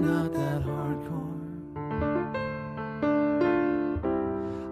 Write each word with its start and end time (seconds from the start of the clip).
Not 0.00 0.32
that 0.32 0.62
hardcore. 0.62 1.36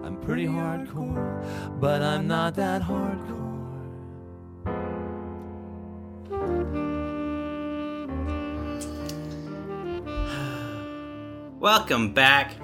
I'm 0.03 0.17
pretty 0.21 0.47
hardcore, 0.47 1.79
but 1.79 2.01
I'm 2.01 2.27
not 2.27 2.55
that 2.55 2.81
hardcore. 2.81 3.45
Welcome 11.59 12.13
back 12.15 12.55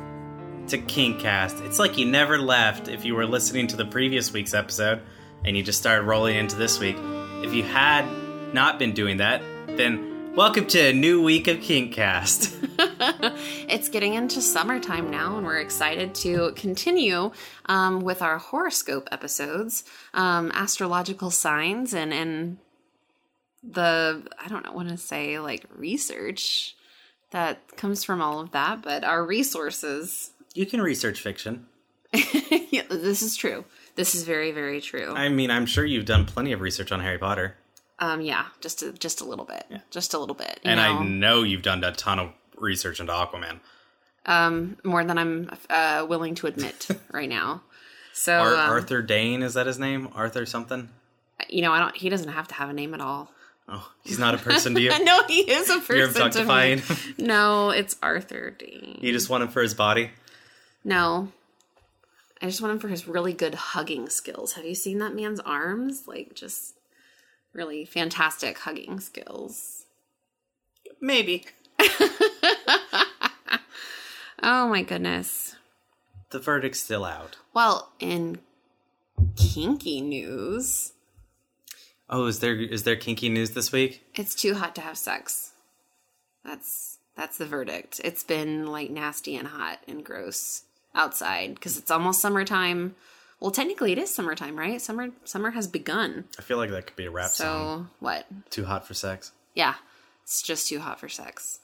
to 0.69 0.79
Kinkcast. 0.79 1.63
It's 1.67 1.77
like 1.77 1.99
you 1.99 2.07
never 2.07 2.39
left 2.39 2.87
if 2.87 3.05
you 3.05 3.13
were 3.13 3.27
listening 3.27 3.67
to 3.67 3.75
the 3.75 3.85
previous 3.85 4.33
week's 4.33 4.55
episode 4.55 5.03
and 5.43 5.55
you 5.55 5.61
just 5.61 5.77
started 5.77 6.05
rolling 6.07 6.35
into 6.35 6.55
this 6.55 6.79
week. 6.79 6.97
If 7.43 7.53
you 7.53 7.61
had 7.61 8.07
not 8.55 8.79
been 8.79 8.93
doing 8.93 9.17
that, 9.17 9.43
then 9.67 10.04
welcome 10.35 10.65
to 10.67 10.89
a 10.89 10.93
new 10.93 11.23
week 11.23 11.47
of 11.47 11.57
Kinkcast. 11.57 12.51
It's 13.67 13.89
getting 13.89 14.13
into 14.13 14.41
summertime 14.41 15.09
now, 15.09 15.37
and 15.37 15.45
we're 15.45 15.59
excited 15.59 16.13
to 16.15 16.53
continue 16.55 17.31
um, 17.65 18.01
with 18.01 18.21
our 18.21 18.37
horoscope 18.37 19.07
episodes, 19.11 19.83
um, 20.13 20.51
astrological 20.53 21.31
signs, 21.31 21.93
and 21.93 22.13
and 22.13 22.57
the 23.63 24.23
I 24.43 24.47
don't 24.47 24.65
know 24.65 24.71
what 24.71 24.87
to 24.87 24.97
say 24.97 25.39
like 25.39 25.65
research 25.75 26.75
that 27.31 27.75
comes 27.75 28.03
from 28.03 28.21
all 28.21 28.39
of 28.39 28.51
that, 28.51 28.81
but 28.81 29.03
our 29.03 29.25
resources. 29.25 30.31
you 30.53 30.65
can 30.65 30.81
research 30.81 31.19
fiction. 31.21 31.65
yeah, 32.13 32.83
this 32.89 33.21
is 33.21 33.35
true. 33.35 33.65
This 33.95 34.15
is 34.15 34.23
very 34.23 34.51
very 34.51 34.79
true. 34.79 35.13
I 35.13 35.29
mean, 35.29 35.49
I'm 35.49 35.65
sure 35.65 35.85
you've 35.85 36.05
done 36.05 36.25
plenty 36.25 36.51
of 36.51 36.61
research 36.61 36.91
on 36.91 36.99
Harry 37.01 37.17
Potter. 37.17 37.55
Um, 37.99 38.21
yeah, 38.21 38.45
just 38.61 38.81
a, 38.83 38.91
just 38.91 39.21
a 39.21 39.23
little 39.25 39.45
bit, 39.45 39.65
just 39.89 40.13
a 40.13 40.19
little 40.19 40.35
bit. 40.35 40.59
And 40.65 40.79
I 40.81 40.93
know? 40.93 41.03
know 41.03 41.43
you've 41.43 41.61
done 41.61 41.83
a 41.83 41.91
ton 41.93 42.19
of 42.19 42.31
research 42.57 42.99
into 42.99 43.13
Aquaman. 43.13 43.59
um, 44.25 44.77
more 44.83 45.03
than 45.05 45.17
I'm 45.17 45.49
uh, 45.69 46.05
willing 46.07 46.35
to 46.35 46.47
admit 46.47 46.87
right 47.11 47.29
now. 47.29 47.61
So 48.13 48.33
Ar- 48.33 48.53
um, 48.53 48.69
Arthur 48.71 49.01
Dane, 49.01 49.41
is 49.43 49.53
that 49.53 49.65
his 49.67 49.79
name? 49.79 50.09
Arthur 50.13 50.45
something? 50.45 50.89
you 51.49 51.61
know, 51.61 51.71
I 51.71 51.79
don't. 51.79 51.95
He 51.95 52.09
doesn't 52.09 52.29
have 52.29 52.47
to 52.49 52.55
have 52.55 52.69
a 52.69 52.73
name 52.73 52.93
at 52.93 53.01
all. 53.01 53.31
Oh, 53.67 53.91
he's 54.03 54.19
not 54.19 54.35
a 54.35 54.37
person 54.37 54.73
to 54.75 54.81
you? 54.81 54.91
no, 55.03 55.23
he 55.27 55.39
is 55.49 55.69
a 55.69 55.79
person. 55.79 55.95
You're 55.97 56.07
objectifying. 56.09 56.81
No, 57.17 57.71
it's 57.71 57.95
Arthur 58.03 58.51
Dane. 58.51 58.99
you 59.01 59.11
just 59.11 59.29
want 59.29 59.41
him 59.43 59.49
for 59.49 59.61
his 59.61 59.73
body? 59.73 60.11
No, 60.83 61.31
I 62.41 62.45
just 62.45 62.61
want 62.61 62.73
him 62.73 62.79
for 62.79 62.89
his 62.89 63.07
really 63.07 63.33
good 63.33 63.55
hugging 63.55 64.07
skills. 64.09 64.53
Have 64.53 64.65
you 64.65 64.75
seen 64.75 64.99
that 64.99 65.15
man's 65.15 65.39
arms? 65.39 66.07
Like, 66.07 66.35
just 66.35 66.74
really 67.55 67.85
fantastic 67.85 68.59
hugging 68.59 68.99
skills. 68.99 69.85
Maybe. 71.01 71.45
Oh 74.43 74.67
my 74.67 74.83
goodness. 74.83 75.55
The 76.29 76.37
verdict's 76.39 76.79
still 76.81 77.03
out. 77.03 77.37
Well, 77.53 77.91
in 77.99 78.39
kinky 79.35 80.01
news, 80.01 80.91
Oh, 82.07 82.27
is 82.27 82.39
there 82.41 82.53
is 82.55 82.83
there 82.83 82.95
kinky 82.95 83.29
news 83.29 83.51
this 83.51 83.71
week? 83.71 84.03
it's 84.13 84.35
too 84.35 84.53
hot 84.53 84.75
to 84.75 84.81
have 84.81 84.97
sex. 84.97 85.53
That's 86.43 86.99
that's 87.15 87.37
the 87.39 87.45
verdict. 87.47 87.99
It's 88.03 88.23
been 88.23 88.67
like 88.67 88.91
nasty 88.91 89.35
and 89.35 89.47
hot 89.47 89.79
and 89.87 90.03
gross 90.05 90.63
outside 90.93 91.55
because 91.55 91.77
it's 91.77 91.89
almost 91.89 92.21
summertime. 92.21 92.95
Well, 93.39 93.51
technically 93.51 93.91
it 93.91 93.97
is 93.97 94.13
summertime, 94.13 94.57
right? 94.57 94.81
Summer 94.81 95.09
summer 95.23 95.51
has 95.51 95.67
begun. 95.67 96.25
I 96.39 96.41
feel 96.41 96.57
like 96.57 96.69
that 96.71 96.87
could 96.87 96.95
be 96.95 97.05
a 97.05 97.11
rap 97.11 97.29
So 97.29 97.43
song. 97.43 97.89
what? 97.99 98.25
Too 98.49 98.65
hot 98.65 98.87
for 98.87 98.93
sex. 98.93 99.31
Yeah, 99.53 99.75
it's 100.23 100.41
just 100.41 100.67
too 100.69 100.79
hot 100.79 100.99
for 100.99 101.09
sex. 101.09 101.59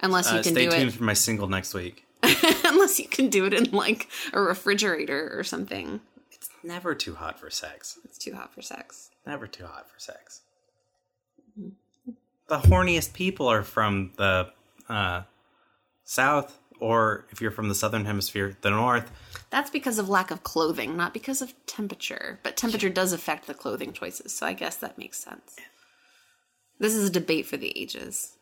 Unless 0.00 0.30
you 0.32 0.38
Uh, 0.38 0.42
can 0.42 0.52
stay 0.52 0.66
tuned 0.68 0.94
for 0.94 1.04
my 1.04 1.14
single 1.14 1.48
next 1.48 1.74
week. 1.74 2.04
unless 2.64 2.98
you 2.98 3.08
can 3.08 3.28
do 3.28 3.44
it 3.46 3.54
in 3.54 3.70
like 3.70 4.08
a 4.32 4.40
refrigerator 4.40 5.32
or 5.38 5.44
something. 5.44 6.00
It's 6.32 6.48
never 6.62 6.94
too 6.94 7.14
hot 7.14 7.38
for 7.38 7.48
sex. 7.50 7.98
It's 8.04 8.18
too 8.18 8.34
hot 8.34 8.52
for 8.54 8.60
sex. 8.62 9.10
Never 9.26 9.46
too 9.46 9.64
hot 9.66 9.88
for 9.90 9.98
sex. 9.98 10.42
The 12.48 12.58
horniest 12.58 13.12
people 13.12 13.46
are 13.48 13.62
from 13.62 14.12
the 14.16 14.50
uh, 14.88 15.22
south, 16.04 16.58
or 16.80 17.26
if 17.30 17.40
you're 17.40 17.50
from 17.50 17.68
the 17.68 17.74
southern 17.74 18.04
hemisphere, 18.04 18.56
the 18.60 18.70
north. 18.70 19.10
That's 19.50 19.70
because 19.70 19.98
of 19.98 20.08
lack 20.08 20.30
of 20.30 20.42
clothing, 20.42 20.96
not 20.96 21.14
because 21.14 21.40
of 21.42 21.54
temperature. 21.66 22.38
But 22.42 22.56
temperature 22.56 22.90
does 22.90 23.12
affect 23.12 23.46
the 23.46 23.54
clothing 23.54 23.92
choices, 23.92 24.32
so 24.34 24.46
I 24.46 24.52
guess 24.52 24.76
that 24.76 24.98
makes 24.98 25.18
sense. 25.18 25.56
This 26.78 26.94
is 26.94 27.08
a 27.08 27.12
debate 27.12 27.46
for 27.46 27.56
the 27.56 27.76
ages. 27.78 28.34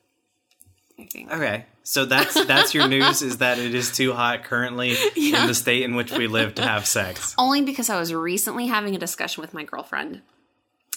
I 0.99 1.05
think. 1.05 1.31
Okay, 1.31 1.67
so 1.83 2.07
that's 2.07 2.43
that's 2.47 2.73
your 2.73 2.89
news. 2.89 3.21
Is 3.21 3.39
that 3.39 3.59
it 3.59 3.75
is 3.75 3.93
too 3.93 4.15
hot 4.15 4.45
currently 4.45 4.97
in 5.17 5.47
the 5.47 5.55
state 5.55 5.83
in 5.83 5.95
which 5.95 6.13
we 6.13 6.27
live 6.27 6.55
to 6.55 6.63
have 6.63 6.87
sex? 6.87 7.35
Only 7.39 7.63
because 7.63 7.91
I 7.91 7.99
was 7.99 8.15
recently 8.15 8.67
having 8.67 8.95
a 8.95 8.99
discussion 8.99 9.43
with 9.43 9.53
my 9.53 9.65
girlfriend 9.65 10.23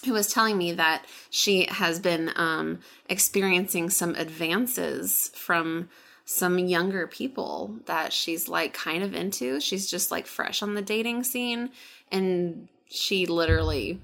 who 0.06 0.13
was 0.13 0.31
telling 0.31 0.57
me 0.57 0.71
that 0.73 1.06
she 1.29 1.66
has 1.66 2.00
been 2.00 2.31
um, 2.35 2.79
experiencing 3.09 3.89
some 3.89 4.16
advances 4.16 5.31
from 5.35 5.89
some 6.31 6.59
younger 6.59 7.07
people 7.07 7.73
that 7.88 8.13
she's 8.13 8.47
like 8.47 8.72
kind 8.72 9.01
of 9.03 9.16
into. 9.16 9.59
She's 9.59 9.90
just 9.90 10.12
like 10.12 10.28
fresh 10.28 10.62
on 10.62 10.75
the 10.75 10.81
dating 10.84 11.23
scene. 11.23 11.72
And 12.12 12.67
she 12.88 13.25
literally 13.25 14.00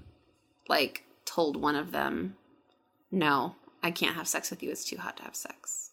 like 0.68 1.03
told 1.24 1.56
one 1.56 1.75
of 1.75 1.91
them, 1.91 2.35
No, 3.12 3.56
I 3.84 3.91
can't 3.91 4.16
have 4.16 4.28
sex 4.28 4.50
with 4.50 4.64
you. 4.64 4.72
It's 4.72 4.84
too 4.85 4.97
hot 4.97 5.18
to 5.18 5.24
have 5.24 5.35
sex. 5.35 5.91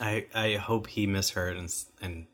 I 0.00 0.26
I 0.34 0.54
hope 0.56 0.88
he 0.88 1.06
misheard 1.06 1.56
and 1.56 1.72
and 2.00 2.26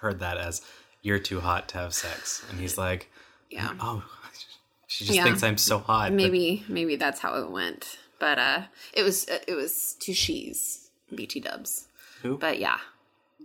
heard 0.00 0.20
that 0.20 0.38
as 0.38 0.62
you're 1.02 1.18
too 1.18 1.40
hot 1.40 1.68
to 1.68 1.78
have 1.78 1.92
sex, 1.92 2.42
and 2.50 2.58
he's 2.58 2.78
like, 2.78 3.10
Yeah. 3.50 3.74
oh, 3.80 4.02
she 4.86 5.04
just 5.04 5.14
Yeah. 5.16 5.24
thinks 5.24 5.42
I'm 5.42 5.58
so 5.58 5.78
hot. 5.78 6.08
but- 6.08 6.14
maybe 6.16 6.64
maybe 6.68 6.96
that's 6.96 7.20
how 7.20 7.34
it 7.34 7.50
went 7.50 7.98
but 8.18 8.38
uh 8.38 8.62
it 8.94 9.02
was 9.02 9.26
it 9.28 9.54
was 9.54 9.96
two 10.00 10.12
she's 10.14 10.90
bt 11.14 11.40
dubs 11.40 11.86
Who? 12.22 12.38
but 12.38 12.58
yeah 12.58 12.78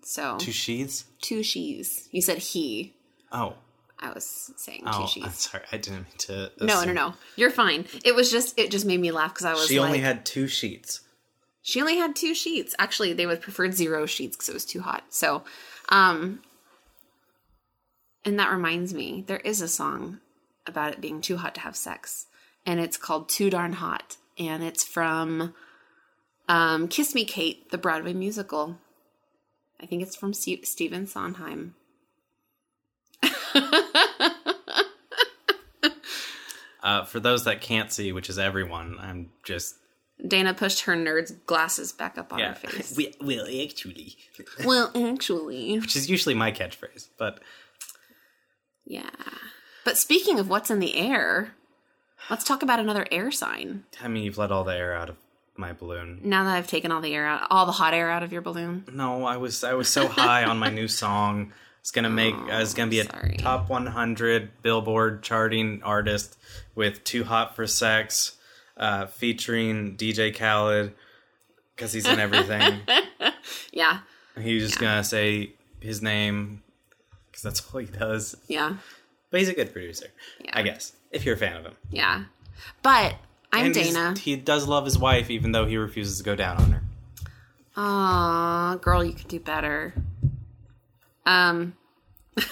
so 0.03 0.37
two 0.37 0.51
sheaths. 0.51 1.05
two 1.21 1.41
she's 1.43 2.07
you 2.11 2.21
said 2.21 2.37
he 2.37 2.93
Oh, 3.31 3.55
i 3.99 4.11
was 4.11 4.51
saying 4.57 4.83
oh, 4.85 5.09
two 5.11 5.21
I'm 5.23 5.31
sorry. 5.31 5.63
I 5.71 5.77
didn't 5.77 6.03
mean 6.03 6.17
to. 6.19 6.51
no 6.61 6.83
no 6.83 6.93
no 6.93 7.13
you're 7.35 7.49
fine 7.51 7.85
it 8.03 8.13
was 8.15 8.31
just 8.31 8.57
it 8.59 8.69
just 8.71 8.85
made 8.85 8.99
me 8.99 9.11
laugh 9.11 9.33
because 9.33 9.45
i 9.45 9.53
was 9.53 9.67
She 9.67 9.79
like 9.79 9.87
only 9.87 9.99
had 9.99 10.25
two 10.25 10.47
sheets. 10.47 11.01
she 11.61 11.79
only 11.81 11.97
had 11.97 12.15
two 12.15 12.33
sheets 12.35 12.75
actually 12.77 13.13
they 13.13 13.25
would 13.25 13.41
preferred 13.41 13.73
zero 13.73 14.05
sheets 14.05 14.35
because 14.35 14.49
it 14.49 14.53
was 14.53 14.65
too 14.65 14.81
hot 14.81 15.03
so 15.09 15.43
um 15.89 16.41
and 18.23 18.39
that 18.39 18.51
reminds 18.51 18.93
me 18.93 19.23
there 19.27 19.37
is 19.39 19.61
a 19.61 19.67
song 19.67 20.19
about 20.67 20.93
it 20.93 21.01
being 21.01 21.21
too 21.21 21.37
hot 21.37 21.55
to 21.55 21.61
have 21.61 21.75
sex 21.75 22.25
and 22.65 22.79
it's 22.79 22.97
called 22.97 23.29
too 23.29 23.49
darn 23.49 23.73
hot 23.73 24.17
and 24.37 24.63
it's 24.63 24.83
from 24.83 25.53
um 26.47 26.87
kiss 26.87 27.15
me 27.15 27.25
kate 27.25 27.71
the 27.71 27.77
broadway 27.77 28.13
musical. 28.13 28.77
I 29.81 29.85
think 29.85 30.01
it's 30.01 30.15
from 30.15 30.33
Ste- 30.33 30.65
stephen 30.65 31.07
sondheim. 31.07 31.75
Uh, 36.83 37.03
for 37.03 37.19
those 37.19 37.45
that 37.45 37.61
can't 37.61 37.91
see, 37.91 38.11
which 38.11 38.29
is 38.29 38.37
everyone, 38.37 38.97
I'm 38.99 39.31
just 39.41 39.73
dana 40.27 40.53
pushed 40.53 40.81
her 40.81 40.93
nerd's 40.93 41.31
glasses 41.31 41.91
back 41.91 42.15
up 42.15 42.31
on 42.31 42.37
yeah. 42.37 42.49
her 42.49 42.69
face. 42.69 42.95
We, 42.97 43.11
well, 43.19 43.47
actually, 43.63 44.15
well 44.65 44.91
actually. 44.95 45.79
Which 45.79 45.95
is 45.95 46.11
usually 46.11 46.35
my 46.35 46.51
catchphrase, 46.51 47.07
but 47.17 47.39
yeah. 48.85 49.09
But 49.83 49.97
speaking 49.97 50.37
of 50.37 50.47
what's 50.47 50.69
in 50.69 50.77
the 50.77 50.95
air 50.95 51.55
let's 52.29 52.43
talk 52.43 52.63
about 52.63 52.79
another 52.79 53.07
air 53.11 53.31
sign. 53.31 53.83
I 54.01 54.07
mean, 54.07 54.23
you've 54.23 54.37
let 54.37 54.51
all 54.51 54.63
the 54.63 54.75
air 54.75 54.95
out 54.95 55.09
of 55.09 55.17
my 55.57 55.73
balloon. 55.73 56.21
Now 56.23 56.43
that 56.43 56.55
I've 56.55 56.67
taken 56.67 56.91
all 56.91 57.01
the 57.01 57.13
air 57.13 57.25
out, 57.25 57.47
all 57.49 57.65
the 57.65 57.71
hot 57.71 57.93
air 57.93 58.09
out 58.09 58.23
of 58.23 58.31
your 58.33 58.41
balloon. 58.41 58.85
No, 58.91 59.25
I 59.25 59.37
was 59.37 59.63
I 59.63 59.73
was 59.73 59.87
so 59.89 60.07
high 60.07 60.43
on 60.43 60.57
my 60.57 60.69
new 60.69 60.87
song. 60.87 61.53
It's 61.79 61.91
gonna 61.91 62.09
make 62.09 62.35
I 62.35 62.59
was 62.59 62.73
gonna 62.73 62.89
be 62.91 62.99
a 62.99 63.05
top 63.37 63.69
100 63.69 64.61
Billboard 64.61 65.21
charting 65.23 65.81
artist 65.83 66.37
with 66.73 67.03
"Too 67.03 67.23
Hot 67.23 67.55
for 67.55 67.67
Sex," 67.67 68.37
uh, 68.77 69.05
featuring 69.05 69.95
DJ 69.95 70.35
Khaled 70.35 70.93
because 71.75 71.93
he's 71.93 72.07
in 72.07 72.19
everything. 72.19 72.81
Yeah, 73.71 73.99
he's 74.39 74.63
just 74.67 74.79
gonna 74.79 75.03
say 75.03 75.51
his 75.81 76.01
name 76.01 76.63
because 77.27 77.43
that's 77.43 77.61
all 77.73 77.79
he 77.81 77.85
does. 77.87 78.35
yeah, 78.47 78.77
But 79.29 79.41
he's 79.41 79.49
a 79.49 79.53
good 79.53 79.71
producer, 79.73 80.07
Yeah. 80.39 80.51
I 80.53 80.61
guess. 80.63 80.93
If 81.11 81.25
you're 81.25 81.35
a 81.35 81.37
fan 81.37 81.57
of 81.57 81.65
him, 81.65 81.75
yeah. 81.91 82.23
But 82.81 83.15
I'm 83.55 83.67
And 83.67 83.73
Dana. 83.73 84.15
He 84.19 84.35
does 84.35 84.67
love 84.67 84.83
his 84.83 84.97
wife, 84.97 85.29
even 85.29 85.53
though 85.53 85.65
he 85.65 85.77
refuses 85.77 86.17
to 86.17 86.23
go 86.25 86.35
down 86.35 86.57
on 86.57 86.71
her. 86.71 86.81
Aw, 87.77 88.75
girl, 88.81 89.01
you 89.03 89.13
could 89.13 89.27
do 89.29 89.39
better. 89.39 89.93
Um, 91.25 91.73
I 92.37 92.43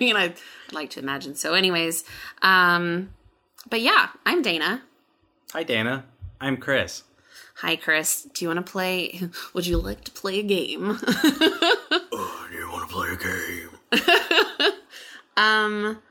mean, 0.00 0.16
I'd, 0.16 0.32
I'd 0.32 0.72
like 0.72 0.90
to 0.90 0.98
imagine 1.00 1.36
so. 1.36 1.54
Anyways, 1.54 2.02
um, 2.42 3.10
but 3.70 3.80
yeah, 3.80 4.08
I'm 4.26 4.42
Dana. 4.42 4.82
Hi, 5.52 5.62
Dana. 5.62 6.04
I'm 6.40 6.56
Chris. 6.56 7.04
Hi, 7.56 7.76
Chris. 7.76 8.22
Do 8.34 8.44
you 8.44 8.48
want 8.48 8.66
to 8.66 8.72
play? 8.72 9.20
Would 9.54 9.68
you 9.68 9.78
like 9.78 10.02
to 10.04 10.10
play 10.10 10.40
a 10.40 10.42
game? 10.42 10.98
Oh, 11.00 12.46
do 12.50 12.56
you 12.58 12.68
want 12.72 12.88
to 12.88 12.94
play 12.94 13.08
a 13.12 13.16
game? 13.16 13.68
um, 15.36 16.02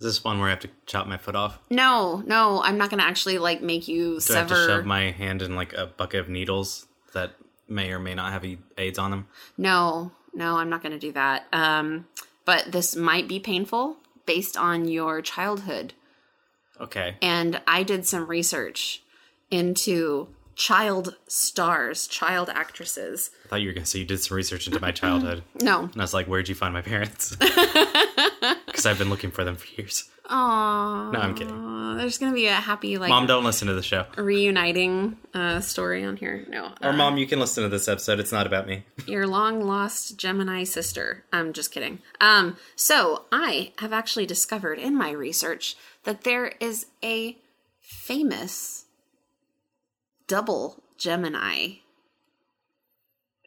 Is 0.00 0.04
this 0.04 0.24
one 0.24 0.38
where 0.38 0.46
I 0.46 0.50
have 0.50 0.60
to 0.60 0.70
chop 0.86 1.06
my 1.06 1.16
foot 1.16 1.34
off? 1.34 1.58
no, 1.70 2.22
no, 2.26 2.62
I'm 2.62 2.78
not 2.78 2.90
gonna 2.90 3.02
actually 3.02 3.38
like 3.38 3.62
make 3.62 3.88
you 3.88 4.20
Do 4.20 4.34
I 4.34 4.38
have 4.38 4.48
to 4.48 4.54
shove 4.54 4.84
my 4.84 5.10
hand 5.10 5.42
in 5.42 5.56
like 5.56 5.72
a 5.72 5.86
bucket 5.86 6.20
of 6.20 6.28
needles 6.28 6.86
that 7.14 7.32
may 7.68 7.90
or 7.92 7.98
may 7.98 8.14
not 8.14 8.32
have 8.32 8.44
AIDS 8.76 8.98
on 8.98 9.10
them? 9.10 9.26
No, 9.56 10.12
no, 10.34 10.56
I'm 10.56 10.70
not 10.70 10.82
gonna 10.82 10.98
do 10.98 11.12
that. 11.12 11.46
Um, 11.52 12.06
but 12.44 12.70
this 12.72 12.94
might 12.96 13.28
be 13.28 13.40
painful 13.40 13.96
based 14.24 14.56
on 14.56 14.86
your 14.88 15.20
childhood. 15.22 15.94
Okay. 16.80 17.16
and 17.20 17.60
I 17.66 17.82
did 17.82 18.06
some 18.06 18.28
research 18.28 19.02
into 19.50 20.28
child 20.54 21.16
stars, 21.26 22.06
child 22.06 22.48
actresses. 22.50 23.30
I 23.44 23.48
thought 23.48 23.60
you 23.62 23.68
were 23.68 23.72
going 23.72 23.82
to 23.84 23.90
say 23.90 23.98
you 23.98 24.04
did 24.04 24.20
some 24.20 24.36
research 24.36 24.66
into 24.68 24.78
my 24.80 24.92
childhood. 24.92 25.42
No. 25.60 25.80
And 25.84 25.96
I 25.96 26.00
was 26.04 26.14
like, 26.14 26.26
where'd 26.26 26.48
you 26.48 26.54
find 26.54 26.72
my 26.72 26.82
parents? 26.82 27.36
Because 28.78 28.86
I've 28.86 28.98
been 28.98 29.10
looking 29.10 29.32
for 29.32 29.42
them 29.42 29.56
for 29.56 29.66
years. 29.74 30.08
Aww. 30.30 31.12
No, 31.12 31.18
I'm 31.18 31.34
kidding. 31.34 31.96
There's 31.96 32.16
gonna 32.16 32.32
be 32.32 32.46
a 32.46 32.52
happy 32.54 32.96
like 32.96 33.08
Mom, 33.08 33.26
don't 33.26 33.42
listen 33.42 33.66
to 33.66 33.74
the 33.74 33.82
show. 33.82 34.06
reuniting 34.16 35.16
uh, 35.34 35.58
story 35.58 36.04
on 36.04 36.16
here. 36.16 36.46
No. 36.48 36.66
Or 36.80 36.90
Uh, 36.90 36.92
mom, 36.92 37.18
you 37.18 37.26
can 37.26 37.40
listen 37.40 37.64
to 37.64 37.68
this 37.68 37.88
episode. 37.88 38.20
It's 38.20 38.30
not 38.30 38.46
about 38.46 38.68
me. 38.68 38.84
your 39.04 39.26
long 39.26 39.64
lost 39.64 40.16
Gemini 40.16 40.62
sister. 40.62 41.24
I'm 41.32 41.52
just 41.52 41.72
kidding. 41.72 41.98
Um, 42.20 42.56
so 42.76 43.24
I 43.32 43.72
have 43.78 43.92
actually 43.92 44.26
discovered 44.26 44.78
in 44.78 44.94
my 44.94 45.10
research 45.10 45.74
that 46.04 46.22
there 46.22 46.52
is 46.60 46.86
a 47.02 47.36
famous 47.80 48.84
double 50.28 50.84
Gemini 50.96 51.78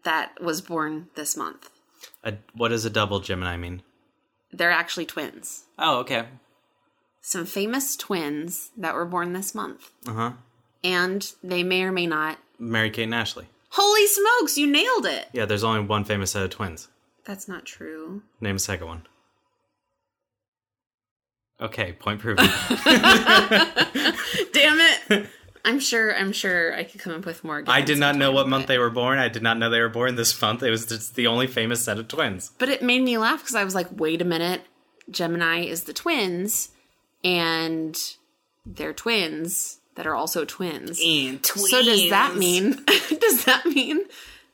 that 0.04 0.42
was 0.42 0.60
born 0.60 1.08
this 1.16 1.38
month. 1.38 1.70
A, 2.22 2.34
what 2.54 2.68
does 2.68 2.84
a 2.84 2.90
double 2.90 3.22
Gemini 3.22 3.56
mean? 3.56 3.82
They're 4.54 4.72
actually 4.72 5.06
twins. 5.06 5.66
Oh, 5.80 6.00
okay. 6.00 6.26
Some 7.22 7.46
famous 7.46 7.96
twins 7.96 8.72
that 8.78 8.96
were 8.96 9.06
born 9.06 9.34
this 9.34 9.54
month. 9.56 9.92
Uh 10.08 10.14
huh. 10.14 10.32
And 10.84 11.32
they 11.44 11.64
may 11.64 11.84
or 11.84 11.92
may 11.92 12.08
not. 12.08 12.40
Mary 12.58 12.90
Kate 12.90 13.04
and 13.04 13.16
Ashley. 13.16 13.48
Holy 13.70 14.06
smokes, 14.08 14.58
you 14.58 14.68
nailed 14.68 15.06
it! 15.06 15.30
Yeah, 15.32 15.46
there's 15.46 15.64
only 15.64 15.80
one 15.82 16.04
famous 16.04 16.32
set 16.32 16.44
of 16.44 16.50
twins. 16.50 16.90
That's 17.24 17.48
not 17.48 17.66
true. 17.66 18.24
Name 18.42 18.58
a 18.58 18.60
second 18.60 18.88
one. 18.88 19.08
Okay, 21.62 21.94
point 21.94 22.20
proven. 22.20 22.46
Damn 24.54 24.80
it! 24.80 25.30
I'm 25.64 25.80
sure. 25.80 26.16
I'm 26.16 26.32
sure 26.32 26.76
I 26.76 26.84
could 26.84 27.00
come 27.00 27.14
up 27.14 27.26
with 27.26 27.44
more. 27.44 27.64
I 27.68 27.82
did 27.82 28.00
not 28.00 28.16
know 28.16 28.32
what 28.32 28.48
month 28.48 28.68
they. 28.68 28.76
they 28.76 28.80
were 28.80 28.90
born. 28.90 29.20
I 29.20 29.30
did 29.30 29.44
not 29.44 29.58
know 29.58 29.70
they 29.70 29.80
were 29.82 29.90
born 29.90 30.16
this 30.16 30.40
month. 30.42 30.64
It 30.64 30.70
was 30.70 30.86
just 30.86 31.16
the 31.16 31.28
only 31.28 31.48
famous 31.48 31.84
set 31.84 32.00
of 32.00 32.08
twins. 32.08 32.52
But 32.58 32.70
it 32.70 32.82
made 32.82 33.02
me 33.02 33.18
laugh 33.18 33.42
because 33.42 33.56
I 33.56 33.64
was 33.64 33.76
like, 33.76 33.88
wait 33.92 34.22
a 34.22 34.26
minute. 34.26 34.62
Gemini 35.10 35.66
is 35.66 35.84
the 35.84 35.94
twins, 35.94 36.70
and 37.24 37.98
they're 38.66 38.94
twins 38.94 39.80
that 39.96 40.08
are 40.08 40.16
also 40.16 40.46
twins. 40.46 41.00
And 41.04 41.44
twins. 41.44 41.70
So 41.70 41.84
does 41.84 42.10
that 42.10 42.36
mean 42.36 42.84
does 43.20 43.46
that 43.46 43.66
mean 43.66 44.06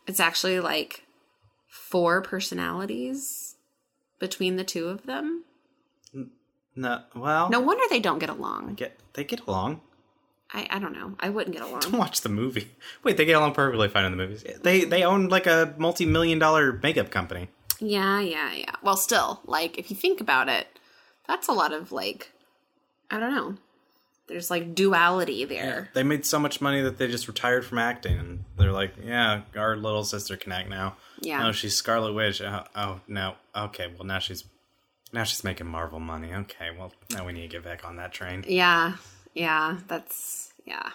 it's 0.08 0.20
actually 0.20 0.60
like 0.60 1.04
four 1.70 2.22
personalities 2.22 3.56
between 4.20 4.56
the 4.56 4.64
two 4.64 4.88
of 4.88 5.06
them? 5.06 5.44
No, 6.76 7.02
well, 7.16 7.50
No 7.50 7.60
wonder 7.60 7.84
they 7.90 8.00
don't 8.00 8.20
get 8.20 8.30
along. 8.30 8.76
Get 8.76 9.00
they 9.14 9.24
get 9.24 9.42
along. 9.48 9.82
I, 10.54 10.68
I 10.70 10.80
don't 10.80 10.94
know. 10.94 11.16
I 11.20 11.30
wouldn't 11.30 11.56
get 11.56 11.66
along. 11.68 11.82
Watch 11.92 12.22
the 12.22 12.30
movie. 12.30 12.72
Wait, 13.04 13.18
they 13.18 13.26
get 13.26 13.34
along 13.34 13.54
perfectly 13.54 13.90
fine 13.90 14.06
in 14.06 14.12
the 14.12 14.18
movies. 14.18 14.44
They 14.62 14.86
they 14.86 15.04
own 15.04 15.28
like 15.28 15.48
a 15.48 15.74
multi 15.78 16.06
million 16.06 16.40
dollar 16.40 16.80
makeup 16.82 17.12
company. 17.12 17.50
Yeah, 17.80 18.20
yeah, 18.22 18.54
yeah. 18.54 18.76
Well, 18.82 18.98
still, 18.98 19.42
like 19.46 19.78
if 19.78 19.90
you 19.90 19.96
think 19.96 20.22
about 20.22 20.50
it, 20.50 20.68
that's 21.28 21.48
a 21.48 21.54
lot 21.54 21.74
of 21.74 21.92
like 21.92 22.32
I 23.12 23.20
don't 23.20 23.34
know. 23.34 23.56
There's 24.28 24.52
like 24.52 24.76
duality 24.76 25.46
there. 25.46 25.90
They 25.94 26.04
made 26.04 26.26
so 26.26 26.38
much 26.38 26.60
money 26.60 26.82
that 26.82 26.98
they 26.98 27.08
just 27.08 27.30
retired 27.30 27.66
from 27.66 27.78
acting, 27.78 28.20
and 28.20 28.44
they're 28.58 28.74
like, 28.74 28.94
"Yeah, 29.02 29.44
our 29.56 29.78
little 29.78 30.04
sister 30.04 30.36
can 30.36 30.52
act 30.52 30.70
now." 30.70 30.98
Yeah. 31.22 31.48
Oh, 31.48 31.52
she's 31.54 31.76
Scarlet 31.76 32.14
Witch. 32.14 32.42
Oh, 32.42 32.64
oh 32.76 33.00
no. 33.08 33.36
Okay, 33.56 33.88
well 33.96 34.06
now 34.06 34.20
she's 34.20 34.44
now 35.14 35.24
she's 35.24 35.44
making 35.46 35.68
Marvel 35.68 36.02
money. 36.02 36.34
Okay, 36.34 36.72
well 36.78 36.92
now 37.12 37.26
we 37.26 37.32
need 37.32 37.44
to 37.44 37.48
get 37.48 37.64
back 37.64 37.86
on 37.86 37.96
that 37.98 38.12
train. 38.12 38.44
Yeah, 38.48 38.96
yeah. 39.38 39.78
That's 39.88 40.52
yeah. 40.66 40.90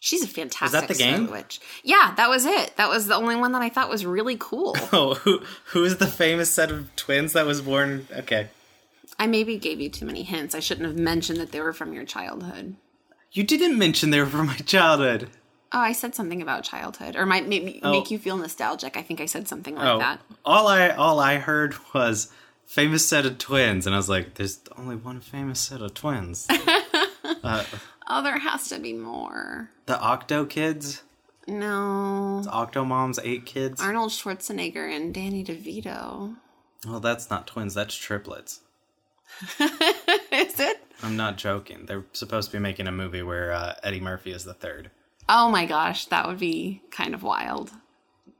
She's 0.00 0.24
a 0.24 0.26
fantastic 0.28 0.88
the 0.88 0.94
game? 0.94 1.30
Witch. 1.30 1.60
Yeah, 1.84 2.12
that 2.16 2.28
was 2.28 2.44
it. 2.44 2.76
That 2.76 2.88
was 2.88 3.06
the 3.06 3.14
only 3.14 3.36
one 3.36 3.52
that 3.52 3.62
I 3.62 3.68
thought 3.68 3.88
was 3.88 4.04
really 4.04 4.36
cool. 4.38 4.74
Oh, 4.92 5.14
who 5.14 5.42
who 5.66 5.84
is 5.84 5.98
the 5.98 6.06
famous 6.08 6.50
set 6.50 6.70
of 6.72 6.94
twins 6.96 7.32
that 7.34 7.46
was 7.46 7.60
born? 7.60 8.08
Okay, 8.12 8.48
I 9.18 9.26
maybe 9.28 9.58
gave 9.58 9.80
you 9.80 9.88
too 9.88 10.04
many 10.06 10.22
hints. 10.24 10.54
I 10.54 10.60
shouldn't 10.60 10.86
have 10.88 10.96
mentioned 10.98 11.38
that 11.38 11.52
they 11.52 11.60
were 11.60 11.72
from 11.72 11.92
your 11.92 12.04
childhood. 12.04 12.74
you 13.32 13.44
didn't 13.44 13.78
mention 13.78 14.10
they 14.10 14.20
were 14.20 14.26
from 14.26 14.46
my 14.48 14.56
childhood. 14.56 15.28
Oh, 15.74 15.78
I 15.80 15.92
said 15.92 16.14
something 16.14 16.42
about 16.42 16.64
childhood, 16.64 17.16
or 17.16 17.24
might 17.24 17.48
maybe 17.48 17.80
Oh. 17.82 17.92
make 17.92 18.10
you 18.10 18.18
feel 18.18 18.36
nostalgic. 18.36 18.96
I 18.96 19.02
think 19.02 19.20
I 19.22 19.26
said 19.26 19.48
something 19.48 19.74
like 19.76 19.86
Oh, 19.86 19.98
that. 20.00 20.20
all 20.44 20.66
I 20.66 20.90
all 20.90 21.18
I 21.20 21.36
heard 21.38 21.74
was 21.94 22.30
famous 22.66 23.08
set 23.08 23.24
of 23.24 23.38
twins, 23.38 23.86
and 23.86 23.94
I 23.94 23.98
was 23.98 24.08
like, 24.08 24.34
"There's 24.34 24.58
only 24.76 24.96
one 24.96 25.20
famous 25.20 25.60
set 25.60 25.80
of 25.80 25.94
twins." 25.94 26.46
Oh, 28.08 28.20
there 28.22 28.38
has 28.38 28.68
to 28.68 28.78
be 28.80 28.92
more. 28.92 29.70
the 29.86 29.98
Octo 29.98 30.44
Kids, 30.44 31.02
No, 31.46 32.42
Octo 32.50 32.84
Moms, 32.84 33.18
eight 33.22 33.46
kids. 33.46 33.80
Arnold 33.80 34.10
Schwarzenegger 34.10 34.94
and 34.94 35.14
Danny 35.14 35.44
DeVito. 35.44 36.36
Well, 36.86 36.98
that's 37.00 37.30
not 37.30 37.46
twins. 37.46 37.74
That's 37.74 37.94
triplets. 37.94 38.60
Is 39.60 40.58
it? 40.60 40.84
I'm 41.02 41.16
not 41.16 41.36
joking. 41.38 41.86
They're 41.86 42.04
supposed 42.12 42.50
to 42.50 42.56
be 42.56 42.60
making 42.62 42.86
a 42.88 42.92
movie 42.92 43.22
where 43.22 43.52
uh, 43.52 43.74
Eddie 43.82 44.00
Murphy 44.00 44.32
is 44.32 44.44
the 44.44 44.54
third. 44.54 44.90
Oh 45.28 45.48
my 45.50 45.64
gosh, 45.64 46.06
that 46.06 46.26
would 46.26 46.38
be 46.40 46.82
kind 46.90 47.14
of 47.14 47.22
wild. 47.22 47.70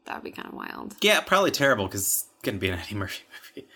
That 0.06 0.16
would 0.16 0.25
be 0.25 0.32
kind 0.32 0.48
of 0.48 0.55
wild. 0.55 0.96
Yeah, 1.00 1.20
probably 1.20 1.52
terrible 1.52 1.87
because 1.87 2.02
it's 2.02 2.25
gonna 2.43 2.58
be 2.58 2.69
an 2.69 2.78
Eddie 2.81 2.96
Murphy 2.96 3.22
movie. 3.56 3.69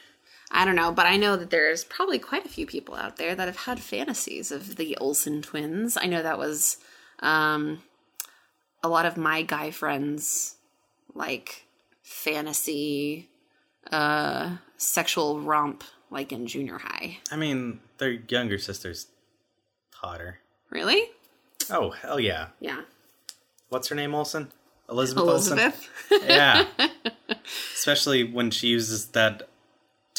I 0.50 0.64
don't 0.64 0.76
know, 0.76 0.92
but 0.92 1.06
I 1.06 1.16
know 1.16 1.36
that 1.36 1.50
there's 1.50 1.84
probably 1.84 2.18
quite 2.18 2.46
a 2.46 2.48
few 2.48 2.66
people 2.66 2.94
out 2.94 3.16
there 3.16 3.34
that 3.34 3.48
have 3.48 3.56
had 3.56 3.80
fantasies 3.80 4.52
of 4.52 4.76
the 4.76 4.96
Olsen 4.96 5.42
twins. 5.42 5.96
I 6.00 6.06
know 6.06 6.22
that 6.22 6.38
was 6.38 6.78
um, 7.20 7.82
a 8.82 8.88
lot 8.88 9.06
of 9.06 9.16
my 9.16 9.42
guy 9.42 9.70
friends 9.70 10.56
like 11.14 11.66
fantasy 12.02 13.28
uh, 13.90 14.56
sexual 14.76 15.40
romp 15.40 15.84
like 16.10 16.32
in 16.32 16.46
junior 16.46 16.78
high. 16.78 17.18
I 17.30 17.36
mean, 17.36 17.80
their 17.98 18.12
younger 18.12 18.58
sister's 18.58 19.06
hotter. 19.94 20.38
Really? 20.70 21.10
Oh 21.70 21.90
hell 21.90 22.20
yeah! 22.20 22.48
Yeah. 22.60 22.82
What's 23.68 23.88
her 23.88 23.94
name? 23.96 24.14
Olsen. 24.14 24.52
Elizabeth. 24.88 25.24
Olsen? 25.24 25.58
Elizabeth. 25.58 25.88
Yeah. 26.10 26.66
Especially 27.74 28.22
when 28.22 28.52
she 28.52 28.68
uses 28.68 29.06
that 29.08 29.48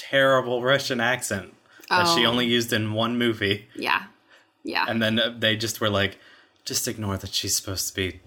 terrible 0.09 0.61
Russian 0.63 0.99
accent 0.99 1.53
that 1.89 2.07
she 2.15 2.25
Oh. 2.25 2.29
only 2.29 2.45
used 2.45 2.73
in 2.73 2.93
one 2.93 3.17
movie, 3.17 3.67
yeah. 3.75 4.03
Yeah. 4.63 4.85
and 4.87 5.01
then 5.01 5.19
uh, 5.19 5.33
they 5.37 5.55
just 5.55 5.79
were 5.79 5.89
like, 5.89 6.17
just 6.65 6.87
ignore 6.87 7.17
that 7.17 7.33
she's 7.33 7.55
supposed 7.55 7.87
to 7.89 7.93
be 7.95 8.19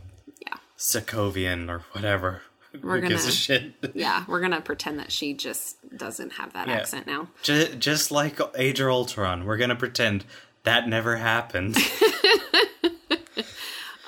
yeah. 0.47 0.55
Sokovian 0.79 1.69
or 1.69 1.81
whatever. 1.93 2.43
We're 2.83 3.01
Who 3.01 3.09
gives 3.09 3.25
a 3.25 3.27
gonna- 3.27 3.37
shit? 3.37 3.75
Yeah. 3.95 4.25
We're 4.29 4.41
to 4.49 4.61
pretend 4.61 4.99
that 5.01 5.11
she 5.13 5.35
just 5.35 5.77
doesn't 5.97 6.35
have 6.35 6.53
that 6.55 6.69
Yeah. 6.69 6.75
accent 6.77 7.07
now. 7.07 7.29
Just, 7.43 7.79
just 7.81 8.11
like 8.11 8.39
Age 8.57 8.81
of 8.81 8.89
Ultron, 8.89 9.45
we're 9.45 9.57
gonna 9.59 9.75
pretend 9.77 10.25
that 10.63 10.89
never 10.89 11.17
happened. 11.17 11.77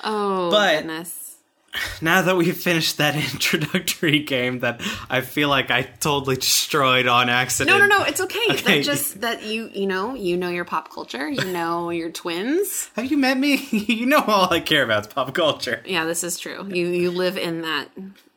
Oh, 0.05 0.49
But- 0.51 0.77
goodness. 0.79 1.22
Now 2.01 2.21
that 2.21 2.35
we've 2.35 2.55
finished 2.55 2.97
that 2.97 3.15
introductory 3.33 4.19
game 4.19 4.59
that 4.59 4.81
I 5.09 5.21
feel 5.21 5.49
like 5.49 5.71
I 5.71 5.83
totally 5.83 6.35
destroyed 6.35 7.07
on 7.07 7.29
accident. 7.29 7.77
No, 7.77 7.85
no, 7.85 7.99
no. 7.99 8.03
It's 8.05 8.21
okay. 8.21 8.39
Okay. 8.49 8.77
That 8.79 8.83
just 8.83 9.21
that 9.21 9.43
you 9.43 9.69
you 9.73 9.87
know 9.87 10.13
you 10.15 10.37
know 10.37 10.49
your 10.49 10.65
pop 10.65 10.91
culture. 10.91 11.27
You 11.29 11.45
know 11.51 11.89
your 11.89 12.11
twins. 12.11 12.89
Have 12.95 13.09
you 13.11 13.17
met 13.17 13.37
me? 13.37 13.55
you 13.71 14.05
know 14.05 14.23
all 14.25 14.53
I 14.53 14.59
care 14.59 14.83
about 14.83 15.07
is 15.07 15.13
pop 15.13 15.33
culture. 15.33 15.81
Yeah, 15.85 16.05
this 16.05 16.23
is 16.23 16.39
true. 16.39 16.67
You 16.69 16.87
you 16.87 17.11
live 17.11 17.37
in 17.37 17.61
that 17.61 17.89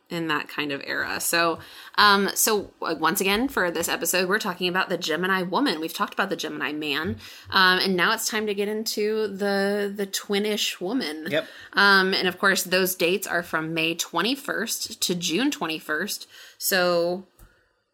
in 0.08 0.28
that 0.28 0.48
kind 0.48 0.70
of 0.70 0.82
era. 0.86 1.20
So, 1.20 1.58
um, 1.98 2.30
so 2.34 2.72
uh, 2.80 2.94
once 2.98 3.20
again 3.20 3.48
for 3.48 3.70
this 3.70 3.88
episode, 3.88 4.28
we're 4.28 4.38
talking 4.38 4.68
about 4.68 4.88
the 4.88 4.96
Gemini 4.96 5.42
woman. 5.42 5.80
We've 5.80 5.92
talked 5.92 6.14
about 6.14 6.30
the 6.30 6.36
Gemini 6.36 6.72
man, 6.72 7.16
um, 7.50 7.80
and 7.80 7.96
now 7.96 8.12
it's 8.12 8.28
time 8.28 8.46
to 8.46 8.54
get 8.54 8.68
into 8.68 9.26
the 9.28 9.92
the 9.94 10.06
twinish 10.06 10.80
woman. 10.80 11.26
Yep. 11.30 11.46
Um, 11.72 12.14
and 12.14 12.28
of 12.28 12.38
course, 12.38 12.62
those 12.62 12.94
dates 12.94 13.26
are 13.26 13.42
from 13.42 13.75
May 13.75 13.94
21st 13.94 15.00
to 15.00 15.14
June 15.14 15.50
21st. 15.50 16.26
So 16.58 17.26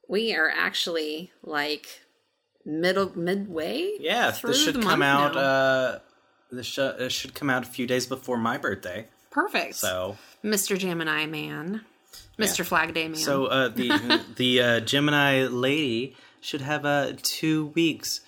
we 0.08 0.34
are 0.34 0.50
actually 0.50 1.32
like 1.42 2.02
middle 2.64 3.16
midway. 3.18 3.92
Yeah, 3.98 4.30
this 4.30 4.62
should 4.62 4.76
the 4.76 4.82
come 4.82 5.02
out. 5.02 5.34
now. 5.34 5.40
Uh, 5.40 5.98
this 6.50 6.66
sh- 6.66 6.78
uh, 6.78 7.08
should 7.08 7.32
come 7.34 7.48
out 7.48 7.62
a 7.62 7.66
few 7.66 7.86
days 7.86 8.06
before 8.06 8.36
my 8.36 8.58
birthday. 8.58 9.08
Perfect. 9.30 9.76
So 9.76 10.18
Mr. 10.44 10.78
Gemini 10.78 11.24
man. 11.24 11.82
Mr. 12.38 12.64
Flag 12.64 12.94
Day 12.94 13.08
man. 13.08 13.16
so 13.16 13.46
uh, 13.46 13.68
the 13.68 14.22
the 14.36 14.60
uh, 14.60 14.80
Gemini 14.80 15.46
lady 15.46 16.16
should 16.40 16.60
have 16.62 16.84
uh, 16.84 17.12
two 17.22 17.66
weeks 17.66 18.20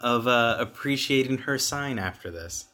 of 0.00 0.26
uh, 0.28 0.56
appreciating 0.58 1.38
her 1.38 1.58
sign 1.58 1.98
after 1.98 2.30
this. 2.30 2.66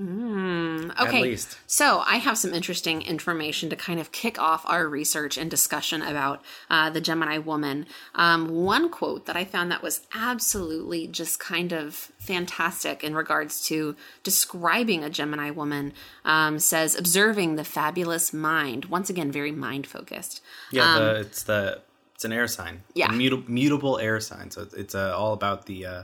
Okay. 0.00 1.22
least. 1.22 1.58
So 1.66 2.02
I 2.06 2.16
have 2.16 2.38
some 2.38 2.54
interesting 2.54 3.02
information 3.02 3.68
to 3.70 3.76
kind 3.76 4.00
of 4.00 4.12
kick 4.12 4.40
off 4.40 4.64
our 4.66 4.88
research 4.88 5.36
and 5.36 5.50
discussion 5.50 6.00
about 6.00 6.42
uh, 6.70 6.88
the 6.90 7.00
Gemini 7.00 7.38
woman. 7.38 7.86
Um, 8.14 8.48
one 8.48 8.88
quote 8.88 9.26
that 9.26 9.36
I 9.36 9.44
found 9.44 9.70
that 9.70 9.82
was 9.82 10.00
absolutely 10.14 11.06
just 11.06 11.38
kind 11.38 11.72
of 11.72 11.94
fantastic 12.18 13.04
in 13.04 13.14
regards 13.14 13.66
to 13.66 13.94
describing 14.22 15.04
a 15.04 15.10
Gemini 15.10 15.50
woman 15.50 15.92
um, 16.24 16.58
says, 16.58 16.96
observing 16.96 17.56
the 17.56 17.64
fabulous 17.64 18.32
mind. 18.32 18.86
Once 18.86 19.10
again, 19.10 19.30
very 19.30 19.52
mind 19.52 19.86
focused. 19.86 20.42
Yeah, 20.70 20.98
the, 20.98 21.20
it's 21.20 21.42
the 21.42 21.82
it's 22.14 22.24
an 22.24 22.32
air 22.32 22.48
sign. 22.48 22.74
Um, 22.74 22.82
Yeah. 22.94 23.10
muta- 23.12 23.44
mutable 23.48 23.98
air 23.98 24.20
sign. 24.20 24.50
So 24.50 24.62
it's, 24.62 24.74
it's 24.74 24.94
uh, 24.94 25.14
all 25.16 25.32
about 25.32 25.66
the 25.66 25.86
uh, 25.86 26.02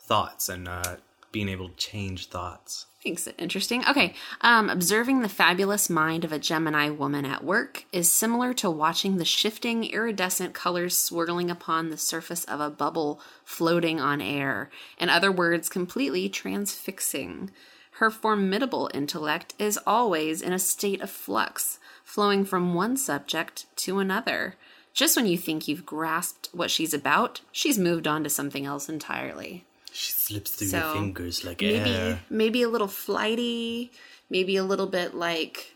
thoughts 0.00 0.48
and 0.48 0.68
uh, 0.68 0.96
being 1.30 1.48
able 1.48 1.68
to 1.68 1.76
change 1.76 2.28
thoughts. 2.28 2.86
Thanks. 3.02 3.26
Interesting. 3.36 3.84
Okay. 3.88 4.14
Um, 4.42 4.70
observing 4.70 5.22
the 5.22 5.28
fabulous 5.28 5.90
mind 5.90 6.24
of 6.24 6.30
a 6.30 6.38
Gemini 6.38 6.88
woman 6.88 7.24
at 7.24 7.42
work 7.42 7.84
is 7.90 8.10
similar 8.10 8.54
to 8.54 8.70
watching 8.70 9.16
the 9.16 9.24
shifting 9.24 9.82
iridescent 9.84 10.54
colors 10.54 10.96
swirling 10.96 11.50
upon 11.50 11.90
the 11.90 11.96
surface 11.96 12.44
of 12.44 12.60
a 12.60 12.70
bubble 12.70 13.20
floating 13.44 13.98
on 13.98 14.20
air. 14.20 14.70
In 14.98 15.08
other 15.08 15.32
words, 15.32 15.68
completely 15.68 16.28
transfixing. 16.28 17.50
Her 17.96 18.08
formidable 18.08 18.88
intellect 18.94 19.54
is 19.58 19.80
always 19.84 20.40
in 20.40 20.52
a 20.52 20.58
state 20.58 21.00
of 21.00 21.10
flux, 21.10 21.80
flowing 22.04 22.44
from 22.44 22.72
one 22.72 22.96
subject 22.96 23.66
to 23.78 23.98
another. 23.98 24.54
Just 24.94 25.16
when 25.16 25.26
you 25.26 25.36
think 25.36 25.66
you've 25.66 25.84
grasped 25.84 26.50
what 26.52 26.70
she's 26.70 26.94
about, 26.94 27.40
she's 27.50 27.78
moved 27.78 28.06
on 28.06 28.22
to 28.22 28.30
something 28.30 28.64
else 28.64 28.88
entirely 28.88 29.64
She 29.92 30.12
slips 30.12 30.50
through 30.52 30.68
So, 30.68 30.76
your 30.78 30.92
fingers 30.92 31.44
like 31.44 31.60
maybe 31.60 31.90
air. 31.90 32.20
maybe 32.30 32.62
a 32.62 32.68
little 32.68 32.88
flighty 32.88 33.92
maybe 34.30 34.56
a 34.56 34.64
little 34.64 34.86
bit 34.86 35.14
like 35.14 35.74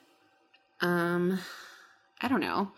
um 0.81 1.39
i 2.21 2.29
don't 2.29 2.41
know. 2.41 2.73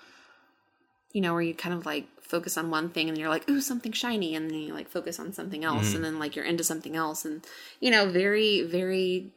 You 1.12 1.20
know 1.22 1.32
where 1.32 1.42
you 1.42 1.54
kind 1.54 1.74
of 1.74 1.86
like 1.86 2.06
focus 2.20 2.58
on 2.58 2.70
one 2.70 2.90
thing 2.90 3.08
and 3.08 3.16
you're 3.16 3.30
like 3.30 3.48
ooh 3.48 3.60
something 3.60 3.92
shiny 3.92 4.34
and 4.34 4.50
then 4.50 4.58
you 4.58 4.74
like 4.74 4.88
focus 4.90 5.18
on 5.18 5.32
something 5.32 5.64
else 5.64 5.94
and 5.94 6.04
then 6.04 6.18
like 6.18 6.36
you're 6.36 6.44
into 6.44 6.62
something 6.62 6.94
else 6.94 7.24
and 7.24 7.46
you 7.80 7.90
know 7.90 8.06
very 8.10 8.62
very 8.62 9.32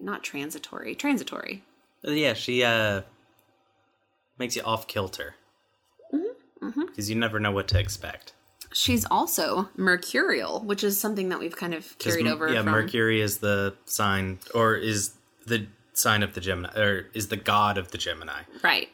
not 0.00 0.22
transitory 0.24 0.94
transitory. 0.94 1.62
Uh, 2.06 2.10
Yeah, 2.12 2.34
she 2.34 2.64
uh, 2.64 3.02
makes 4.38 4.56
you 4.56 4.62
off 4.62 4.86
kilter 4.88 5.34
Mm-hmm, 6.12 6.86
because 6.86 7.08
you 7.08 7.14
never 7.16 7.38
know 7.38 7.52
what 7.52 7.68
to 7.68 7.78
expect. 7.78 8.32
She's 8.72 9.04
also 9.10 9.68
mercurial 9.76 10.60
which 10.60 10.84
is 10.84 10.98
something 10.98 11.28
that 11.30 11.38
we've 11.38 11.56
kind 11.56 11.74
of 11.74 11.98
carried 11.98 12.26
over 12.26 12.52
Yeah, 12.52 12.62
from 12.62 12.72
Mercury 12.72 13.20
is 13.20 13.38
the 13.38 13.74
sign, 13.84 14.38
or 14.54 14.76
is 14.76 15.12
the 15.46 15.66
sign 15.98 16.22
of 16.22 16.34
the 16.34 16.40
Gemini, 16.40 16.78
or 16.78 17.06
is 17.14 17.28
the 17.28 17.36
god 17.36 17.78
of 17.78 17.90
the 17.90 17.98
Gemini. 17.98 18.42
Right. 18.62 18.88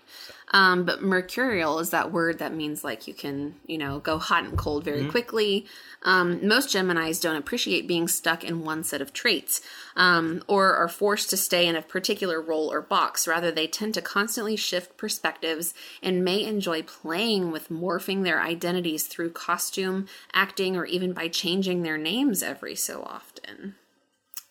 Um, 0.54 0.84
but 0.84 1.02
mercurial 1.02 1.80
is 1.80 1.90
that 1.90 2.12
word 2.12 2.38
that 2.38 2.54
means 2.54 2.84
like 2.84 3.08
you 3.08 3.14
can, 3.14 3.56
you 3.66 3.76
know, 3.76 3.98
go 3.98 4.18
hot 4.18 4.44
and 4.44 4.56
cold 4.56 4.84
very 4.84 5.04
quickly. 5.06 5.66
Um, 6.04 6.46
most 6.46 6.68
Geminis 6.68 7.20
don't 7.20 7.34
appreciate 7.34 7.88
being 7.88 8.06
stuck 8.06 8.44
in 8.44 8.62
one 8.62 8.84
set 8.84 9.00
of 9.00 9.12
traits 9.12 9.62
um, 9.96 10.44
or 10.46 10.74
are 10.74 10.86
forced 10.86 11.30
to 11.30 11.36
stay 11.36 11.66
in 11.66 11.74
a 11.74 11.82
particular 11.82 12.40
role 12.40 12.70
or 12.70 12.80
box. 12.80 13.26
Rather, 13.26 13.50
they 13.50 13.66
tend 13.66 13.94
to 13.94 14.02
constantly 14.02 14.54
shift 14.54 14.96
perspectives 14.96 15.74
and 16.02 16.24
may 16.24 16.44
enjoy 16.44 16.82
playing 16.82 17.50
with 17.50 17.68
morphing 17.68 18.22
their 18.22 18.40
identities 18.40 19.08
through 19.08 19.30
costume, 19.30 20.06
acting, 20.34 20.76
or 20.76 20.84
even 20.84 21.12
by 21.12 21.26
changing 21.26 21.82
their 21.82 21.98
names 21.98 22.44
every 22.44 22.76
so 22.76 23.02
often. 23.02 23.74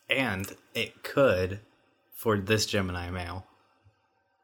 And 0.10 0.54
it 0.74 1.04
could, 1.04 1.62
for 2.24 2.38
this 2.38 2.66
Gemini 2.66 3.10
male, 3.10 3.46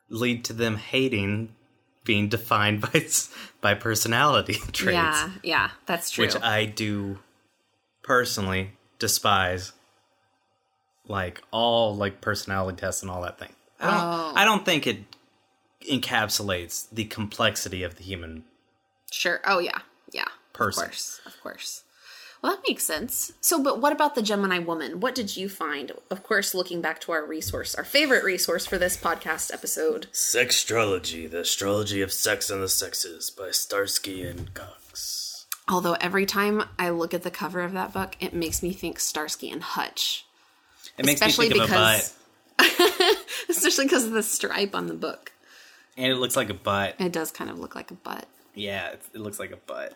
lead 0.09 0.43
to 0.45 0.53
them 0.53 0.75
hating 0.75 1.55
being 2.03 2.27
defined 2.27 2.81
by 2.93 3.05
by 3.62 3.74
personality 3.74 4.53
traits, 4.74 4.93
Yeah, 4.93 5.29
yeah, 5.43 5.69
that's 5.86 6.12
true. 6.12 6.25
which 6.25 6.36
I 6.41 6.65
do 6.65 7.19
personally 8.03 8.71
despise. 9.00 9.71
Like 11.07 11.41
all 11.51 11.95
like 11.95 12.19
personality 12.19 12.77
tests 12.81 13.01
and 13.01 13.09
all 13.09 13.21
that 13.21 13.39
thing. 13.39 13.53
I 13.79 13.86
don't. 13.86 13.95
Oh. 13.95 14.33
I 14.36 14.43
don't 14.45 14.65
think 14.65 14.86
it 14.86 14.98
encapsulates 15.89 16.88
the 16.91 17.05
complexity 17.05 17.81
of 17.83 17.95
the 17.95 18.03
human 18.03 18.43
Sure. 19.09 19.39
Oh 19.45 19.59
yeah. 19.59 19.79
Yeah. 20.12 20.25
Person. 20.51 20.83
Of 20.83 20.89
course. 20.89 21.21
Of 21.25 21.41
course. 21.41 21.83
Well, 22.41 22.53
that 22.55 22.63
makes 22.67 22.84
sense. 22.86 23.34
So, 23.41 23.62
but 23.62 23.81
what 23.81 23.91
about 23.91 24.15
the 24.15 24.22
Gemini 24.22 24.60
woman? 24.60 25.01
What 25.01 25.13
did 25.13 25.36
you 25.36 25.50
find? 25.50 25.91
Of 26.10 26.24
course, 26.24 26.53
looking 26.55 26.79
back 26.79 27.01
to 27.01 27.12
our 27.12 27.25
resource, 27.25 27.75
our 27.75 27.84
favorite 27.84 28.24
resource 28.24 28.65
for 28.65 28.77
this 28.77 28.96
podcast 28.96 29.53
episode. 29.53 30.08
Sextrology, 30.13 31.29
the 31.29 31.41
astrology 31.41 32.01
of 32.01 32.13
sex 32.13 32.50
and 32.50 32.63
the 32.63 32.69
sexes 32.69 33.29
by 33.29 33.51
Starsky 33.51 34.24
and 34.24 34.53
Cox. 34.53 35.46
Although 35.67 35.93
every 36.00 36.25
time 36.25 36.63
I 36.79 36.89
look 36.91 37.13
at 37.13 37.24
the 37.24 37.29
cover 37.31 37.62
of 37.62 37.74
that 37.74 37.91
book, 37.93 38.15
it 38.22 38.34
makes 38.34 38.63
me 38.63 38.72
think 38.74 39.00
Starsky 39.00 39.51
and 39.51 39.62
Hutch, 39.62 40.25
It 40.98 41.05
makes 41.05 41.22
especially 41.22 41.50
me 41.50 41.60
think 41.60 41.63
of 41.65 41.69
a 41.69 41.74
because, 41.74 42.15
butt, 42.58 43.17
especially 43.50 43.86
because 43.86 44.05
of 44.05 44.12
the 44.12 44.24
stripe 44.24 44.74
on 44.74 44.88
the 44.88 44.93
book. 44.96 45.31
and 45.98 46.12
it 46.12 46.15
looks 46.15 46.36
like 46.36 46.50
a 46.50 46.53
butt. 46.55 46.96
It 47.00 47.12
does 47.12 47.31
kind 47.31 47.50
of 47.50 47.60
look 47.60 47.75
like 47.75 47.91
a 47.91 47.96
butt. 47.96 48.25
Yeah, 48.55 48.91
it, 48.91 49.01
it 49.13 49.19
looks 49.19 49.39
like 49.39 49.51
a 49.51 49.58
butt. 49.58 49.93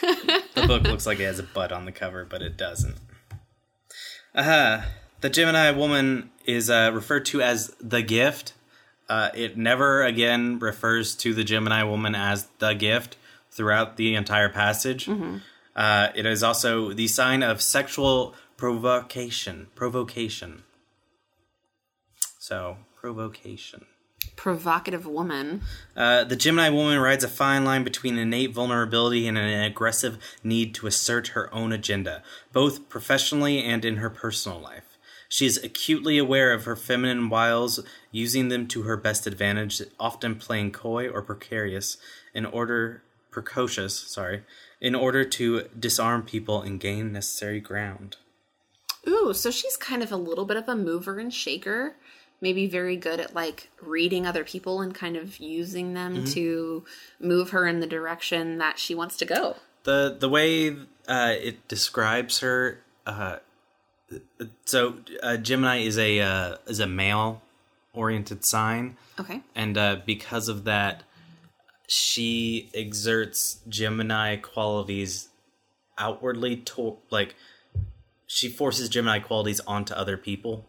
The 0.00 0.64
book 0.66 0.82
looks 0.82 1.06
like 1.06 1.20
it 1.20 1.24
has 1.24 1.38
a 1.38 1.42
butt 1.44 1.72
on 1.72 1.84
the 1.84 1.92
cover, 1.92 2.24
but 2.24 2.42
it 2.42 2.56
doesn't. 2.56 2.96
Uh-huh. 4.34 4.82
the 5.20 5.30
Gemini 5.30 5.70
woman 5.72 6.30
is 6.44 6.70
uh, 6.70 6.90
referred 6.94 7.26
to 7.26 7.42
as 7.42 7.74
the 7.80 8.02
gift. 8.02 8.54
Uh, 9.08 9.30
it 9.34 9.56
never 9.56 10.04
again 10.04 10.58
refers 10.60 11.16
to 11.16 11.34
the 11.34 11.42
Gemini 11.42 11.82
woman 11.82 12.14
as 12.14 12.46
the 12.60 12.74
gift 12.74 13.16
throughout 13.50 13.96
the 13.96 14.14
entire 14.14 14.48
passage. 14.48 15.08
Uh, 15.74 16.08
it 16.14 16.26
is 16.26 16.42
also 16.42 16.92
the 16.92 17.08
sign 17.08 17.42
of 17.42 17.60
sexual 17.60 18.34
provocation. 18.56 19.66
Provocation. 19.74 20.62
So, 22.38 22.76
provocation. 22.94 23.86
Provocative 24.40 25.04
woman. 25.04 25.60
Uh, 25.94 26.24
the 26.24 26.34
Gemini 26.34 26.70
woman 26.70 26.98
rides 26.98 27.22
a 27.22 27.28
fine 27.28 27.62
line 27.62 27.84
between 27.84 28.16
innate 28.16 28.54
vulnerability 28.54 29.28
and 29.28 29.36
an 29.36 29.64
aggressive 29.64 30.16
need 30.42 30.74
to 30.76 30.86
assert 30.86 31.28
her 31.28 31.52
own 31.52 31.72
agenda, 31.72 32.22
both 32.50 32.88
professionally 32.88 33.62
and 33.62 33.84
in 33.84 33.96
her 33.96 34.08
personal 34.08 34.58
life. 34.58 34.96
She 35.28 35.44
is 35.44 35.62
acutely 35.62 36.16
aware 36.16 36.54
of 36.54 36.64
her 36.64 36.74
feminine 36.74 37.28
wiles, 37.28 37.80
using 38.12 38.48
them 38.48 38.66
to 38.68 38.84
her 38.84 38.96
best 38.96 39.26
advantage, 39.26 39.82
often 39.98 40.36
playing 40.36 40.72
coy 40.72 41.06
or 41.06 41.20
precarious 41.20 41.98
in 42.32 42.46
order 42.46 43.02
precocious, 43.30 43.94
sorry, 43.94 44.44
in 44.80 44.94
order 44.94 45.22
to 45.22 45.68
disarm 45.78 46.22
people 46.22 46.62
and 46.62 46.80
gain 46.80 47.12
necessary 47.12 47.60
ground. 47.60 48.16
Ooh, 49.06 49.34
so 49.34 49.50
she's 49.50 49.76
kind 49.76 50.02
of 50.02 50.10
a 50.10 50.16
little 50.16 50.46
bit 50.46 50.56
of 50.56 50.66
a 50.66 50.74
mover 50.74 51.18
and 51.18 51.32
shaker. 51.32 51.96
Maybe 52.40 52.66
very 52.66 52.96
good 52.96 53.20
at 53.20 53.34
like 53.34 53.70
reading 53.82 54.26
other 54.26 54.44
people 54.44 54.80
and 54.80 54.94
kind 54.94 55.16
of 55.16 55.38
using 55.38 55.94
them 55.94 56.24
to 56.26 56.84
move 57.20 57.50
her 57.50 57.66
in 57.66 57.80
the 57.80 57.86
direction 57.86 58.58
that 58.58 58.78
she 58.78 58.94
wants 58.94 59.16
to 59.18 59.24
go. 59.24 59.56
the 59.84 60.16
the 60.18 60.28
way 60.28 60.76
uh, 61.08 61.34
it 61.40 61.66
describes 61.68 62.40
her 62.40 62.80
uh, 63.06 63.36
so 64.64 64.96
uh, 65.22 65.36
gemini 65.36 65.78
is 65.78 65.98
a 65.98 66.20
uh, 66.20 66.56
is 66.66 66.80
a 66.80 66.86
male 66.86 67.40
oriented 67.94 68.44
sign 68.44 68.96
Okay. 69.18 69.40
and 69.54 69.76
uh, 69.78 69.96
because 70.06 70.48
of 70.48 70.64
that 70.64 71.02
she 71.88 72.70
exerts 72.74 73.58
gemini 73.68 74.36
qualities 74.36 75.28
outwardly 75.98 76.56
to 76.56 76.96
like 77.10 77.34
she 78.26 78.48
forces 78.48 78.88
gemini 78.88 79.18
qualities 79.18 79.60
onto 79.66 79.92
other 79.94 80.16
people 80.16 80.66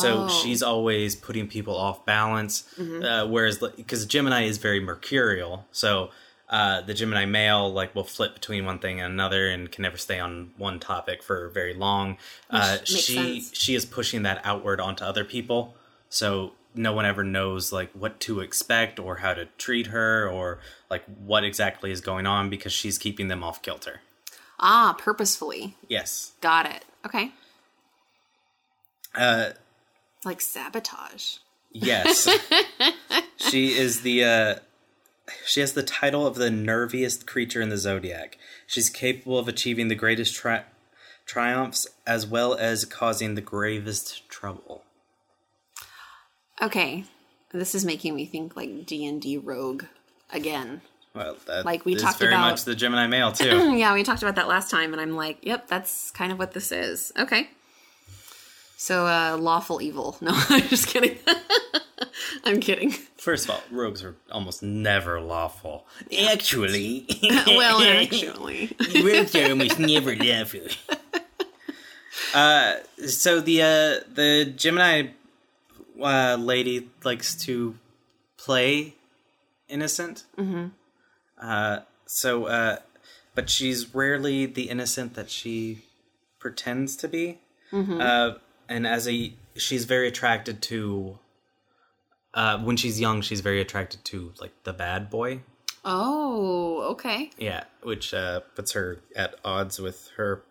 so 0.00 0.24
Oh. 0.24 0.28
she's 0.28 0.62
always 0.62 1.14
putting 1.14 1.46
people 1.48 1.76
off 1.76 2.04
balance. 2.04 2.64
Uh, 2.78 3.26
whereas, 3.26 3.58
because 3.58 4.06
Gemini 4.06 4.42
is 4.44 4.58
very 4.58 4.80
mercurial, 4.80 5.66
so 5.72 6.10
uh, 6.50 6.80
the 6.80 6.94
Gemini 6.94 7.24
male 7.26 7.70
like 7.72 7.94
will 7.94 8.04
flip 8.04 8.34
between 8.34 8.64
one 8.64 8.78
thing 8.78 9.00
and 9.00 9.12
another 9.12 9.48
and 9.48 9.70
can 9.70 9.82
never 9.82 9.96
stay 9.98 10.18
on 10.18 10.50
one 10.56 10.80
topic 10.80 11.22
for 11.22 11.48
very 11.50 11.74
long. 11.74 12.16
Uh, 12.50 12.78
she 12.84 13.14
sense. 13.14 13.50
she 13.54 13.74
is 13.74 13.84
pushing 13.84 14.22
that 14.22 14.40
outward 14.44 14.80
onto 14.80 15.04
other 15.04 15.24
people, 15.24 15.74
so 16.08 16.52
no 16.74 16.92
one 16.92 17.04
ever 17.06 17.22
knows 17.24 17.72
like 17.72 17.90
what 17.92 18.18
to 18.20 18.40
expect 18.40 18.98
or 18.98 19.16
how 19.16 19.34
to 19.34 19.46
treat 19.58 19.88
her 19.88 20.28
or 20.28 20.58
like 20.90 21.02
what 21.24 21.44
exactly 21.44 21.90
is 21.90 22.00
going 22.00 22.26
on 22.26 22.48
because 22.50 22.72
she's 22.72 22.98
keeping 22.98 23.28
them 23.28 23.42
off 23.44 23.60
kilter. 23.62 24.00
Ah, 24.60 24.94
purposefully. 24.98 25.76
Yes. 25.88 26.32
Got 26.40 26.66
it. 26.66 26.84
Okay. 27.06 27.30
Uh, 29.14 29.50
Like 30.24 30.40
sabotage. 30.40 31.36
Yes. 31.70 32.28
she 33.36 33.68
is 33.76 34.02
the 34.02 34.24
uh 34.24 34.54
she 35.46 35.60
has 35.60 35.74
the 35.74 35.82
title 35.82 36.26
of 36.26 36.36
the 36.36 36.48
nerviest 36.48 37.26
creature 37.26 37.60
in 37.60 37.68
the 37.68 37.76
zodiac. 37.76 38.38
She's 38.66 38.88
capable 38.90 39.38
of 39.38 39.48
achieving 39.48 39.88
the 39.88 39.94
greatest 39.94 40.34
tri- 40.34 40.64
triumphs 41.26 41.86
as 42.06 42.26
well 42.26 42.54
as 42.54 42.84
causing 42.84 43.34
the 43.34 43.40
gravest 43.42 44.28
trouble. 44.30 44.82
Okay, 46.60 47.04
this 47.52 47.74
is 47.74 47.84
making 47.84 48.14
me 48.14 48.26
think 48.26 48.56
like 48.56 48.86
D 48.86 49.06
and 49.06 49.20
D 49.22 49.36
rogue 49.38 49.84
again. 50.32 50.80
Well, 51.14 51.36
that 51.46 51.64
Like 51.64 51.84
we 51.84 51.94
talked 51.94 52.18
very 52.18 52.32
about- 52.32 52.50
much 52.50 52.64
the 52.64 52.74
Gemini 52.74 53.06
male 53.06 53.32
too. 53.32 53.72
yeah, 53.76 53.94
we 53.94 54.02
talked 54.02 54.22
about 54.22 54.36
that 54.36 54.48
last 54.48 54.70
time, 54.70 54.92
and 54.92 55.00
I'm 55.00 55.14
like, 55.16 55.38
yep, 55.42 55.68
that's 55.68 56.10
kind 56.10 56.32
of 56.32 56.38
what 56.38 56.52
this 56.52 56.72
is. 56.72 57.12
Okay. 57.18 57.48
So, 58.80 59.06
uh, 59.08 59.36
lawful 59.36 59.82
evil. 59.82 60.16
No, 60.22 60.30
I'm 60.32 60.62
just 60.68 60.86
kidding. 60.86 61.18
I'm 62.44 62.60
kidding. 62.60 62.92
First 63.16 63.46
of 63.46 63.50
all, 63.50 63.62
rogues 63.72 64.04
are 64.04 64.14
almost 64.30 64.62
never 64.62 65.20
lawful. 65.20 65.84
Actually, 66.30 67.04
well, 67.48 67.82
actually. 67.82 68.70
rogues 69.02 69.34
are 69.34 69.50
almost 69.50 69.80
never 69.80 70.14
lawful. 70.14 70.60
Uh, 72.32 72.74
so 73.04 73.40
the 73.40 73.62
uh, 73.62 74.04
the 74.14 74.52
Gemini 74.56 75.08
uh, 76.00 76.36
lady 76.38 76.88
likes 77.02 77.34
to 77.46 77.74
play 78.36 78.94
innocent. 79.68 80.24
Mm-hmm. 80.36 80.66
Uh, 81.40 81.80
so, 82.06 82.44
uh, 82.44 82.76
but 83.34 83.50
she's 83.50 83.92
rarely 83.92 84.46
the 84.46 84.70
innocent 84.70 85.14
that 85.14 85.30
she 85.30 85.82
pretends 86.38 86.94
to 86.96 87.08
be. 87.08 87.38
Uh, 87.72 88.34
and 88.68 88.86
as 88.86 89.08
a, 89.08 89.32
she's 89.56 89.84
very 89.84 90.08
attracted 90.08 90.62
to. 90.62 91.18
Uh, 92.34 92.58
when 92.58 92.76
she's 92.76 93.00
young, 93.00 93.20
she's 93.22 93.40
very 93.40 93.60
attracted 93.60 94.04
to 94.04 94.32
like 94.40 94.52
the 94.64 94.72
bad 94.72 95.10
boy. 95.10 95.40
Oh, 95.84 96.82
okay. 96.92 97.30
Yeah, 97.38 97.64
which 97.82 98.12
uh, 98.12 98.40
puts 98.54 98.72
her 98.72 99.00
at 99.16 99.34
odds 99.44 99.78
with 99.78 100.10
her 100.16 100.42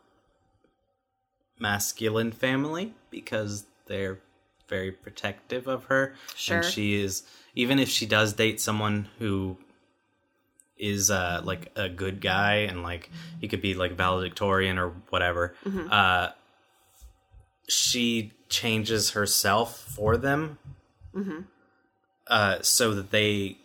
masculine 1.59 2.31
family 2.31 2.93
because 3.09 3.65
they're 3.85 4.19
very 4.67 4.91
protective 4.91 5.67
of 5.67 5.85
her. 5.85 6.15
Sure. 6.35 6.57
And 6.57 6.65
she 6.65 6.95
is, 6.95 7.23
even 7.55 7.79
if 7.79 7.89
she 7.89 8.05
does 8.05 8.33
date 8.33 8.59
someone 8.59 9.09
who 9.19 9.57
is 10.77 11.09
uh, 11.09 11.41
like 11.43 11.71
a 11.75 11.89
good 11.89 12.21
guy 12.21 12.55
and 12.55 12.83
like 12.83 13.09
he 13.39 13.47
could 13.47 13.61
be 13.61 13.73
like 13.73 13.93
valedictorian 13.93 14.77
or 14.77 14.89
whatever, 15.09 15.55
uh, 15.89 16.29
she 17.67 18.31
changes 18.49 19.11
herself 19.11 19.77
for 19.79 20.15
them 20.17 20.57
uh, 22.27 22.61
so 22.61 22.93
that 22.93 23.11
they 23.11 23.57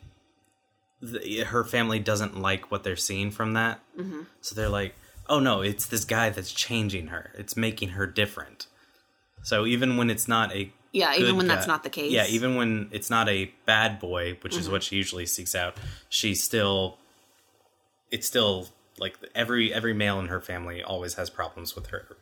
th- 1.00 1.46
her 1.46 1.64
family 1.64 1.98
doesn't 1.98 2.40
like 2.40 2.70
what 2.70 2.84
they're 2.84 2.96
seeing 2.96 3.30
from 3.30 3.52
that. 3.54 3.80
Mm-hmm. 3.98 4.22
So 4.40 4.54
they're 4.54 4.68
like, 4.68 4.94
"Oh 5.28 5.38
no, 5.40 5.60
it's 5.60 5.86
this 5.86 6.04
guy 6.04 6.30
that's 6.30 6.52
changing 6.52 7.08
her. 7.08 7.30
It's 7.36 7.56
making 7.56 7.90
her 7.90 8.06
different." 8.06 8.66
So 9.42 9.66
even 9.66 9.96
when 9.96 10.08
it's 10.10 10.28
not 10.28 10.54
a 10.54 10.72
Yeah, 10.92 11.14
even 11.16 11.36
when 11.36 11.46
that's 11.46 11.66
not 11.66 11.82
the 11.82 11.90
case. 11.90 12.12
yeah, 12.12 12.26
even 12.26 12.56
when 12.56 12.88
it's 12.92 13.10
not 13.10 13.28
a 13.28 13.52
bad 13.66 13.98
boy, 13.98 14.38
which 14.40 14.56
is 14.56 14.68
what 14.68 14.82
she 14.82 14.96
usually 14.96 15.26
seeks 15.26 15.54
out, 15.54 15.76
she 16.08 16.34
still, 16.34 16.98
it's 18.10 18.26
still 18.26 18.68
like 18.98 19.16
every 19.34 19.72
every 19.74 19.94
male 19.94 20.20
in 20.20 20.26
her 20.28 20.40
family 20.40 20.82
always 20.82 21.14
has 21.14 21.28
problems 21.30 21.74
with 21.74 21.88
her 21.88 22.16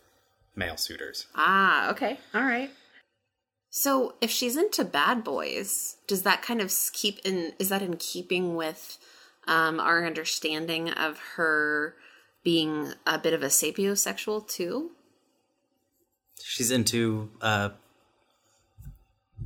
male 0.61 0.76
suitors. 0.76 1.26
Ah, 1.35 1.90
okay. 1.90 2.21
All 2.33 2.43
right. 2.45 2.71
So, 3.71 4.14
if 4.21 4.31
she's 4.31 4.57
into 4.57 4.85
bad 4.85 5.25
boys, 5.25 5.97
does 6.07 6.23
that 6.23 6.43
kind 6.43 6.61
of 6.61 6.73
keep 6.92 7.18
in 7.25 7.53
is 7.59 7.70
that 7.70 7.83
in 7.83 7.96
keeping 7.96 8.55
with 8.55 8.99
um 9.49 9.81
our 9.81 10.07
understanding 10.07 10.90
of 10.90 11.18
her 11.37 11.96
being 12.44 12.92
a 13.07 13.18
bit 13.18 13.33
of 13.33 13.42
a 13.42 13.46
sapiosexual 13.46 14.46
too? 14.46 14.90
She's 16.42 16.70
into 16.70 17.31
uh, 17.40 17.70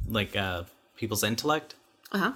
like 0.09 0.37
uh, 0.37 0.65
people's 0.97 1.25
intellect. 1.25 1.75
Uh-huh. 2.13 2.33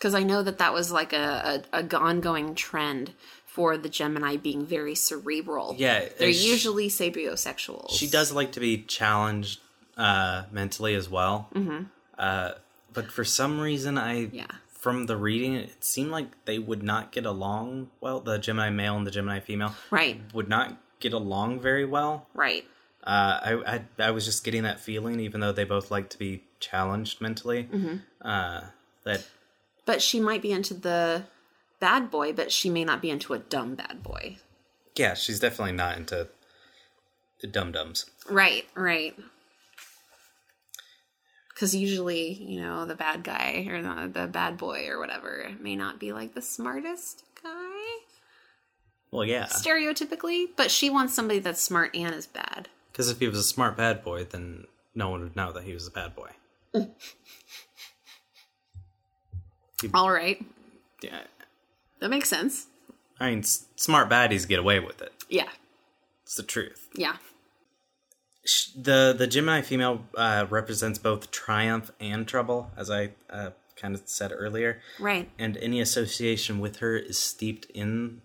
Cuz 0.00 0.14
I 0.14 0.22
know 0.22 0.42
that 0.42 0.58
that 0.58 0.72
was 0.72 0.92
like 0.92 1.12
a, 1.12 1.64
a 1.72 1.80
a 1.80 1.96
ongoing 1.96 2.54
trend 2.54 3.14
for 3.58 3.76
the 3.76 3.88
Gemini 3.88 4.36
being 4.36 4.64
very 4.64 4.94
cerebral. 4.94 5.74
Yeah, 5.76 6.04
They're 6.16 6.28
uh, 6.28 6.32
sh- 6.32 6.44
usually 6.54 6.88
sapiosexuals. 6.88 7.90
She 7.90 8.06
does 8.06 8.30
like 8.30 8.52
to 8.52 8.60
be 8.60 8.82
challenged 8.82 9.58
uh, 9.96 10.44
mentally 10.52 10.94
as 10.94 11.08
well. 11.10 11.48
Mm-hmm. 11.52 11.82
Uh, 12.16 12.52
but 12.92 13.10
for 13.10 13.24
some 13.24 13.58
reason, 13.58 13.98
I 13.98 14.28
Yeah. 14.32 14.46
from 14.68 15.06
the 15.06 15.16
reading, 15.16 15.54
it 15.56 15.82
seemed 15.82 16.12
like 16.12 16.28
they 16.44 16.60
would 16.60 16.84
not 16.84 17.10
get 17.10 17.26
along 17.26 17.90
well. 18.00 18.20
The 18.20 18.38
Gemini 18.38 18.70
male 18.70 18.96
and 18.96 19.04
the 19.04 19.10
Gemini 19.10 19.40
female 19.40 19.74
Right. 19.90 20.20
would 20.32 20.48
not 20.48 20.76
get 21.00 21.12
along 21.12 21.58
very 21.60 21.84
well. 21.84 22.28
Right. 22.34 22.64
Uh, 23.02 23.40
I, 23.42 23.74
I 23.74 24.06
I 24.08 24.10
was 24.12 24.24
just 24.24 24.44
getting 24.44 24.62
that 24.62 24.78
feeling, 24.78 25.18
even 25.18 25.40
though 25.40 25.52
they 25.52 25.64
both 25.64 25.90
like 25.90 26.10
to 26.10 26.18
be 26.18 26.44
challenged 26.60 27.20
mentally. 27.20 27.64
Mm-hmm. 27.64 27.96
Uh, 28.22 28.60
that 29.02 29.26
But 29.84 30.00
she 30.00 30.20
might 30.20 30.42
be 30.42 30.52
into 30.52 30.74
the 30.74 31.24
bad 31.80 32.10
boy, 32.10 32.32
but 32.32 32.50
she 32.52 32.70
may 32.70 32.84
not 32.84 33.00
be 33.02 33.10
into 33.10 33.34
a 33.34 33.38
dumb 33.38 33.74
bad 33.74 34.02
boy. 34.02 34.36
yeah, 34.96 35.14
she's 35.14 35.38
definitely 35.40 35.72
not 35.76 35.96
into 35.96 36.28
the 37.40 37.46
dum 37.46 37.72
dums. 37.72 38.06
Right, 38.28 38.66
right. 38.74 39.16
Because 41.50 41.74
usually, 41.74 42.32
you 42.34 42.60
know, 42.60 42.84
the 42.84 42.94
bad 42.94 43.24
guy 43.24 43.66
or 43.68 43.82
the, 43.82 44.08
the 44.20 44.26
bad 44.28 44.56
boy 44.58 44.86
or 44.88 44.98
whatever 45.00 45.50
may 45.60 45.74
not 45.76 45.98
be 45.98 46.12
like 46.12 46.34
the 46.34 46.42
smartest 46.42 47.24
guy, 47.42 47.96
Well, 49.10 49.24
yeah, 49.24 49.46
stereotypically, 49.46 50.46
but 50.56 50.70
she 50.70 50.88
wants 50.90 51.14
somebody 51.14 51.40
that's 51.40 51.60
smart 51.62 51.94
and 51.96 52.14
is 52.14 52.26
bad. 52.28 52.68
because 52.92 53.08
if 53.10 53.18
he 53.18 53.26
was 53.28 53.38
a 53.38 53.42
smart 53.44 53.76
bad 53.76 54.04
boy, 54.04 54.24
then 54.24 54.66
no 54.94 55.10
one 55.10 55.22
would 55.22 55.34
know 55.36 55.50
that 55.52 55.64
he 55.64 55.72
was 55.72 55.86
a 55.86 55.90
bad 55.90 56.14
boy. 56.14 56.30
All 59.94 60.10
right, 60.10 60.44
Yeah, 61.02 61.20
that 62.00 62.08
makes 62.10 62.28
sense. 62.28 62.66
I 63.20 63.30
mean, 63.30 63.40
s- 63.40 63.66
smart 63.76 64.08
baddies 64.08 64.46
get 64.48 64.58
away 64.58 64.78
with 64.80 65.02
it. 65.02 65.12
Yeah, 65.28 65.48
It's 66.22 66.36
the 66.36 66.42
truth. 66.42 66.88
yeah. 66.94 67.16
Sh- 68.44 68.68
The 68.76 69.14
the 69.16 69.26
Gemini 69.26 69.60
female 69.62 70.04
uh, 70.16 70.46
represents 70.48 70.98
both 70.98 71.30
triumph 71.30 71.90
and 72.00 72.26
trouble, 72.26 72.70
as 72.76 72.90
I 72.90 73.10
uh, 73.30 73.50
kind 73.76 73.94
of 73.94 74.02
said 74.06 74.32
earlier, 74.34 74.80
Right. 74.98 75.28
and 75.38 75.56
any 75.58 75.80
association 75.80 76.58
with 76.60 76.76
her 76.76 76.96
is 76.96 77.18
steeped 77.18 77.66
in 77.74 78.22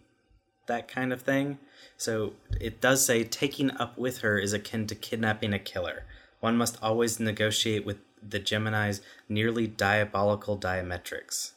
that 0.68 0.88
kind 0.88 1.12
of 1.12 1.22
thing. 1.22 1.60
So 1.98 2.34
it 2.60 2.80
does 2.82 3.06
say 3.06 3.24
taking 3.24 3.72
up 3.72 3.98
with 3.98 4.20
her 4.20 4.38
is 4.40 4.54
akin 4.54 4.88
to 4.88 4.96
kidnapping 4.96 5.54
a 5.54 5.60
killer. 5.60 6.06
One 6.40 6.58
must 6.58 6.78
always 6.82 7.20
negotiate 7.20 7.86
with 7.86 7.98
the 8.22 8.40
Gemini's 8.40 9.02
nearly 9.30 9.68
diabolical 9.68 10.58
diametrics. 10.58 11.52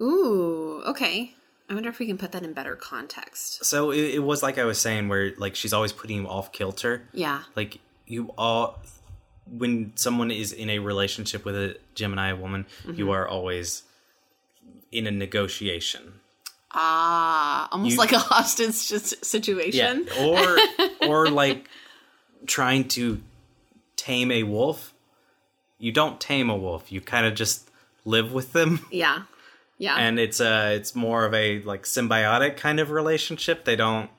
Ooh, 0.00 0.82
okay. 0.86 1.32
I 1.68 1.74
wonder 1.74 1.88
if 1.88 1.98
we 1.98 2.06
can 2.06 2.16
put 2.18 2.32
that 2.32 2.42
in 2.44 2.52
better 2.52 2.76
context. 2.76 3.64
So 3.64 3.90
it, 3.90 4.14
it 4.16 4.22
was 4.22 4.42
like 4.42 4.56
I 4.58 4.64
was 4.64 4.80
saying, 4.80 5.08
where 5.08 5.32
like 5.36 5.56
she's 5.56 5.72
always 5.72 5.92
putting 5.92 6.18
you 6.22 6.28
off 6.28 6.52
kilter. 6.52 7.08
Yeah. 7.12 7.42
like 7.56 7.78
you 8.06 8.30
all 8.38 8.78
when 9.50 9.92
someone 9.96 10.30
is 10.30 10.52
in 10.52 10.70
a 10.70 10.78
relationship 10.80 11.44
with 11.44 11.54
a 11.56 11.76
gemini 11.94 12.32
woman 12.32 12.66
you 12.92 13.10
are 13.12 13.26
always 13.28 13.82
in 14.92 15.06
a 15.06 15.10
negotiation 15.10 16.14
Ah, 16.72 17.68
almost 17.72 17.92
You- 17.92 17.98
like 17.98 18.12
a 18.12 18.18
hostage 18.18 18.74
situation. 18.74 20.08
or 20.20 20.56
or 21.08 21.28
like 21.30 21.68
trying 22.46 22.86
to 22.88 23.20
tame 23.96 24.30
a 24.30 24.42
wolf 24.44 24.92
you 25.78 25.90
don't 25.92 26.20
tame 26.20 26.48
a 26.50 26.56
wolf 26.56 26.90
you 26.92 27.00
kind 27.00 27.26
of 27.26 27.34
just 27.34 27.68
live 28.04 28.32
with 28.32 28.52
them 28.52 28.84
Yeah. 28.92 29.22
Yeah. 29.78 29.96
and 29.96 30.18
it's 30.18 30.40
uh 30.40 30.72
it's 30.74 30.94
more 30.94 31.24
of 31.24 31.34
a 31.34 31.60
like 31.62 31.84
symbiotic 31.84 32.56
kind 32.56 32.80
of 32.80 32.90
relationship 32.90 33.64
they 33.64 33.76
don't 33.76 34.10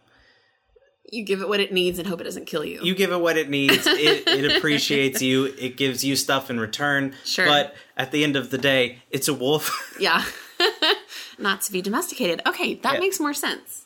you 1.12 1.24
give 1.24 1.42
it 1.42 1.48
what 1.48 1.60
it 1.60 1.72
needs 1.72 2.00
and 2.00 2.08
hope 2.08 2.20
it 2.22 2.26
doesn't 2.26 2.46
kill 2.46 2.66
you. 2.66 2.82
you 2.84 2.94
give 2.94 3.12
it 3.12 3.22
what 3.22 3.38
it 3.38 3.50
needs. 3.50 3.88
It, 3.88 4.28
it 4.28 4.58
appreciates 4.58 5.22
you. 5.22 5.46
It 5.46 5.78
gives 5.78 6.04
you 6.04 6.16
stuff 6.18 6.50
in 6.50 6.60
return. 6.60 7.16
Sure. 7.24 7.46
But 7.46 7.76
at 7.96 8.12
the 8.12 8.24
end 8.24 8.36
of 8.36 8.50
the 8.50 8.58
day, 8.58 9.00
it's 9.10 9.28
a 9.28 9.34
wolf. 9.34 9.96
Yeah. 10.00 10.24
Not 11.40 11.62
to 11.62 11.72
be 11.72 11.82
domesticated. 11.82 12.42
Okay, 12.46 12.76
that 12.76 12.96
Yeah. 12.96 13.00
makes 13.00 13.20
more 13.20 13.34
sense. 13.34 13.86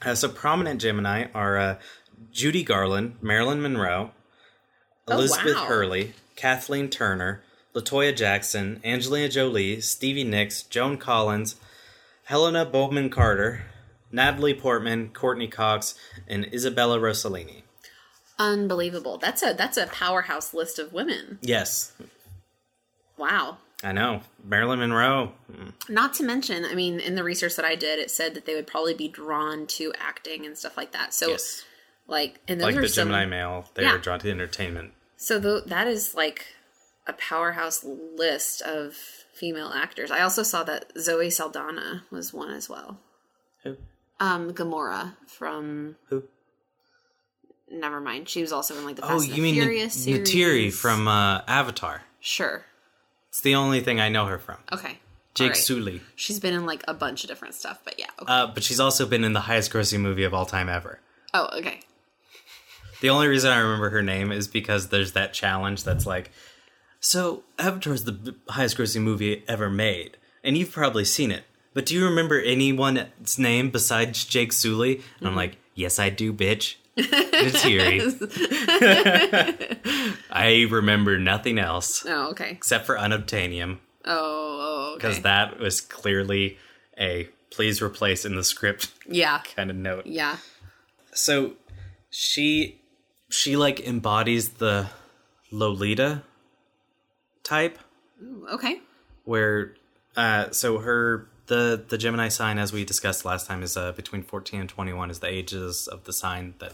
Uh, 0.00 0.14
so 0.14 0.28
prominent 0.28 0.80
Gemini 0.80 1.26
are 1.34 1.56
uh, 1.58 1.78
Judy 2.32 2.62
Garland, 2.64 3.16
Marilyn 3.20 3.60
Monroe, 3.60 4.12
Elizabeth 5.08 5.56
wow. 5.56 5.66
Hurley, 5.66 6.14
Kathleen 6.36 6.88
Turner, 6.88 7.42
Latoya 7.74 8.14
Jackson, 8.14 8.80
Angelina 8.84 9.28
Jolie, 9.28 9.80
Stevie 9.80 10.24
Nicks, 10.24 10.62
Joan 10.62 10.98
Collins, 10.98 11.56
Helena 12.24 12.64
Bonham 12.64 13.08
Carter, 13.10 13.62
Natalie 14.10 14.54
Portman, 14.54 15.08
Courteney 15.10 15.48
Cox, 15.48 15.94
and 16.28 16.46
Isabella 16.52 16.98
Rossellini. 16.98 17.62
Unbelievable. 18.38 19.18
That's 19.18 19.42
a 19.42 19.54
that's 19.54 19.76
a 19.76 19.86
powerhouse 19.86 20.52
list 20.52 20.78
of 20.78 20.92
women. 20.92 21.38
Yes, 21.42 21.92
Wow. 23.16 23.58
I 23.84 23.92
know. 23.92 24.22
Marilyn 24.44 24.78
Monroe. 24.78 25.32
Hmm. 25.52 25.70
Not 25.88 26.14
to 26.14 26.22
mention, 26.24 26.64
I 26.64 26.74
mean, 26.74 26.98
in 27.00 27.14
the 27.16 27.24
research 27.24 27.56
that 27.56 27.64
I 27.64 27.74
did, 27.74 27.98
it 27.98 28.10
said 28.12 28.34
that 28.34 28.46
they 28.46 28.54
would 28.54 28.66
probably 28.66 28.94
be 28.94 29.08
drawn 29.08 29.66
to 29.68 29.92
acting 29.98 30.46
and 30.46 30.56
stuff 30.56 30.76
like 30.76 30.92
that. 30.92 31.12
So, 31.12 31.30
Yes. 31.30 31.64
like, 32.06 32.40
and 32.46 32.60
those 32.60 32.66
Like 32.66 32.76
are 32.76 32.82
the 32.82 32.88
some, 32.88 33.08
Gemini 33.08 33.26
male, 33.26 33.68
they 33.74 33.82
Yeah. 33.82 33.94
are 33.94 33.98
drawn 33.98 34.20
to 34.20 34.30
entertainment. 34.30 34.92
So 35.16 35.40
th- 35.40 35.64
that 35.66 35.86
is 35.88 36.14
like 36.14 36.46
a 37.06 37.12
powerhouse 37.14 37.84
list 37.84 38.62
of 38.62 38.94
female 39.34 39.72
actors. 39.74 40.10
I 40.10 40.20
also 40.20 40.42
saw 40.42 40.62
that 40.64 40.92
Zoe 40.98 41.30
Saldana 41.30 42.04
was 42.10 42.32
one 42.32 42.50
as 42.50 42.68
well. 42.68 42.98
Who? 43.64 43.76
Um, 44.20 44.52
Gamora 44.52 45.14
from 45.26 45.96
Who? 46.08 46.24
never 47.70 48.00
mind. 48.00 48.28
She 48.28 48.40
was 48.40 48.52
also 48.52 48.76
in 48.76 48.84
like 48.84 48.96
the 48.96 49.04
Oh, 49.04 49.08
Fast 49.08 49.28
and 49.28 49.36
you 49.36 49.42
mean 49.42 49.54
Furious 49.54 50.06
N- 50.06 50.14
Neytiri 50.14 50.72
from 50.72 51.08
uh, 51.08 51.40
Avatar? 51.48 52.02
Sure. 52.20 52.64
It's 53.30 53.40
the 53.40 53.54
only 53.54 53.80
thing 53.80 53.98
I 53.98 54.08
know 54.10 54.26
her 54.26 54.38
from. 54.38 54.58
Okay. 54.72 54.98
Jake 55.34 55.48
right. 55.52 55.56
Sully. 55.56 56.02
She's 56.14 56.38
been 56.38 56.52
in 56.52 56.66
like 56.66 56.84
a 56.86 56.92
bunch 56.94 57.24
of 57.24 57.28
different 57.28 57.54
stuff, 57.54 57.80
but 57.84 57.98
yeah. 57.98 58.10
Okay. 58.20 58.30
Uh, 58.32 58.46
but 58.48 58.62
she's 58.62 58.78
also 58.78 59.06
been 59.06 59.24
in 59.24 59.32
the 59.32 59.40
highest 59.40 59.72
grossing 59.72 60.00
movie 60.00 60.24
of 60.24 60.34
all 60.34 60.44
time 60.46 60.68
ever. 60.68 61.00
oh, 61.34 61.48
okay. 61.58 61.80
The 63.00 63.10
only 63.10 63.26
reason 63.26 63.50
I 63.50 63.58
remember 63.58 63.90
her 63.90 64.02
name 64.02 64.30
is 64.30 64.46
because 64.46 64.88
there's 64.90 65.12
that 65.12 65.32
challenge 65.32 65.82
that's 65.82 66.06
like, 66.06 66.30
so 67.04 67.42
Avatar's 67.58 68.04
the 68.04 68.34
highest 68.48 68.78
grossing 68.78 69.02
movie 69.02 69.42
ever 69.46 69.68
made, 69.68 70.16
and 70.42 70.56
you've 70.56 70.72
probably 70.72 71.04
seen 71.04 71.30
it. 71.30 71.44
But 71.74 71.84
do 71.86 71.94
you 71.94 72.04
remember 72.04 72.40
anyone's 72.40 73.38
name 73.38 73.70
besides 73.70 74.24
Jake 74.24 74.52
Sully? 74.52 74.96
And 74.96 75.02
Mm-hmm. 75.02 75.26
I'm 75.26 75.36
like, 75.36 75.56
yes, 75.74 75.98
I 75.98 76.08
do, 76.10 76.32
bitch. 76.32 76.76
Neytiri. 76.98 78.00
I 80.30 80.66
remember 80.70 81.18
nothing 81.18 81.58
else 81.58 82.04
Oh, 82.06 82.30
okay. 82.30 82.50
except 82.50 82.86
for 82.86 82.96
Unobtainium, 82.96 83.78
Oh, 84.04 84.94
because 84.96 85.14
okay. 85.14 85.22
that 85.22 85.58
was 85.58 85.80
clearly 85.80 86.58
a 86.98 87.28
please 87.50 87.80
replace 87.82 88.24
in 88.24 88.34
the 88.36 88.44
script 88.44 88.90
yeah. 89.08 89.40
kind 89.56 89.70
of 89.70 89.76
note. 89.76 90.06
Yeah. 90.06 90.36
So 91.14 91.52
she 92.10 92.80
she 93.30 93.56
like 93.56 93.80
embodies 93.86 94.50
the 94.50 94.88
Lolita 95.50 96.22
type 97.42 97.78
Ooh, 98.22 98.46
okay. 98.52 98.80
where 99.24 99.74
uh 100.16 100.50
so 100.50 100.78
her 100.78 101.28
the 101.46 101.84
the 101.88 101.98
Gemini 101.98 102.28
sign 102.28 102.58
as 102.58 102.72
we 102.72 102.84
discussed 102.84 103.24
last 103.24 103.46
time 103.46 103.62
is 103.62 103.76
uh 103.76 103.92
between 103.92 104.22
14 104.22 104.60
and 104.60 104.68
21 104.68 105.10
is 105.10 105.18
the 105.18 105.26
ages 105.28 105.88
of 105.88 106.04
the 106.04 106.12
sign 106.12 106.54
that 106.60 106.72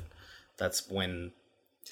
that's 0.56 0.88
when 0.90 1.32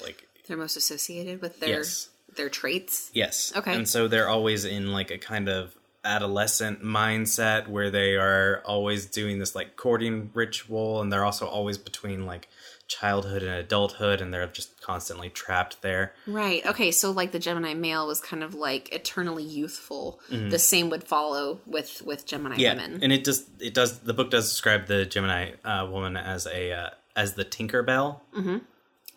like 0.03 0.29
They're 0.47 0.57
most 0.57 0.77
associated 0.77 1.41
with 1.41 1.61
their 1.61 1.79
Yes. 1.79 2.11
their 2.37 2.49
traits. 2.51 3.11
yes 3.15 3.53
Okay. 3.57 3.75
and 3.75 3.89
so 3.89 4.09
they're 4.09 4.29
always 4.29 4.65
in 4.65 4.93
like 4.93 5.11
a 5.11 5.19
kind 5.19 5.49
of 5.49 5.75
adolescent 6.05 6.83
mindset 6.85 7.67
where 7.69 7.91
they 7.91 8.15
are 8.15 8.63
always 8.65 9.07
doing 9.07 9.39
this 9.41 9.55
like 9.57 9.77
courting 9.77 10.31
ritual 10.35 11.01
and 11.01 11.13
they're 11.13 11.25
also 11.25 11.47
always 11.47 11.79
between 11.79 12.27
like 12.27 12.47
childhood 12.89 13.43
and 13.43 13.51
adulthood 13.53 14.21
and 14.21 14.33
they're 14.33 14.47
just 14.47 14.81
constantly 14.81 15.29
trapped 15.29 15.83
there 15.83 16.13
Right. 16.27 16.65
Okay. 16.67 16.91
So 16.93 17.11
like 17.11 17.33
the 17.33 17.39
Gemini 17.41 17.75
male 17.75 18.07
was 18.07 18.21
kind 18.21 18.43
of 18.45 18.55
like 18.55 18.93
eternally 18.95 19.43
youthful. 19.43 20.21
The 20.31 20.59
same 20.59 20.89
would 20.91 21.05
follow 21.05 21.61
with 21.67 22.03
with 22.03 22.27
Gemini 22.27 22.55
Mm-hmm. 22.55 22.61
yeah 22.61 22.75
women. 22.75 23.01
and 23.03 23.13
it 23.13 23.25
just 23.25 23.49
it 23.61 23.75
does 23.75 23.99
the 24.01 24.15
book 24.15 24.31
does 24.31 24.49
describe 24.49 24.87
the 24.87 25.05
gemini 25.05 25.53
uh, 25.65 25.87
woman 25.91 26.17
as 26.17 26.47
a 26.47 26.73
uh, 26.73 26.91
as 27.17 27.35
the 27.35 27.45
tinkerbell 27.45 28.21
Mhm. 28.37 28.61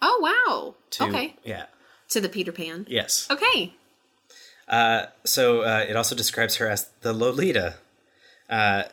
oh 0.02 0.20
wow. 0.22 0.76
to 0.92 1.04
okay. 1.06 1.36
yeah 1.44 1.66
To 2.10 2.20
the 2.20 2.30
Peter 2.30 2.52
Pan. 2.52 2.86
yes 2.90 3.28
Okay. 3.30 3.74
uh, 4.68 5.06
so 5.24 5.62
uh, 5.62 5.86
it 5.88 5.96
also 5.96 6.16
describes 6.16 6.56
her 6.58 6.68
as 6.68 6.90
the 7.02 7.14
lolita 7.14 7.76
uh, 8.50 8.84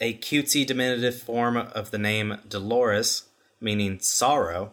a 0.00 0.12
cutesy 0.18 0.66
diminutive 0.66 1.18
form 1.22 1.56
of 1.56 1.90
the 1.90 1.98
name 1.98 2.38
dolores 2.48 3.24
meaning 3.60 3.98
sorrow 4.00 4.72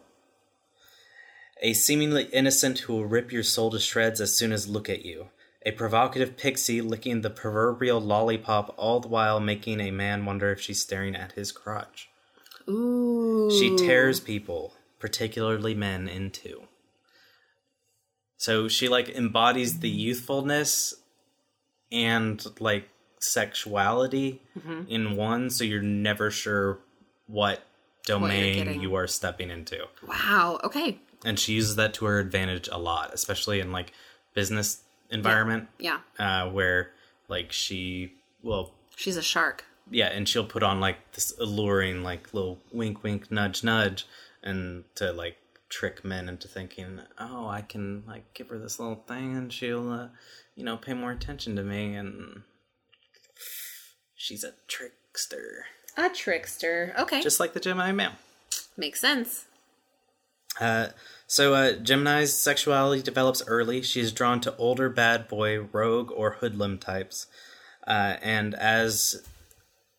a 1.62 1.74
seemingly 1.74 2.24
innocent 2.34 2.80
who 2.80 2.94
will 2.94 3.06
rip 3.06 3.32
your 3.32 3.44
soul 3.44 3.72
to 3.72 3.80
shreds 3.80 4.20
as 4.20 4.36
soon 4.38 4.52
as 4.52 4.68
look 4.68 4.90
at 4.90 5.06
you 5.06 5.28
a 5.66 5.72
provocative 5.72 6.36
pixie 6.36 6.82
licking 6.82 7.22
the 7.22 7.30
proverbial 7.30 8.02
lollipop 8.02 8.74
all 8.78 9.00
the 9.00 9.08
while 9.08 9.40
making 9.40 9.80
a 9.80 9.92
man 9.92 10.26
wonder 10.26 10.52
if 10.52 10.60
she's 10.60 10.82
staring 10.82 11.16
at 11.16 11.32
his 11.34 11.52
crotch 11.52 12.10
Ooh. 12.70 13.52
She 13.52 13.76
tears 13.76 14.22
people, 14.22 14.74
particularly 14.98 15.74
men, 15.76 16.08
in 16.08 16.32
two. 16.32 16.64
So 18.38 18.70
she 18.70 18.88
like 18.88 19.10
embodies 19.10 19.80
the 19.80 19.90
youthfulness 19.90 20.94
and 21.92 22.42
like 22.62 22.88
sexuality 23.20 24.42
Mm-hmm. 24.58 24.84
in 24.88 25.18
one, 25.18 25.50
so 25.50 25.66
you're 25.66 25.82
never 25.82 26.32
sure 26.32 26.80
what 27.28 27.66
domain 28.06 28.82
you 28.82 28.96
are 28.96 29.08
stepping 29.08 29.50
into. 29.50 29.86
Wow. 30.08 30.60
Okay. 30.64 31.00
And 31.26 31.40
she 31.40 31.54
uses 31.54 31.76
that 31.78 31.94
to 31.96 32.06
her 32.06 32.20
advantage 32.20 32.68
a 32.72 32.78
lot, 32.78 33.14
especially 33.14 33.60
in 33.60 33.72
like 33.72 33.94
business 34.34 34.82
environment, 35.10 35.68
Yeah. 35.80 36.00
uh, 36.20 36.50
where 36.50 36.92
like 37.30 37.52
she 37.52 38.14
well 38.42 38.74
She's 38.96 39.16
a 39.18 39.22
shark. 39.22 39.64
yeah, 39.90 40.08
and 40.08 40.28
she'll 40.28 40.46
put 40.46 40.64
on 40.64 40.80
like 40.80 41.14
this 41.14 41.34
alluring, 41.40 42.04
like 42.04 42.34
little 42.34 42.60
wink, 42.72 43.04
wink, 43.04 43.32
nudge, 43.32 43.64
nudge, 43.64 44.06
and 44.44 44.84
to 44.96 45.12
like 45.14 45.38
trick 45.70 46.04
men 46.04 46.28
into 46.30 46.48
thinking, 46.48 47.00
oh, 47.18 47.48
I 47.48 47.62
can 47.62 48.04
like 48.06 48.34
give 48.34 48.50
her 48.50 48.58
this 48.60 48.80
little 48.80 49.04
thing, 49.08 49.36
and 49.38 49.52
she'll, 49.54 49.90
uh, 49.92 50.08
you 50.56 50.64
know, 50.64 50.78
pay 50.78 50.94
more 50.94 51.12
attention 51.12 51.56
to 51.56 51.64
me, 51.64 51.96
and 51.96 52.44
she's 54.16 54.44
a 54.44 54.54
trickster, 54.68 55.66
A 55.98 56.10
trickster. 56.10 56.94
Okay. 57.00 57.22
just 57.22 57.40
like 57.40 57.54
the 57.54 57.60
Gemini 57.60 57.92
male. 57.92 58.14
makes 58.78 59.00
sense. 59.00 59.46
Uh, 60.60 60.88
so 61.28 61.54
uh, 61.54 61.74
Gemini's 61.74 62.34
sexuality 62.34 63.02
develops 63.02 63.42
early. 63.48 63.82
She's 63.82 64.12
drawn 64.12 64.40
to 64.42 64.56
older 64.58 64.90
bad 64.90 65.28
boy, 65.28 65.60
rogue, 65.60 66.12
or 66.12 66.34
hoodlum 66.42 66.78
types. 66.78 67.28
Uh, 67.88 68.18
and 68.22 68.54
as 68.56 69.24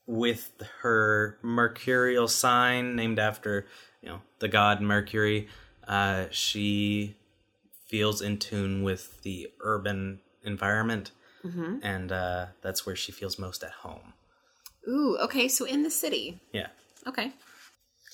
with 0.06 0.52
her 0.82 1.38
mercurial 1.42 2.28
sign, 2.28 2.94
named 2.96 3.18
after 3.18 3.66
you 4.02 4.08
know 4.08 4.20
the 4.38 4.48
god 4.48 4.80
Mercury, 4.80 5.48
uh, 5.88 6.26
she 6.30 7.16
feels 7.86 8.20
in 8.20 8.38
tune 8.38 8.82
with 8.82 9.22
the 9.22 9.48
urban 9.60 10.20
environment, 10.42 11.10
and 11.82 12.10
uh, 12.12 12.46
that's 12.62 12.86
where 12.86 12.96
she 12.96 13.12
feels 13.12 13.38
most 13.38 13.62
at 13.62 13.70
home. 13.70 14.14
Ooh. 14.88 15.16
Okay. 15.20 15.48
So 15.48 15.64
in 15.64 15.82
the 15.82 15.90
city. 15.90 16.40
Yeah. 16.52 16.68
Okay. 17.06 17.32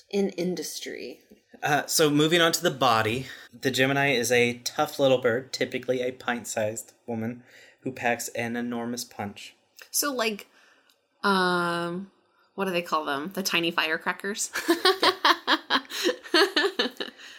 In 0.09 0.29
industry. 0.29 1.19
Uh, 1.63 1.85
so 1.85 2.09
moving 2.09 2.41
on 2.41 2.51
to 2.51 2.63
the 2.63 2.71
body, 2.71 3.27
the 3.59 3.71
Gemini 3.71 4.11
is 4.11 4.31
a 4.31 4.55
tough 4.59 4.99
little 4.99 5.19
bird, 5.19 5.53
typically 5.53 6.01
a 6.01 6.11
pint-sized 6.11 6.93
woman 7.05 7.43
who 7.81 7.91
packs 7.91 8.29
an 8.29 8.55
enormous 8.55 9.03
punch. 9.03 9.53
So 9.91 10.11
like, 10.11 10.47
um, 11.23 12.09
what 12.55 12.65
do 12.65 12.71
they 12.71 12.81
call 12.81 13.05
them? 13.05 13.31
The 13.33 13.43
tiny 13.43 13.69
firecrackers. 13.71 14.51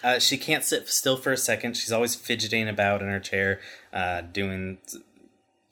Uh, 0.03 0.19
she 0.19 0.37
can't 0.37 0.65
sit 0.65 0.89
still 0.89 1.17
for 1.17 1.33
a 1.33 1.37
second. 1.37 1.77
She's 1.77 1.93
always 1.93 2.15
fidgeting 2.15 2.69
about 2.69 3.03
in 3.03 3.09
her 3.09 3.21
chair, 3.21 3.61
uh, 3.93 4.23
doing 4.23 4.79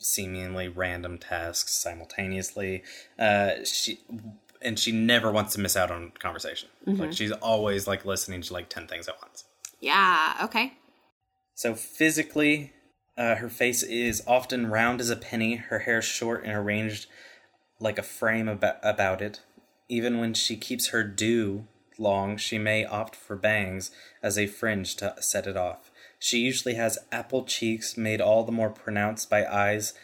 seemingly 0.01 0.67
random 0.67 1.17
tasks 1.17 1.73
simultaneously. 1.73 2.83
Uh, 3.17 3.63
she 3.63 3.99
and 4.61 4.77
she 4.77 4.91
never 4.91 5.31
wants 5.31 5.53
to 5.53 5.59
miss 5.59 5.75
out 5.75 5.91
on 5.91 6.11
conversation. 6.19 6.69
Like 6.85 7.13
she's 7.13 7.31
always 7.31 7.87
like 7.87 8.05
listening 8.05 8.41
to 8.41 8.53
like 8.53 8.69
ten 8.69 8.87
things 8.87 9.07
at 9.07 9.15
once. 9.21 9.45
yeah. 9.79 10.37
Okay. 10.43 10.73
So 11.55 11.75
physically, 11.75 12.73
uh, 13.17 13.35
her 13.35 13.49
face 13.49 13.83
is 13.83 14.23
often 14.25 14.67
round 14.67 15.01
as 15.01 15.09
a 15.09 15.15
penny. 15.15 15.55
Her 15.55 15.79
hair 15.79 16.01
short 16.01 16.43
and 16.43 16.53
arranged 16.53 17.07
like 17.79 17.99
a 17.99 18.03
frame 18.03 18.47
about, 18.47 18.77
about 18.83 19.21
it. 19.21 19.41
Even 19.89 20.19
when 20.19 20.33
she 20.33 20.55
keeps 20.55 20.87
her 20.87 21.03
do 21.03 21.67
long, 21.99 22.37
she 22.37 22.57
may 22.57 22.85
opt 22.85 23.15
for 23.15 23.35
bangs 23.35 23.91
as 24.23 24.37
a 24.37 24.47
fringe 24.47 24.95
to 24.97 25.15
set 25.19 25.45
it 25.45 25.57
off. 25.57 25.90
She 26.23 26.37
usually 26.37 26.75
has 26.75 26.99
apple 27.11 27.45
cheeks 27.45 27.97
made 27.97 28.21
all 28.21 28.43
the 28.43 28.51
more 28.51 28.69
pronounced 28.69 29.27
by 29.27 29.43
eyes 29.43 29.95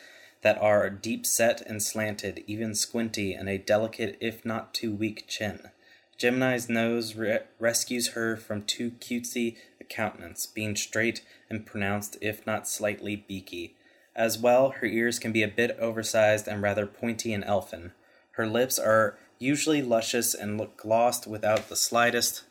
that 0.42 0.58
are 0.58 0.90
deep 0.90 1.28
set 1.28 1.62
and 1.62 1.82
slanted, 1.82 2.44
even 2.48 2.74
squinty, 2.74 3.36
and 3.36 3.48
a 3.48 3.60
delicate, 3.60 4.18
if 4.20 4.44
not 4.44 4.74
too 4.74 4.92
weak, 4.92 5.26
chin. 5.28 5.70
Gemini's 6.18 6.68
nose 6.68 7.14
re- 7.14 7.42
rescues 7.60 8.14
her 8.14 8.36
from 8.36 8.64
too 8.64 8.90
cutesy 9.00 9.58
a 9.80 9.84
countenance, 9.84 10.48
being 10.48 10.76
straight 10.76 11.22
and 11.52 11.68
pronounced, 11.68 12.18
if 12.20 12.48
not 12.48 12.68
slightly 12.68 13.16
beaky. 13.16 13.76
As 14.16 14.40
well, 14.40 14.72
her 14.72 14.88
ears 14.88 15.20
can 15.20 15.32
be 15.32 15.44
a 15.44 15.48
bit 15.48 15.78
oversized 15.80 16.48
and 16.48 16.64
rather 16.64 16.88
pointy 16.88 17.32
and 17.32 17.44
elfin. 17.44 17.92
Her 18.32 18.48
lips 18.48 18.80
are 18.80 19.20
usually 19.38 19.84
luscious 19.84 20.34
and 20.34 20.58
look 20.58 20.78
glossed 20.78 21.28
without 21.28 21.70
the 21.70 21.76
slightest 21.76 22.42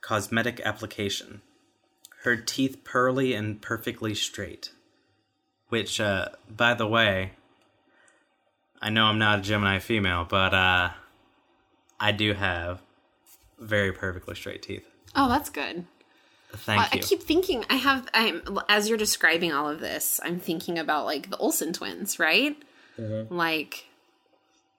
cosmetic 0.00 0.60
application. 0.60 1.42
Her 2.26 2.34
teeth 2.34 2.82
pearly 2.82 3.34
and 3.34 3.62
perfectly 3.62 4.12
straight. 4.12 4.72
which, 5.68 6.00
uh, 6.00 6.30
by 6.48 6.74
the 6.74 6.86
way, 6.86 7.32
I 8.80 8.90
know 8.90 9.04
I'm 9.04 9.18
not 9.18 9.38
a 9.38 9.42
Gemini 9.42 9.78
female, 9.78 10.26
but 10.28 10.54
uh, 10.54 10.90
I 11.98 12.12
do 12.12 12.34
have 12.34 12.82
very 13.58 13.92
perfectly 13.92 14.34
straight 14.34 14.62
teeth. 14.62 14.84
Oh, 15.14 15.28
that's 15.28 15.50
good. 15.50 15.84
Thank 16.52 16.80
I, 16.80 16.84
you. 16.84 16.88
I 16.92 16.98
keep 16.98 17.22
thinking 17.22 17.64
I 17.68 17.76
have 17.76 18.08
I'm 18.14 18.42
as 18.68 18.88
you're 18.88 18.98
describing 18.98 19.52
all 19.52 19.68
of 19.68 19.80
this, 19.80 20.20
I'm 20.22 20.38
thinking 20.38 20.78
about 20.78 21.04
like 21.04 21.30
the 21.30 21.36
Olsen 21.36 21.72
twins, 21.72 22.18
right? 22.18 22.56
Mm-hmm. 22.98 23.34
Like 23.34 23.86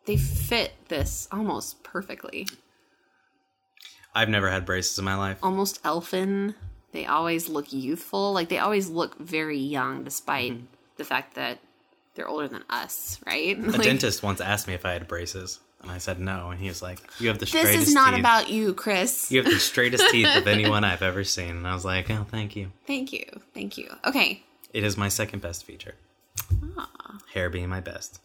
they 0.06 0.18
fit 0.18 0.74
this 0.88 1.28
almost 1.32 1.84
perfectly. 1.84 2.48
I've 4.16 4.30
never 4.30 4.50
had 4.50 4.66
braces 4.66 4.98
in 4.98 5.06
my 5.06 5.16
life. 5.16 5.38
Almost 5.44 5.80
elfin. 5.84 6.56
They 6.98 7.06
always 7.06 7.48
look 7.48 7.72
youthful. 7.72 8.34
Like 8.34 8.50
they 8.50 8.58
always 8.58 8.90
look 8.90 9.20
very 9.20 9.60
young 9.60 10.04
despite 10.04 10.54
Mm-hmm. 10.54 10.66
the 10.98 11.04
fact 11.06 11.36
that 11.36 11.60
they're 12.16 12.28
older 12.28 12.48
than 12.48 12.64
us, 12.72 13.20
right? 13.28 13.56
A 13.56 13.62
Like, 13.78 13.84
dentist 13.84 14.24
once 14.24 14.42
asked 14.42 14.68
me 14.68 14.74
if 14.74 14.84
I 14.84 14.94
had 14.94 15.08
braces, 15.08 15.60
and 15.84 15.92
I 15.92 16.00
said 16.00 16.20
no, 16.20 16.50
and 16.50 16.60
he 16.60 16.68
was 16.70 16.82
like, 16.82 17.00
"You 17.20 17.28
have 17.28 17.38
the 17.38 17.46
straightest." 17.46 17.78
This 17.78 17.88
is 17.90 17.94
not 17.94 18.12
teeth. 18.12 18.20
about 18.20 18.50
you, 18.50 18.74
Chris. 18.74 19.32
you 19.32 19.38
have 19.44 19.46
the 19.52 19.60
straightest 19.60 20.10
teeth 20.10 20.28
of 20.36 20.48
anyone 20.56 20.84
I've 20.84 21.04
ever 21.04 21.24
seen." 21.24 21.52
And 21.58 21.68
I 21.68 21.76
was 21.76 21.86
like, 21.86 22.10
"Oh, 22.10 22.26
thank 22.32 22.56
you." 22.56 22.72
Thank 22.88 23.14
you. 23.14 23.26
Thank 23.54 23.78
you. 23.78 23.94
Okay. 24.04 24.42
It 24.74 24.84
is 24.84 24.98
my 24.98 25.10
second 25.10 25.44
best 25.44 25.64
feature. 25.66 25.94
Hair 27.34 27.52
being 27.52 27.70
my 27.70 27.80
best. 27.82 28.20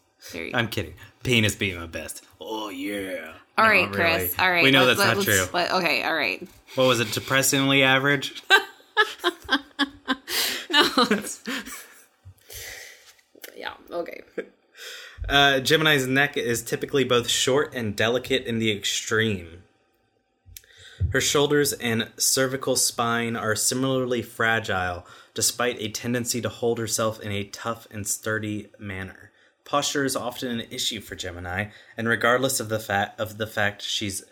I'm 0.53 0.67
kidding. 0.67 0.93
Penis 1.23 1.55
being 1.55 1.79
my 1.79 1.85
best. 1.85 2.23
Oh 2.41 2.69
yeah. 2.69 3.33
All 3.57 3.65
No, 3.65 3.69
right, 3.69 3.89
really. 3.89 4.17
Chris. 4.17 4.35
All 4.39 4.49
right. 4.51 4.63
We 4.63 4.71
know 4.71 4.85
let- 4.85 4.97
that's 4.97 4.99
let- 4.99 5.17
not 5.17 5.23
true. 5.25 5.45
let- 5.53 5.71
okay. 5.73 6.03
All 6.03 6.15
right. 6.15 6.47
What 6.75 6.85
was 6.87 6.99
it? 6.99 7.11
Depressingly 7.11 7.83
average. 7.83 8.41
no. 10.69 10.89
Yeah. 13.55 13.73
Okay. 13.91 14.21
Uh, 15.29 15.59
Gemini's 15.59 16.07
neck 16.07 16.35
is 16.35 16.61
typically 16.61 17.03
both 17.03 17.29
short 17.29 17.73
and 17.73 17.95
delicate 17.95 18.45
in 18.45 18.59
the 18.59 18.71
extreme. 18.75 19.63
Her 21.11 21.21
shoulders 21.21 21.73
and 21.73 22.09
cervical 22.17 22.75
spine 22.75 23.35
are 23.35 23.55
similarly 23.55 24.21
fragile, 24.21 25.05
despite 25.33 25.79
a 25.79 25.89
tendency 25.89 26.41
to 26.41 26.49
hold 26.49 26.79
herself 26.79 27.19
in 27.21 27.31
a 27.31 27.43
tough 27.43 27.87
and 27.91 28.07
sturdy 28.07 28.69
manner. 28.79 29.31
Posture 29.65 30.03
is 30.03 30.15
often 30.15 30.59
an 30.59 30.67
issue 30.71 30.99
for 30.99 31.15
Gemini, 31.15 31.67
and 31.97 32.07
regardless 32.07 32.59
of 32.59 32.69
the 32.69 32.79
fact 32.79 33.19
of 33.19 33.37
the 33.37 33.47
fact 33.47 33.81
she's 33.81 34.23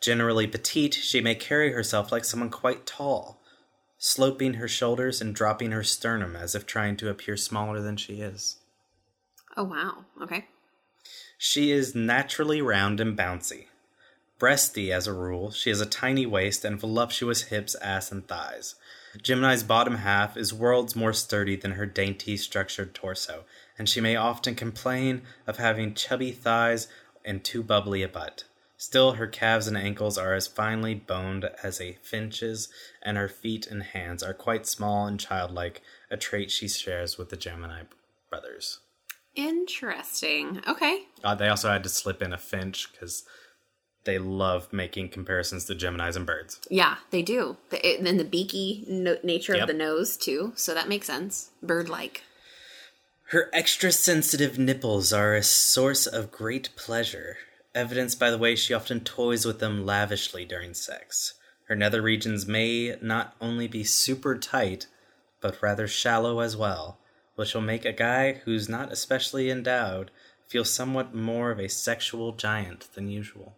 generally 0.00 0.46
petite, 0.46 0.94
she 0.94 1.20
may 1.20 1.34
carry 1.34 1.72
herself 1.72 2.10
like 2.10 2.24
someone 2.24 2.50
quite 2.50 2.86
tall, 2.86 3.40
sloping 3.98 4.54
her 4.54 4.68
shoulders 4.68 5.20
and 5.20 5.34
dropping 5.34 5.70
her 5.70 5.84
sternum 5.84 6.34
as 6.34 6.54
if 6.54 6.66
trying 6.66 6.96
to 6.96 7.08
appear 7.08 7.36
smaller 7.36 7.80
than 7.80 7.96
she 7.96 8.14
is. 8.20 8.56
Oh 9.56 9.64
wow. 9.64 10.04
Okay. 10.22 10.46
She 11.38 11.70
is 11.70 11.94
naturally 11.94 12.60
round 12.60 13.00
and 13.00 13.16
bouncy. 13.16 13.66
Breasty 14.38 14.90
as 14.90 15.06
a 15.06 15.12
rule, 15.12 15.50
she 15.50 15.70
has 15.70 15.80
a 15.80 15.86
tiny 15.86 16.24
waist 16.24 16.64
and 16.64 16.80
voluptuous 16.80 17.42
hips, 17.44 17.74
ass, 17.76 18.10
and 18.10 18.26
thighs. 18.26 18.74
Gemini's 19.20 19.62
bottom 19.62 19.96
half 19.96 20.36
is 20.36 20.54
worlds 20.54 20.94
more 20.94 21.12
sturdy 21.12 21.56
than 21.56 21.72
her 21.72 21.86
dainty, 21.86 22.36
structured 22.36 22.94
torso, 22.94 23.44
and 23.76 23.88
she 23.88 24.00
may 24.00 24.14
often 24.14 24.54
complain 24.54 25.22
of 25.46 25.56
having 25.56 25.94
chubby 25.94 26.30
thighs 26.30 26.86
and 27.24 27.42
too 27.42 27.62
bubbly 27.62 28.02
a 28.02 28.08
butt. 28.08 28.44
Still, 28.76 29.12
her 29.12 29.26
calves 29.26 29.66
and 29.66 29.76
ankles 29.76 30.16
are 30.16 30.32
as 30.32 30.46
finely 30.46 30.94
boned 30.94 31.50
as 31.62 31.80
a 31.80 31.98
finch's, 32.02 32.68
and 33.02 33.18
her 33.18 33.28
feet 33.28 33.66
and 33.66 33.82
hands 33.82 34.22
are 34.22 34.32
quite 34.32 34.66
small 34.66 35.06
and 35.06 35.20
childlike, 35.20 35.82
a 36.10 36.16
trait 36.16 36.50
she 36.50 36.66
shares 36.66 37.18
with 37.18 37.28
the 37.28 37.36
Gemini 37.36 37.82
brothers. 38.30 38.78
Interesting. 39.34 40.62
Okay. 40.66 41.02
Uh, 41.22 41.34
they 41.34 41.48
also 41.48 41.68
had 41.68 41.82
to 41.82 41.88
slip 41.88 42.22
in 42.22 42.32
a 42.32 42.38
finch 42.38 42.90
because 42.92 43.24
they 44.04 44.18
love 44.18 44.72
making 44.72 45.10
comparisons 45.10 45.64
to 45.66 45.74
Geminis 45.74 46.16
and 46.16 46.26
birds. 46.26 46.60
Yeah, 46.70 46.96
they 47.10 47.22
do. 47.22 47.56
The, 47.70 47.86
it, 47.86 48.00
and 48.06 48.18
the 48.18 48.24
beaky 48.24 48.84
no- 48.88 49.18
nature 49.22 49.52
Yep. 49.54 49.62
of 49.62 49.66
the 49.68 49.74
nose 49.74 50.16
too, 50.16 50.52
so 50.56 50.74
that 50.74 50.88
makes 50.88 51.06
sense. 51.06 51.50
Bird-like. 51.62 52.22
Her 53.26 53.48
extra 53.52 53.92
sensitive 53.92 54.58
nipples 54.58 55.12
are 55.12 55.34
a 55.34 55.42
source 55.42 56.06
of 56.06 56.32
great 56.32 56.70
pleasure, 56.76 57.36
evidenced 57.74 58.18
by 58.18 58.30
the 58.30 58.38
way 58.38 58.56
she 58.56 58.74
often 58.74 59.00
toys 59.00 59.44
with 59.44 59.60
them 59.60 59.86
lavishly 59.86 60.44
during 60.44 60.74
sex. 60.74 61.34
Her 61.68 61.76
nether 61.76 62.02
regions 62.02 62.46
may 62.48 62.96
not 63.00 63.36
only 63.40 63.68
be 63.68 63.84
super 63.84 64.36
tight, 64.36 64.88
but 65.40 65.62
rather 65.62 65.86
shallow 65.86 66.40
as 66.40 66.56
well, 66.56 66.98
which 67.36 67.54
will 67.54 67.60
make 67.60 67.84
a 67.84 67.92
guy 67.92 68.40
who's 68.44 68.68
not 68.68 68.90
especially 68.90 69.48
endowed 69.50 70.10
feel 70.48 70.64
somewhat 70.64 71.14
more 71.14 71.52
of 71.52 71.60
a 71.60 71.68
sexual 71.68 72.32
giant 72.32 72.88
than 72.94 73.08
usual. 73.08 73.56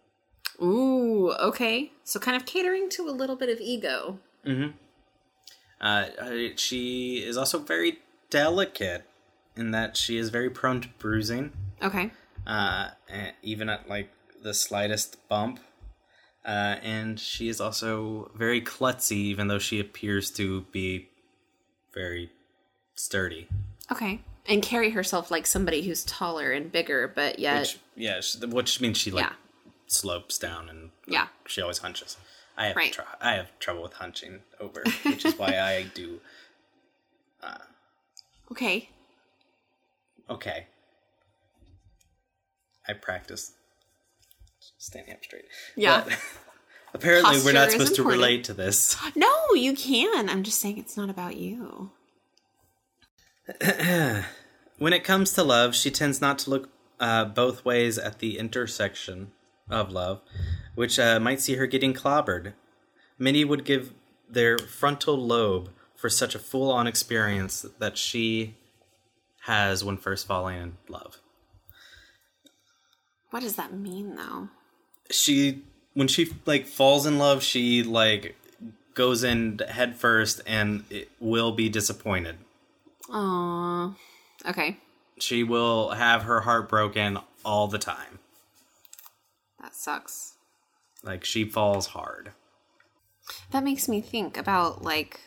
Ooh. 0.63 1.33
Okay. 1.33 1.91
So 2.03 2.19
kind 2.19 2.37
of 2.37 2.45
catering 2.45 2.89
to 2.91 3.09
a 3.09 3.11
little 3.11 3.35
bit 3.35 3.49
of 3.49 3.59
ego. 3.59 4.19
Uh, 4.45 6.05
uh, 6.19 6.31
she 6.55 7.17
is 7.17 7.35
also 7.37 7.59
very 7.59 7.99
delicate 8.29 9.03
in 9.55 9.71
that 9.71 9.97
she 9.97 10.17
is 10.17 10.29
very 10.29 10.49
prone 10.49 10.81
to 10.81 10.87
bruising, 10.97 11.51
Okay. 11.81 12.11
uh, 12.47 12.89
even 13.41 13.69
at 13.69 13.87
like 13.89 14.09
the 14.41 14.53
slightest 14.53 15.17
bump. 15.27 15.59
Uh, 16.45 16.77
and 16.81 17.19
she 17.19 17.47
is 17.47 17.61
also 17.61 18.31
very 18.35 18.61
klutzy, 18.61 19.11
even 19.13 19.47
though 19.47 19.59
she 19.59 19.79
appears 19.79 20.31
to 20.31 20.61
be 20.71 21.09
very 21.93 22.31
sturdy. 22.95 23.47
Okay. 23.91 24.21
And 24.45 24.61
carry 24.61 24.89
herself 24.89 25.31
like 25.31 25.45
somebody 25.45 25.83
who's 25.83 26.03
taller 26.03 26.51
and 26.51 26.71
bigger, 26.71 27.11
but 27.13 27.39
yet 27.39 27.61
Which, 27.61 27.79
yeah, 27.95 28.21
which 28.47 28.81
means 28.81 28.97
she 28.97 29.11
like 29.11 29.25
Yeah. 29.25 29.33
Slopes 29.93 30.37
down 30.37 30.69
and 30.69 30.91
Yeah. 31.07 31.27
she 31.47 31.61
always 31.61 31.79
hunches. 31.79 32.17
I 32.57 32.67
have 32.67 32.75
Right. 32.75 32.93
tr- 32.93 33.01
I 33.21 33.33
have 33.35 33.57
trouble 33.59 33.81
with 33.83 33.93
hunching 33.93 34.41
over, 34.59 34.83
which 35.03 35.25
is 35.25 35.35
why 35.35 35.59
I 35.59 35.83
do 35.83 36.21
Uh, 37.41 37.57
okay. 38.51 38.89
Okay. 40.29 40.67
I 42.87 42.93
practice 42.93 43.51
standing 44.77 45.13
up 45.13 45.23
straight. 45.23 45.45
Yeah. 45.75 46.03
But 46.05 46.19
apparently, 46.93 47.41
we're 47.43 47.51
not 47.53 47.71
supposed 47.71 47.95
to 47.95 48.03
relate 48.03 48.43
to 48.45 48.53
this. 48.53 48.95
No, 49.15 49.53
you 49.55 49.75
can. 49.75 50.29
I'm 50.29 50.43
just 50.43 50.59
saying 50.59 50.77
it's 50.77 50.95
not 50.95 51.09
about 51.09 51.35
you. 51.37 51.91
When 54.79 54.91
it 54.91 55.03
comes 55.03 55.33
to 55.33 55.43
love, 55.43 55.75
she 55.75 55.91
tends 55.91 56.19
not 56.19 56.39
to 56.39 56.49
look 56.49 56.69
uh, 56.99 57.25
both 57.25 57.63
ways 57.63 57.97
at 57.97 58.19
the 58.19 58.37
intersection 58.39 59.31
of 59.69 59.91
love, 59.91 60.21
which 60.75 60.99
uh, 60.99 61.19
might 61.19 61.39
see 61.41 61.55
her 61.55 61.67
getting 61.67 61.93
clobbered. 61.93 62.53
Many 63.17 63.45
would 63.45 63.63
give 63.65 63.93
their 64.29 64.57
frontal 64.57 65.17
lobe 65.17 65.69
for 65.95 66.09
such 66.09 66.35
a 66.35 66.39
full 66.39 66.71
on 66.71 66.87
experience 66.87 67.65
that 67.79 67.97
she 67.97 68.55
has 69.41 69.83
when 69.83 69.97
first 69.97 70.25
falling 70.27 70.61
in 70.61 70.77
love. 70.89 71.17
What 73.29 73.41
does 73.41 73.55
that 73.55 73.73
mean 73.73 74.15
though? 74.15 74.49
she 75.09 75.61
when 75.93 76.07
she 76.07 76.33
like 76.45 76.65
falls 76.65 77.05
in 77.05 77.19
love 77.19 77.43
she 77.43 77.83
like 77.83 78.35
goes 78.95 79.23
in 79.23 79.59
head 79.67 79.95
first 79.95 80.41
and 80.47 80.85
it 80.89 81.09
will 81.19 81.51
be 81.51 81.67
disappointed 81.69 82.37
Aww. 83.09 83.93
Okay. 84.47 84.77
she 85.19 85.43
will 85.43 85.91
have 85.91 86.23
her 86.23 86.41
heart 86.41 86.69
broken 86.69 87.19
all 87.43 87.67
the 87.67 87.77
time 87.77 88.19
That 89.63 89.73
sucks. 89.73 90.33
like 91.03 91.23
she 91.25 91.45
falls 91.45 91.87
hard 91.87 92.31
That 93.51 93.63
makes 93.63 93.87
me 93.87 94.01
think 94.01 94.37
about 94.37 94.83
like 94.83 95.21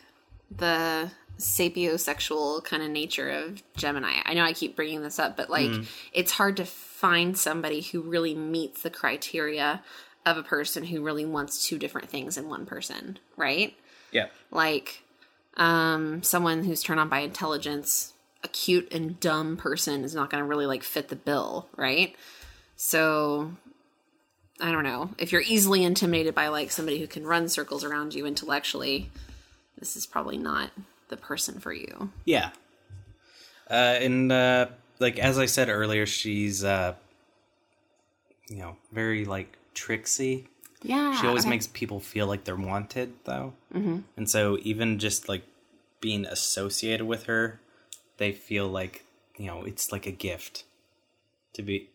the 0.55 1.11
sapiosexual 1.39 2.63
kind 2.63 2.81
of 2.81 2.89
nature 2.89 3.29
of 3.29 3.61
Gemini. 3.75 4.21
I 4.23 4.33
know 4.33 4.43
I 4.43 4.53
keep 4.53 4.75
bringing 4.75 5.01
this 5.01 5.19
up, 5.19 5.35
but 5.35 5.49
like 5.49 5.71
it's 6.13 6.31
hard 6.31 6.57
to 6.57 6.65
find 6.65 7.37
somebody 7.37 7.81
who 7.81 8.01
really 8.01 8.33
meets 8.35 8.81
the 8.83 8.89
criteria 8.89 9.83
of 10.25 10.37
a 10.37 10.43
person 10.43 10.83
who 10.85 11.03
really 11.03 11.25
wants 11.25 11.67
two 11.67 11.77
different 11.79 12.09
things 12.09 12.37
in 12.37 12.47
one 12.49 12.65
person, 12.65 13.19
right? 13.35 13.75
yeah 14.11 14.27
Like 14.51 15.01
um 15.57 16.21
someone 16.23 16.63
who's 16.63 16.83
turned 16.83 16.99
on 16.99 17.09
by 17.09 17.19
intelligence, 17.19 18.13
a 18.43 18.47
cute 18.47 18.93
and 18.93 19.19
dumb 19.19 19.57
person 19.57 20.03
is 20.03 20.13
not 20.15 20.29
going 20.29 20.43
to 20.43 20.47
really 20.47 20.67
like 20.67 20.83
fit 20.83 21.09
the 21.09 21.15
bill, 21.15 21.67
right? 21.75 22.15
So 22.75 23.51
I 24.59 24.71
don't 24.71 24.83
know. 24.83 25.11
If 25.17 25.31
you're 25.31 25.41
easily 25.41 25.83
intimidated 25.83 26.33
by 26.33 26.47
like 26.47 26.71
somebody 26.71 26.99
who 26.99 27.07
can 27.07 27.25
run 27.25 27.47
circles 27.49 27.83
around 27.83 28.13
you 28.15 28.25
intellectually, 28.25 29.09
this 29.77 29.95
is 29.95 30.05
probably 30.07 30.37
not 30.37 30.71
the 31.09 31.17
person 31.17 31.59
for 31.59 31.71
you. 31.71 32.09
yeah 32.25 32.49
uh 33.69 33.73
and 34.01 34.29
uh 34.31 34.67
like 34.99 35.17
as 35.19 35.37
i 35.39 35.45
said 35.45 35.69
earlier 35.69 36.05
she's 36.05 36.63
uh 36.65 36.93
you 38.49 38.57
know 38.57 38.75
very 38.91 39.23
like 39.25 39.57
tricksy 39.73 40.47
Yeah. 40.83 41.15
she 41.19 41.27
always 41.27 41.43
okay. 41.43 41.49
makes 41.51 41.67
people 41.67 41.99
feel 41.99 42.27
like 42.27 42.43
they're 42.43 42.55
wanted 42.55 43.13
though 43.25 43.53
mm-hmm. 43.73 43.99
and 44.17 44.29
so 44.29 44.57
even 44.63 44.99
just 44.99 45.29
like 45.29 45.43
being 46.01 46.25
associated 46.25 47.05
with 47.05 47.23
her 47.23 47.59
they 48.17 48.31
feel 48.31 48.67
like 48.67 49.03
you 49.37 49.47
know 49.47 49.63
it's 49.63 49.91
like 49.91 50.05
a 50.05 50.11
gift 50.11 50.63
to 51.53 51.61
be 51.61 51.89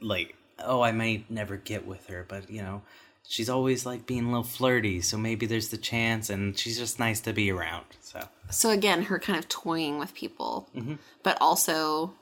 like 0.00 0.34
oh 0.64 0.82
I 0.82 0.92
may 0.92 1.24
never 1.28 1.56
get 1.56 1.86
with 1.86 2.06
her, 2.08 2.24
but 2.28 2.50
you 2.50 2.62
know 2.62 2.82
she's 3.28 3.50
always 3.50 3.84
like 3.84 4.06
being 4.06 4.24
a 4.24 4.28
little 4.28 4.42
flirty, 4.42 5.00
so 5.00 5.16
maybe 5.16 5.46
there's 5.46 5.68
the 5.68 5.76
chance, 5.76 6.30
and 6.30 6.58
she's 6.58 6.78
just 6.78 6.98
nice 6.98 7.20
to 7.20 7.32
be 7.32 7.52
around. 7.52 7.84
So 8.00 8.26
So 8.50 8.70
again, 8.70 9.02
her 9.02 9.18
kind 9.18 9.38
of 9.38 9.48
toying 9.48 9.98
with 9.98 10.14
people, 10.14 10.68
mm-hmm. 10.74 10.94
but 11.22 11.36
also 11.40 12.14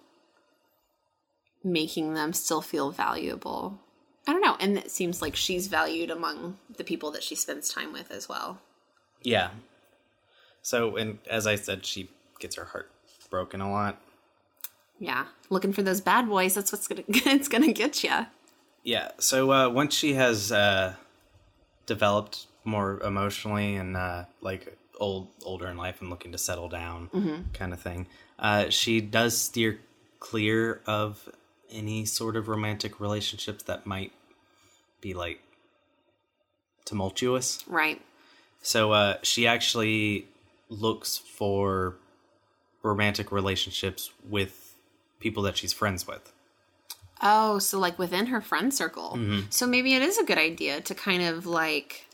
making 1.62 2.14
them 2.14 2.33
still 2.33 2.61
feel 2.61 2.90
valuable. 2.90 3.81
I 4.27 4.33
don't 4.33 4.42
know, 4.42 4.57
and 4.59 4.77
it 4.77 4.90
seems 4.90 5.22
like 5.22 5.37
she's 5.37 5.68
valued 5.68 6.11
among 6.11 6.59
the 6.77 6.85
people 6.85 7.12
that 7.12 7.22
she 7.22 7.37
spends 7.37 7.68
time 7.68 7.92
with 7.92 8.11
as 8.11 8.29
well. 8.29 8.61
yeah. 9.22 9.51
So 10.62 10.96
and 10.96 11.18
as 11.31 11.46
I 11.46 11.55
said, 11.55 11.87
she 11.87 12.11
gets 12.40 12.57
her 12.57 12.64
heart 12.64 12.90
broken 13.31 13.61
a 13.61 13.70
lot. 13.70 14.01
Yeah, 14.98 15.26
looking 15.50 15.72
for 15.72 15.82
those 15.82 16.00
bad 16.00 16.28
boys. 16.28 16.54
That's 16.54 16.72
what's 16.72 16.87
gonna 16.87 17.04
it's 17.09 17.48
gonna 17.48 17.72
get 17.72 18.02
you. 18.02 18.26
Yeah. 18.82 19.11
So 19.18 19.52
uh, 19.52 19.68
once 19.68 19.94
she 19.94 20.14
has 20.14 20.52
uh, 20.52 20.94
developed 21.87 22.46
more 22.64 23.00
emotionally 23.00 23.76
and 23.76 23.96
uh, 23.96 24.24
like 24.40 24.76
old 24.98 25.28
older 25.44 25.68
in 25.68 25.76
life 25.76 26.00
and 26.00 26.11
looking 26.11 26.32
to 26.32 26.38
settle 26.38 26.68
down, 26.68 27.44
kind 27.52 27.72
of 27.72 27.80
thing, 27.80 28.06
uh, 28.38 28.70
she 28.70 29.00
does 29.00 29.37
steer 29.37 29.80
clear 30.20 30.80
of 30.87 31.28
any 31.70 32.04
sort 32.04 32.37
of 32.37 32.48
romantic 32.48 33.00
relationships 33.00 33.62
that 33.64 33.87
might 33.87 34.12
be 35.00 35.14
like 35.14 35.40
tumultuous. 36.85 37.64
Right. 37.66 38.00
So 38.62 38.92
uh, 38.92 39.18
she 39.22 39.46
actually 39.46 40.26
looks 40.68 41.18
for 41.18 41.96
romantic 42.82 43.30
relationships 43.30 44.11
with 44.28 44.65
people 45.20 45.42
that 45.44 45.57
she's 45.57 45.72
friends 45.72 46.07
with. 46.07 46.33
Oh, 47.22 47.59
so 47.59 47.79
like 47.79 47.98
within 47.98 48.26
her 48.26 48.40
friend 48.40 48.72
circle. 48.72 49.14
Mm-hmm. 49.16 49.40
So 49.50 49.66
maybe 49.66 49.94
it 49.94 50.02
is 50.02 50.18
a 50.18 50.24
good 50.24 50.38
idea 50.38 50.81
to 50.83 50.94
kind 50.94 51.22
of 51.22 51.46
like 51.46 52.05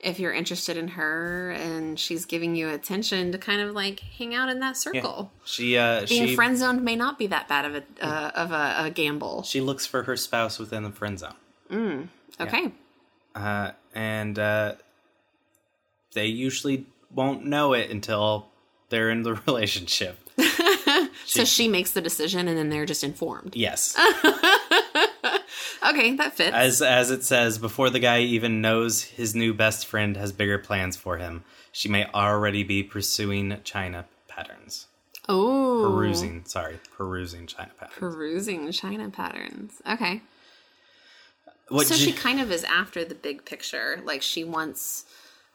if 0.00 0.20
you're 0.20 0.32
interested 0.32 0.76
in 0.76 0.88
her 0.88 1.50
and 1.50 1.98
she's 1.98 2.24
giving 2.24 2.54
you 2.54 2.68
attention 2.68 3.32
to 3.32 3.38
kind 3.38 3.60
of 3.60 3.74
like 3.74 4.00
hang 4.00 4.34
out 4.34 4.48
in 4.48 4.60
that 4.60 4.76
circle. 4.76 5.30
She 5.44 5.76
uh, 5.76 6.06
Being 6.06 6.28
she 6.28 6.34
friend 6.36 6.56
zoned 6.56 6.82
may 6.84 6.96
not 6.96 7.18
be 7.18 7.26
that 7.28 7.48
bad 7.48 7.64
of 7.64 7.74
a 7.76 7.82
uh, 8.04 8.30
of 8.34 8.52
a, 8.52 8.86
a 8.86 8.90
gamble. 8.90 9.42
she 9.44 9.60
looks 9.60 9.86
for 9.86 10.04
her 10.04 10.16
spouse 10.16 10.58
within 10.58 10.82
the 10.84 10.90
friend 10.90 11.18
zone. 11.18 11.34
Okay. 12.40 12.72
uh, 13.34 13.72
and 13.94 14.38
uh, 14.38 14.74
they 16.14 16.26
usually 16.26 16.86
won't 17.12 17.44
know 17.44 17.72
it 17.72 17.90
until 17.90 18.48
they're 18.88 19.10
in 19.10 19.22
the 19.22 19.34
relationship. 19.46 20.18
So 21.28 21.44
she 21.44 21.68
makes 21.68 21.92
the 21.92 22.00
decision 22.00 22.48
and 22.48 22.56
then 22.58 22.68
they're 22.70 22.86
just 22.86 23.04
informed. 23.04 23.54
Yes, 23.54 23.94
Okay, 25.88 26.14
that 26.16 26.34
fits. 26.34 26.54
as 26.54 26.82
as 26.82 27.10
it 27.10 27.24
says, 27.24 27.56
before 27.58 27.88
the 27.88 28.00
guy 28.00 28.20
even 28.20 28.60
knows 28.60 29.02
his 29.02 29.34
new 29.34 29.54
best 29.54 29.86
friend 29.86 30.16
has 30.16 30.32
bigger 30.32 30.58
plans 30.58 30.96
for 30.96 31.18
him, 31.18 31.44
she 31.72 31.88
may 31.88 32.04
already 32.06 32.62
be 32.64 32.82
pursuing 32.82 33.58
China 33.64 34.06
patterns. 34.26 34.86
oh. 35.28 35.88
Perusing, 35.90 36.44
sorry, 36.46 36.78
perusing 36.96 37.46
China 37.46 37.70
patterns. 37.78 37.98
Perusing 37.98 38.72
China 38.72 39.08
patterns. 39.08 39.80
Okay. 39.88 40.20
What 41.68 41.86
so 41.86 41.94
she 41.94 42.12
kind 42.12 42.40
of 42.40 42.50
is 42.50 42.64
after 42.64 43.04
the 43.04 43.14
big 43.14 43.44
picture. 43.44 44.00
Like 44.04 44.22
she 44.22 44.42
wants 44.44 45.04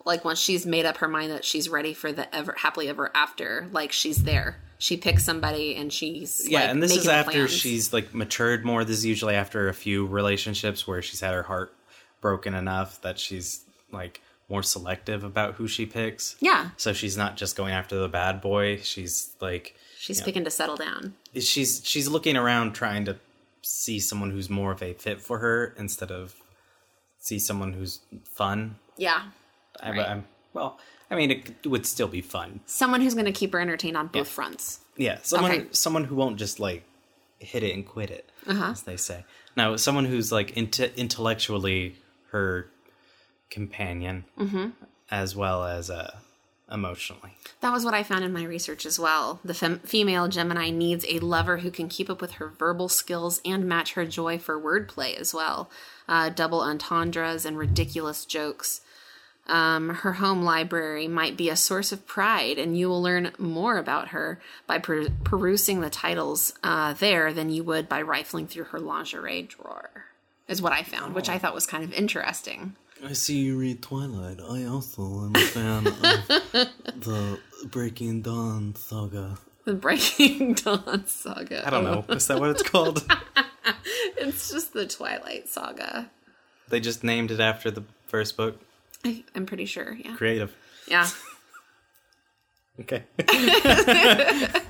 like 0.05 0.25
once 0.25 0.39
she's 0.39 0.65
made 0.65 0.85
up 0.85 0.97
her 0.97 1.07
mind 1.07 1.31
that 1.31 1.45
she's 1.45 1.69
ready 1.69 1.93
for 1.93 2.11
the 2.11 2.33
ever 2.35 2.55
happily 2.57 2.89
ever 2.89 3.11
after, 3.15 3.67
like 3.71 3.91
she's 3.91 4.23
there. 4.23 4.57
She 4.77 4.97
picks 4.97 5.23
somebody 5.23 5.75
and 5.75 5.93
she's 5.93 6.45
yeah, 6.49 6.61
like, 6.61 6.69
and 6.69 6.83
this 6.83 6.95
is 6.95 7.07
after 7.07 7.31
plans. 7.31 7.51
she's 7.53 7.93
like 7.93 8.13
matured 8.13 8.65
more. 8.65 8.83
This 8.83 8.97
is 8.97 9.05
usually 9.05 9.35
after 9.35 9.69
a 9.69 9.73
few 9.73 10.05
relationships 10.05 10.85
where 10.85 11.01
she's 11.01 11.21
had 11.21 11.33
her 11.33 11.43
heart 11.43 11.73
broken 12.19 12.53
enough 12.53 13.01
that 13.01 13.17
she's 13.17 13.63
like 13.91 14.21
more 14.49 14.63
selective 14.63 15.23
about 15.23 15.55
who 15.55 15.67
she 15.67 15.85
picks. 15.85 16.35
Yeah. 16.41 16.71
So 16.75 16.91
she's 16.91 17.15
not 17.15 17.37
just 17.37 17.55
going 17.55 17.73
after 17.73 17.97
the 17.97 18.09
bad 18.09 18.41
boy. 18.41 18.77
She's 18.77 19.33
like 19.39 19.75
She's 19.97 20.21
picking 20.21 20.43
to 20.43 20.51
settle 20.51 20.75
down. 20.75 21.13
she's 21.39 21.81
she's 21.85 22.09
looking 22.09 22.35
around 22.35 22.73
trying 22.73 23.05
to 23.05 23.15
see 23.61 24.01
someone 24.01 24.31
who's 24.31 24.49
more 24.49 24.73
of 24.73 24.83
a 24.83 24.93
fit 24.93 25.21
for 25.21 25.39
her 25.39 25.73
instead 25.77 26.11
of 26.11 26.35
see 27.19 27.39
someone 27.39 27.71
who's 27.71 28.01
fun. 28.25 28.75
Yeah. 28.97 29.21
I, 29.81 29.89
Right. 29.91 30.07
I'm, 30.07 30.25
well, 30.53 30.79
I 31.09 31.15
mean, 31.15 31.31
it 31.31 31.67
would 31.67 31.85
still 31.85 32.07
be 32.07 32.21
fun. 32.21 32.61
Someone 32.65 33.01
who's 33.01 33.13
going 33.13 33.25
to 33.25 33.31
keep 33.31 33.53
her 33.53 33.59
entertained 33.59 33.97
on 33.97 34.07
both 34.07 34.27
fronts. 34.27 34.79
Yeah, 34.97 35.17
someone 35.23 35.51
Okay. 35.51 35.65
someone 35.71 36.03
who 36.05 36.15
won't 36.15 36.37
just 36.37 36.59
like 36.59 36.83
hit 37.39 37.63
it 37.63 37.73
and 37.73 37.85
quit 37.85 38.09
it, 38.11 38.29
Uh-huh. 38.47 38.71
as 38.71 38.83
they 38.83 38.97
say. 38.97 39.25
Now, 39.55 39.75
someone 39.75 40.05
who's 40.05 40.31
like 40.31 40.53
inte- 40.55 40.95
intellectually 40.95 41.95
her 42.31 42.69
companion, 43.49 44.25
Mm-hmm. 44.39 44.69
as 45.11 45.35
well 45.35 45.63
as 45.63 45.89
uh, 45.89 46.15
emotionally. 46.71 47.35
That 47.61 47.71
was 47.71 47.85
what 47.85 47.93
I 47.93 48.01
found 48.03 48.23
in 48.23 48.33
my 48.33 48.43
research 48.43 48.85
as 48.85 48.97
well. 48.99 49.39
The 49.45 49.53
fem- 49.53 49.79
female 49.79 50.27
Gemini 50.27 50.69
needs 50.71 51.05
a 51.07 51.19
lover 51.19 51.57
who 51.57 51.69
can 51.69 51.87
keep 51.89 52.09
up 52.09 52.21
with 52.21 52.33
her 52.33 52.47
verbal 52.49 52.89
skills 52.89 53.41
and 53.45 53.65
match 53.65 53.93
her 53.93 54.05
joy 54.05 54.39
for 54.39 54.59
wordplay 54.59 55.15
as 55.15 55.33
well. 55.33 55.69
Uh, 56.07 56.29
double 56.29 56.61
entendres 56.61 57.45
and 57.45 57.57
ridiculous 57.57 58.25
jokes. 58.25 58.81
Um, 59.47 59.89
her 59.89 60.13
home 60.13 60.43
library 60.43 61.07
might 61.07 61.35
be 61.35 61.49
a 61.49 61.55
source 61.55 61.91
of 61.91 62.07
pride, 62.07 62.57
and 62.57 62.77
you 62.77 62.87
will 62.87 63.01
learn 63.01 63.31
more 63.37 63.77
about 63.77 64.09
her 64.09 64.39
by 64.67 64.79
per- 64.79 65.09
perusing 65.25 65.81
the 65.81 65.89
titles 65.89 66.53
uh, 66.63 66.93
there 66.93 67.33
than 67.33 67.49
you 67.49 67.63
would 67.65 67.89
by 67.89 68.01
rifling 68.01 68.47
through 68.47 68.65
her 68.65 68.79
lingerie 68.79 69.41
drawer. 69.43 70.05
Is 70.47 70.61
what 70.61 70.71
I 70.73 70.83
found, 70.83 71.13
which 71.15 71.29
I 71.29 71.37
thought 71.39 71.53
was 71.53 71.65
kind 71.65 71.83
of 71.83 71.91
interesting. 71.93 72.75
I 73.03 73.13
see 73.13 73.39
you 73.39 73.57
read 73.57 73.81
Twilight. 73.81 74.39
I 74.39 74.63
also 74.65 75.03
am 75.03 75.35
a 75.35 75.39
fan 75.39 75.87
of 75.87 75.93
the 77.01 77.39
Breaking 77.65 78.21
Dawn 78.21 78.75
saga. 78.75 79.37
The 79.65 79.73
Breaking 79.73 80.53
Dawn 80.53 81.05
saga. 81.07 81.65
I 81.67 81.69
don't 81.69 81.83
know. 81.83 82.05
Is 82.15 82.27
that 82.27 82.39
what 82.39 82.49
it's 82.51 82.63
called? 82.63 83.05
It's 84.17 84.51
just 84.51 84.73
the 84.73 84.85
Twilight 84.87 85.49
saga. 85.49 86.09
they 86.69 86.79
just 86.79 87.03
named 87.03 87.29
it 87.31 87.39
after 87.41 87.69
the 87.71 87.83
first 88.07 88.37
book. 88.37 88.59
I, 89.05 89.23
I'm 89.35 89.45
pretty 89.45 89.65
sure. 89.65 89.93
Yeah. 89.93 90.15
Creative. 90.15 90.53
Yeah. 90.87 91.07
Okay. 92.81 93.03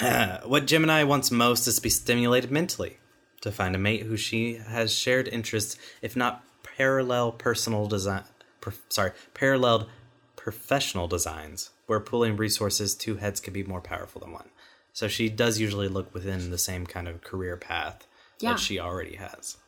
Uh, 0.00 0.40
what 0.40 0.66
Gemini 0.66 1.04
wants 1.04 1.30
most 1.30 1.68
is 1.68 1.76
to 1.76 1.80
be 1.82 1.88
stimulated 1.88 2.50
mentally, 2.50 2.98
to 3.42 3.52
find 3.52 3.76
a 3.76 3.78
mate 3.78 4.02
who 4.02 4.16
she 4.16 4.54
has 4.54 4.92
shared 4.92 5.28
interests, 5.28 5.76
if 6.02 6.16
not 6.16 6.42
parallel 6.76 7.30
personal 7.30 7.86
design. 7.86 8.24
Per, 8.60 8.72
sorry, 8.88 9.12
paralleled 9.34 9.88
professional 10.34 11.06
designs, 11.06 11.70
where 11.86 12.00
pooling 12.00 12.36
resources, 12.36 12.94
two 12.96 13.16
heads 13.16 13.38
can 13.38 13.52
be 13.52 13.62
more 13.62 13.80
powerful 13.80 14.20
than 14.20 14.32
one. 14.32 14.48
So 14.92 15.06
she 15.06 15.28
does 15.28 15.60
usually 15.60 15.88
look 15.88 16.12
within 16.12 16.50
the 16.50 16.58
same 16.58 16.86
kind 16.86 17.06
of 17.06 17.22
career 17.22 17.56
path 17.56 18.06
Yeah. 18.40 18.50
that 18.54 18.58
she 18.60 18.80
already 18.80 19.14
has. 19.14 19.58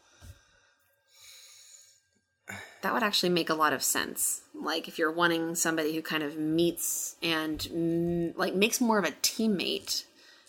That 2.82 2.92
would 2.94 3.02
actually 3.02 3.30
make 3.30 3.50
a 3.50 3.54
lot 3.54 3.72
of 3.72 3.82
sense. 3.82 4.42
Like 4.54 4.88
if 4.88 4.98
you're 4.98 5.12
wanting 5.12 5.54
somebody 5.54 5.94
who 5.94 6.02
kind 6.02 6.22
of 6.22 6.36
meets 6.36 7.16
and 7.22 7.58
mm, 7.58 8.36
like 8.36 8.54
makes 8.54 8.80
more 8.80 8.98
of 8.98 9.04
a 9.04 9.12
teammate 9.22 10.04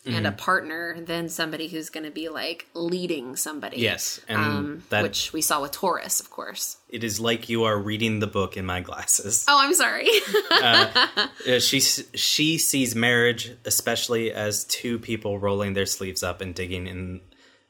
and 0.05 0.25
a 0.25 0.31
partner 0.31 0.95
than 1.01 1.27
somebody 1.27 1.67
who's 1.67 1.89
going 1.89 2.05
to 2.05 2.11
be 2.11 2.29
like 2.29 2.65
leading 2.73 3.35
somebody. 3.35 3.75
Yes, 3.79 4.21
and 4.29 4.37
Um, 4.39 4.83
that 4.89 5.03
which 5.03 5.33
we 5.33 5.41
saw 5.41 5.61
with 5.61 5.73
Taurus, 5.73 6.21
of 6.21 6.29
course. 6.29 6.77
it 6.87 7.03
is 7.03 7.19
like 7.19 7.49
you 7.49 7.65
are 7.65 7.77
reading 7.77 8.19
the 8.19 8.27
book 8.27 8.55
in 8.55 8.65
my 8.65 8.79
glasses. 8.79 9.43
Oh, 9.49 9.57
I'm 9.59 9.73
sorry. 9.73 10.07
Uh, 10.49 11.59
she 11.59 11.79
she 11.81 12.57
sees 12.57 12.95
marriage, 12.95 13.51
especially 13.65 14.31
as 14.31 14.63
two 14.63 14.97
people 14.97 15.39
rolling 15.39 15.73
their 15.73 15.85
sleeves 15.85 16.23
up 16.23 16.39
and 16.39 16.55
digging 16.55 16.87
in 16.87 17.19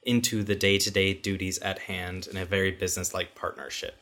into 0.03 0.43
the 0.43 0.55
day 0.55 0.78
to 0.78 0.91
day 0.91 1.14
duties 1.14 1.58
at 1.60 1.80
hand 1.80 2.28
in 2.28 2.38
a 2.38 2.45
very 2.45 2.72
business 2.72 3.14
like 3.16 3.34
partnership. 3.36 3.95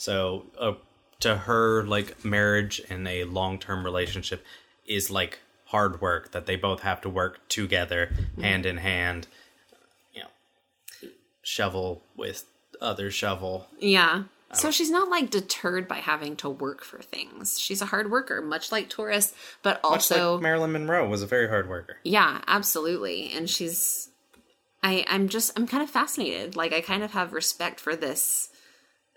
So, 0.00 0.46
uh, 0.58 0.72
to 1.20 1.36
her, 1.36 1.84
like 1.84 2.24
marriage 2.24 2.80
and 2.88 3.06
a 3.06 3.24
long 3.24 3.58
term 3.58 3.84
relationship 3.84 4.42
is 4.86 5.10
like 5.10 5.40
hard 5.66 6.00
work 6.00 6.32
that 6.32 6.46
they 6.46 6.56
both 6.56 6.80
have 6.80 7.02
to 7.02 7.10
work 7.10 7.46
together, 7.50 8.10
hand 8.40 8.64
in 8.64 8.78
hand. 8.78 9.26
You 10.14 10.22
know, 10.22 10.28
shovel 11.42 12.02
with 12.16 12.46
other 12.80 13.10
shovel. 13.10 13.66
yeah. 13.78 14.22
So 14.52 14.70
she's 14.70 14.90
not 14.90 15.10
like 15.10 15.30
deterred 15.30 15.86
by 15.86 15.98
having 15.98 16.34
to 16.36 16.48
work 16.48 16.82
for 16.82 17.02
things. 17.02 17.60
She's 17.60 17.82
a 17.82 17.86
hard 17.86 18.10
worker, 18.10 18.40
much 18.40 18.72
like 18.72 18.88
Taurus, 18.88 19.34
but 19.62 19.80
also 19.84 20.34
like 20.36 20.42
Marilyn 20.42 20.72
Monroe 20.72 21.06
was 21.08 21.22
a 21.22 21.26
very 21.26 21.46
hard 21.46 21.68
worker. 21.68 21.98
Yeah, 22.04 22.40
absolutely. 22.48 23.30
And 23.32 23.50
she's 23.50 24.08
I 24.82 25.04
I'm 25.06 25.28
just 25.28 25.52
I'm 25.56 25.66
kind 25.66 25.82
of 25.82 25.90
fascinated. 25.90 26.56
Like 26.56 26.72
I 26.72 26.80
kind 26.80 27.02
of 27.02 27.12
have 27.12 27.34
respect 27.34 27.78
for 27.78 27.94
this 27.94 28.49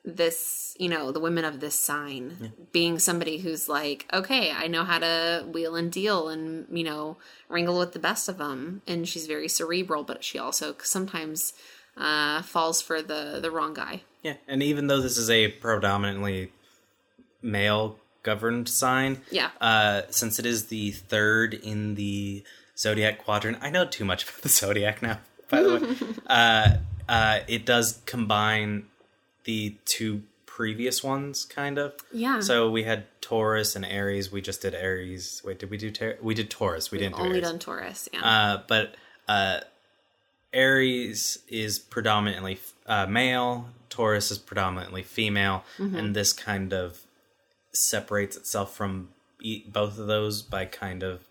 this, 0.06 0.76
you 0.80 0.90
know, 0.90 1.12
the 1.12 1.20
women 1.20 1.46
of 1.46 1.60
this 1.60 1.76
sign 1.76 2.52
being 2.72 3.00
somebody 3.00 3.38
who's 3.38 3.70
like, 3.70 4.06
okay, 4.14 4.52
I 4.52 4.68
know 4.68 4.84
how 4.84 5.00
to 5.00 5.46
wheel 5.52 5.76
and 5.76 5.92
deal 5.92 6.28
and, 6.30 6.68
you 6.72 6.84
know, 6.84 7.18
wrangle 7.48 7.80
with 7.80 7.94
the 7.94 8.00
best 8.00 8.28
of 8.28 8.38
them. 8.38 8.82
And 8.86 9.08
she's 9.08 9.28
very 9.28 9.48
cerebral, 9.48 10.04
but 10.04 10.24
she 10.24 10.38
also 10.38 10.76
sometimes 10.84 11.54
uh, 11.96 12.42
falls 12.42 12.82
for 12.82 13.02
the, 13.02 13.40
the 13.42 13.50
wrong 13.52 13.74
guy. 13.74 14.02
Yeah, 14.24 14.36
and 14.48 14.62
even 14.62 14.88
though 14.88 15.02
this 15.02 15.18
is 15.18 15.30
a 15.30 15.50
predominantly 15.50 16.52
male 17.42 17.98
governed 18.24 18.68
sign, 18.70 19.22
Yeah. 19.32 19.52
uh, 19.62 20.04
since 20.10 20.40
it 20.40 20.46
is 20.46 20.68
the 20.68 20.92
third 20.92 21.54
in 21.54 21.96
the 21.96 22.44
zodiac 22.78 23.24
quadrant, 23.24 23.58
I 23.62 23.70
know 23.70 23.86
too 23.86 24.06
much 24.06 24.24
about 24.24 24.42
the 24.42 24.50
zodiac 24.62 25.02
now. 25.02 25.20
By 25.50 25.62
the 25.62 25.70
way, 25.78 26.14
uh, 26.28 26.78
uh, 27.08 27.40
it 27.48 27.66
does 27.66 28.02
combine 28.06 28.88
the 29.46 29.76
two 29.86 30.24
previous 30.46 31.04
ones, 31.04 31.46
kind 31.46 31.78
of. 31.78 31.94
Yeah. 32.12 32.40
So 32.42 32.70
we 32.70 32.84
had 32.84 33.06
Taurus 33.22 33.76
and 33.76 33.84
Aries. 33.86 34.32
We 34.32 34.42
just 34.42 34.62
did 34.62 34.76
Aries. 34.76 35.42
Wait, 35.44 35.60
did 35.60 35.70
we 35.70 35.78
do 35.78 35.90
Tar- 35.92 36.18
we 36.22 36.34
did 36.34 36.50
Taurus? 36.50 36.92
We 36.92 36.98
didn't 37.00 37.16
do 37.16 37.22
Only 37.24 37.38
Aries. 37.40 37.50
done 37.50 37.60
Taurus. 37.60 38.08
Yeah. 38.14 38.22
Uh, 38.24 38.64
but 38.68 38.96
uh, 39.28 39.62
Aries 40.54 41.40
is 41.50 41.80
predominantly 41.80 42.60
uh, 42.86 43.08
male, 43.08 43.70
Taurus 43.90 44.30
is 44.32 44.38
predominantly 44.38 45.02
female, 45.04 45.64
Mm-hmm. 45.80 45.96
and 45.96 46.16
this 46.16 46.34
kind 46.34 46.74
of 46.74 47.00
separates 47.72 48.38
itself 48.38 48.76
from 48.76 49.10
e- 49.42 49.64
both 49.68 49.98
of 49.98 50.06
those 50.08 50.42
by 50.44 50.66
kind 50.66 51.02
of 51.02 51.22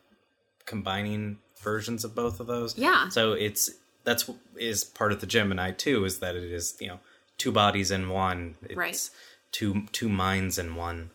combining 0.66 1.38
versions 1.60 2.04
of 2.04 2.14
both 2.14 2.40
of 2.40 2.46
those. 2.48 2.76
Yeah. 2.76 3.08
So 3.10 3.32
it's 3.32 3.70
that's 4.04 4.28
is 4.56 4.82
part 4.82 5.12
of 5.12 5.20
the 5.20 5.26
Gemini 5.26 5.70
too, 5.70 6.04
is 6.04 6.18
that 6.18 6.34
it 6.34 6.50
is 6.52 6.76
you 6.80 6.88
know 6.88 6.98
two 7.42 7.50
bodies 7.52 7.90
in 7.90 8.08
one. 8.08 8.54
It's 8.62 8.76
Right. 8.76 9.10
Two 9.50 9.86
two 9.92 10.08
minds 10.08 10.58
in 10.58 10.76
one. 10.76 11.10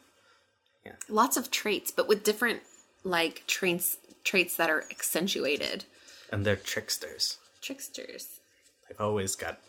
Yeah. 0.86 0.98
Lots 1.08 1.38
of 1.38 1.50
traits, 1.50 1.90
but 1.90 2.08
with 2.08 2.24
different 2.24 2.62
like 3.04 3.48
traits 3.48 3.98
traits 4.26 4.58
that 4.58 4.70
are 4.70 4.84
accentuated. 4.92 5.86
And 6.32 6.46
they're 6.46 6.58
tricksters. 6.58 7.38
Tricksters. 7.62 8.40
They've 8.88 9.00
always 9.00 9.36
got 9.38 9.60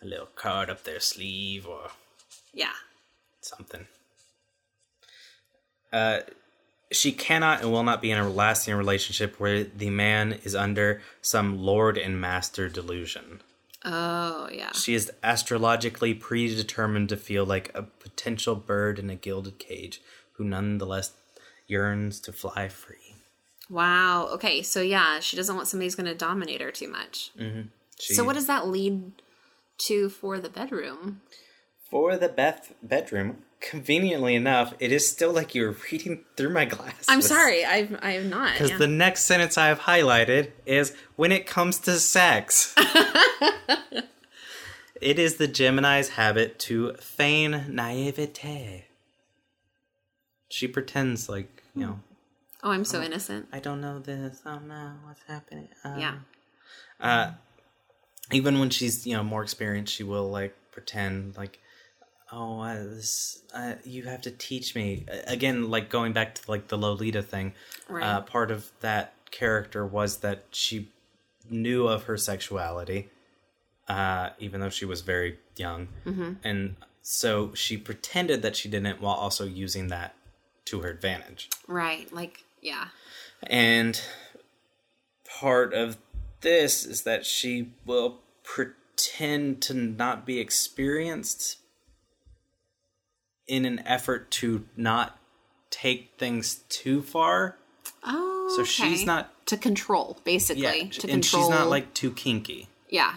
a 0.00 0.06
little 0.06 0.28
card 0.36 0.70
up 0.70 0.84
their 0.84 1.00
sleeve 1.00 1.66
or 1.66 1.90
Yeah. 2.52 2.74
something. 3.40 3.88
Uh, 5.92 6.20
she 6.92 7.10
cannot 7.10 7.62
and 7.62 7.72
will 7.72 7.82
not 7.82 8.00
be 8.00 8.12
in 8.12 8.18
a 8.18 8.28
lasting 8.28 8.74
relationship 8.74 9.40
where 9.40 9.64
the 9.64 9.90
man 9.90 10.34
is 10.44 10.54
under 10.54 11.02
some 11.20 11.58
lord 11.58 11.98
and 11.98 12.20
master 12.20 12.68
delusion. 12.68 13.42
Oh, 13.86 14.48
yeah. 14.52 14.72
She 14.72 14.94
is 14.94 15.12
astrologically 15.22 16.12
predetermined 16.12 17.08
to 17.10 17.16
feel 17.16 17.46
like 17.46 17.70
a 17.72 17.84
potential 17.84 18.56
bird 18.56 18.98
in 18.98 19.08
a 19.08 19.14
gilded 19.14 19.60
cage 19.60 20.02
who 20.32 20.44
nonetheless 20.44 21.12
yearns 21.68 22.18
to 22.20 22.32
fly 22.32 22.68
free. 22.68 23.14
Wow. 23.70 24.28
Okay, 24.32 24.62
so 24.62 24.82
yeah, 24.82 25.20
she 25.20 25.36
doesn't 25.36 25.54
want 25.54 25.68
somebody 25.68 25.86
who's 25.86 25.94
going 25.94 26.06
to 26.06 26.14
dominate 26.14 26.60
her 26.60 26.72
too 26.72 26.88
much. 26.88 27.30
Mm-hmm. 27.38 27.68
She, 27.98 28.14
So 28.14 28.24
what 28.24 28.34
does 28.34 28.48
that 28.48 28.66
lead 28.66 29.12
to 29.78 30.08
for 30.08 30.40
the 30.40 30.48
bedroom? 30.48 31.20
For 31.90 32.16
the 32.16 32.28
Beth 32.28 32.72
bedroom? 32.82 33.42
Conveniently 33.60 34.34
enough, 34.34 34.74
it 34.78 34.92
is 34.92 35.08
still 35.10 35.32
like 35.32 35.54
you're 35.54 35.76
reading 35.90 36.24
through 36.36 36.50
my 36.50 36.64
glasses. 36.64 37.06
I'm 37.08 37.22
sorry, 37.22 37.64
I've 37.64 37.98
I 38.02 38.12
have 38.12 38.26
not. 38.26 38.52
Because 38.52 38.70
yeah. 38.70 38.78
the 38.78 38.86
next 38.86 39.24
sentence 39.24 39.56
I 39.56 39.68
have 39.68 39.80
highlighted 39.80 40.50
is 40.66 40.94
when 41.16 41.32
it 41.32 41.46
comes 41.46 41.78
to 41.80 41.98
sex. 41.98 42.74
it 45.00 45.18
is 45.18 45.36
the 45.36 45.48
Gemini's 45.48 46.10
habit 46.10 46.58
to 46.60 46.92
feign 46.94 47.66
naivete. 47.68 48.84
She 50.48 50.68
pretends 50.68 51.28
like, 51.28 51.62
you 51.74 51.86
know, 51.86 52.00
oh, 52.62 52.70
I'm 52.70 52.84
so 52.84 53.02
innocent. 53.02 53.48
I 53.52 53.58
don't 53.58 53.80
know 53.80 53.98
this. 53.98 54.42
Oh 54.44 54.58
no, 54.58 54.92
what's 55.04 55.22
happening? 55.26 55.68
Um, 55.84 55.98
Yeah. 55.98 56.14
Uh, 57.00 57.32
even 58.32 58.58
when 58.58 58.70
she's, 58.70 59.06
you 59.06 59.14
know, 59.14 59.22
more 59.22 59.42
experienced, 59.42 59.92
she 59.92 60.02
will 60.02 60.30
like 60.30 60.54
pretend 60.72 61.36
like, 61.36 61.58
oh, 62.32 62.60
uh, 62.60 62.74
this, 62.84 63.42
uh, 63.54 63.74
you 63.84 64.04
have 64.04 64.22
to 64.22 64.30
teach 64.30 64.74
me. 64.74 65.06
Again, 65.26 65.70
like 65.70 65.88
going 65.90 66.12
back 66.12 66.34
to 66.36 66.50
like 66.50 66.68
the 66.68 66.76
Lolita 66.78 67.22
thing. 67.22 67.54
Right. 67.88 68.02
Uh, 68.04 68.20
part 68.22 68.50
of 68.50 68.70
that 68.80 69.14
character 69.30 69.86
was 69.86 70.18
that 70.18 70.44
she 70.50 70.88
knew 71.50 71.86
of 71.86 72.04
her 72.04 72.16
sexuality, 72.16 73.08
uh, 73.88 74.30
even 74.38 74.60
though 74.60 74.70
she 74.70 74.84
was 74.84 75.00
very 75.02 75.38
young, 75.56 75.88
Mm-hmm. 76.04 76.32
and 76.44 76.76
so 77.02 77.54
she 77.54 77.76
pretended 77.76 78.42
that 78.42 78.56
she 78.56 78.68
didn't, 78.68 79.00
while 79.00 79.14
also 79.14 79.44
using 79.44 79.88
that 79.88 80.16
to 80.64 80.80
her 80.80 80.88
advantage. 80.88 81.48
Right. 81.68 82.12
Like, 82.12 82.42
yeah. 82.60 82.88
And 83.44 84.00
part 85.40 85.72
of 85.72 85.98
this 86.40 86.84
is 86.84 87.02
that 87.02 87.24
she 87.24 87.70
will 87.84 88.18
pretend 88.42 89.62
to 89.62 89.74
not 89.74 90.26
be 90.26 90.40
experienced 90.40 91.58
in 93.48 93.64
an 93.64 93.80
effort 93.86 94.30
to 94.32 94.64
not 94.76 95.18
take 95.70 96.12
things 96.18 96.60
too 96.68 97.02
far. 97.02 97.56
Oh. 98.04 98.52
So 98.56 98.64
she's 98.64 99.04
not 99.06 99.32
to 99.46 99.56
control, 99.56 100.18
basically. 100.24 100.62
yeah, 100.62 100.70
to 100.72 101.08
and 101.10 101.22
control. 101.22 101.42
she's 101.42 101.50
not 101.50 101.68
like 101.68 101.92
too 101.94 102.10
kinky. 102.12 102.68
yeah. 102.88 103.14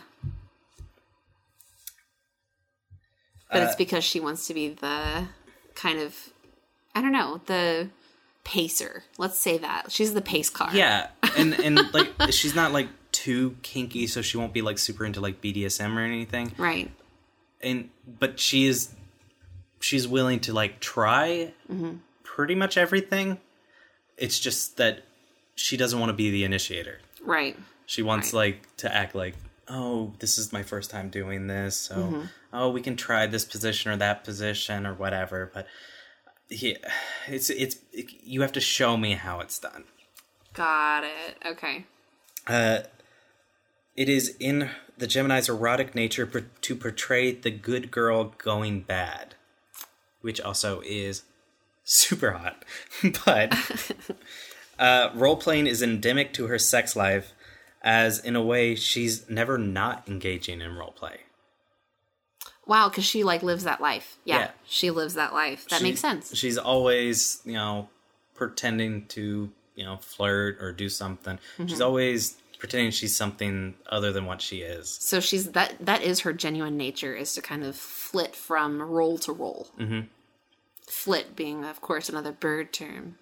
But 3.52 3.64
Uh, 3.64 3.66
it's 3.66 3.76
because 3.76 4.04
she 4.04 4.20
wants 4.20 4.46
to 4.48 4.54
be 4.54 4.70
the 4.70 5.28
kind 5.74 6.00
of, 6.00 6.30
I 6.94 7.02
don't 7.02 7.12
know, 7.12 7.42
the 7.48 7.90
pacer. 8.44 9.04
Let's 9.18 9.40
say 9.40 9.58
that 9.58 9.92
she's 9.92 10.14
the 10.14 10.22
pace 10.22 10.50
car. 10.52 10.70
Yeah, 10.74 11.08
and 11.36 11.54
and 11.60 11.80
like 11.94 12.10
she's 12.30 12.54
not 12.54 12.72
like 12.74 12.90
too 13.12 13.58
kinky, 13.64 14.06
so 14.06 14.22
she 14.22 14.38
won't 14.38 14.54
be 14.54 14.62
like 14.62 14.78
super 14.78 15.04
into 15.04 15.20
like 15.20 15.42
BDSM 15.42 15.96
or 15.98 16.02
anything. 16.02 16.54
Right. 16.58 16.92
and 17.62 17.90
but 18.08 18.40
she 18.40 18.66
is 18.68 18.94
she's 19.80 20.08
willing 20.08 20.40
to 20.40 20.54
like 20.54 20.80
try 20.80 21.54
pretty 22.24 22.56
much 22.56 22.78
everything 22.78 23.38
it's 24.18 24.40
just 24.40 24.78
that 24.78 25.04
she 25.56 25.78
doesn't 25.78 26.00
want 26.00 26.10
to 26.10 26.14
be 26.14 26.30
the 26.32 26.44
initiator 26.44 27.00
Right. 27.24 27.58
she 27.86 28.02
wants 28.02 28.34
Right. 28.34 28.40
like 28.40 28.78
to 28.78 28.94
act 28.96 29.16
like 29.16 29.36
oh 29.68 30.14
this 30.20 30.38
is 30.38 30.52
my 30.54 30.64
first 30.64 30.90
time 30.90 31.10
doing 31.10 31.48
this 31.48 31.76
so 31.76 32.24
oh 32.54 32.70
we 32.70 32.82
can 32.82 32.96
try 32.96 33.28
this 33.28 33.46
position 33.46 33.92
or 33.92 33.98
that 33.98 34.24
position 34.24 34.86
or 34.88 34.94
whatever 34.94 35.50
but 35.54 35.68
yeah 36.50 36.78
it's 37.28 37.50
it's 37.50 37.78
you 38.24 38.42
have 38.42 38.52
to 38.54 38.62
show 38.62 38.98
me 38.98 39.14
how 39.14 39.40
it's 39.40 39.60
done 39.60 39.84
Got 40.54 41.04
it. 41.04 41.38
Okay. 41.46 41.86
uh, 42.48 42.80
it 43.96 44.10
is 44.10 44.36
in 44.40 44.70
the 44.98 45.06
Gemini's 45.08 45.48
erotic 45.48 45.94
nature 45.94 46.26
per- 46.26 46.46
to 46.62 46.76
portray 46.76 47.32
the 47.32 47.52
good 47.52 47.92
girl 47.92 48.34
going 48.38 48.82
bad, 48.82 49.36
which 50.22 50.40
also 50.42 50.82
is 50.86 51.24
super 51.84 52.32
hot. 52.32 52.64
but 53.26 53.58
uh, 54.78 55.10
role 55.16 55.36
playing 55.38 55.68
is 55.68 55.82
endemic 55.82 56.34
to 56.34 56.48
her 56.48 56.60
sex 56.60 56.96
life, 56.96 57.34
as 57.82 58.20
in 58.20 58.36
a 58.36 58.44
way 58.44 58.76
she's 58.76 59.30
never 59.30 59.58
not 59.58 60.08
engaging 60.08 60.62
in 60.62 60.76
role 60.76 60.92
play. 60.92 61.22
Wow, 62.68 62.90
because 62.90 63.06
she 63.06 63.24
like 63.24 63.42
lives 63.42 63.64
that 63.64 63.82
life. 63.82 64.18
Yeah, 64.26 64.38
Yeah. 64.40 64.52
she 64.68 64.92
lives 64.92 65.16
that 65.16 65.34
life. 65.34 65.68
That 65.70 65.78
She- 65.80 65.84
makes 65.84 66.00
sense. 66.00 66.36
She's 66.38 66.58
always, 66.58 67.42
you 67.44 67.54
know, 67.54 67.90
pretending 68.36 69.08
to, 69.08 69.52
you 69.76 69.84
know, 69.84 69.98
flirt 69.98 70.62
or 70.62 70.72
do 70.72 70.88
something. 70.88 71.38
Mm-hmm. 71.58 71.68
She's 71.68 71.82
always 71.82 72.36
pretending 72.60 72.92
she's 72.92 73.16
something 73.16 73.74
other 73.88 74.12
than 74.12 74.26
what 74.26 74.42
she 74.42 74.58
is. 74.58 74.90
So 75.02 75.20
she's 75.20 75.52
that. 75.52 75.74
That 75.80 76.04
is 76.04 76.20
her 76.20 76.34
genuine 76.34 76.78
nature 76.78 77.16
is 77.16 77.34
to 77.34 77.42
kind 77.42 77.64
of 77.64 77.76
flit 77.76 78.36
from 78.36 78.82
role 78.82 79.18
to 79.20 79.32
role. 79.32 79.70
Mm-hmm. 79.80 80.02
Flit 80.86 81.36
being, 81.36 81.64
of 81.66 81.82
course, 81.82 82.10
another 82.10 82.32
bird 82.32 82.74
term. 82.74 83.16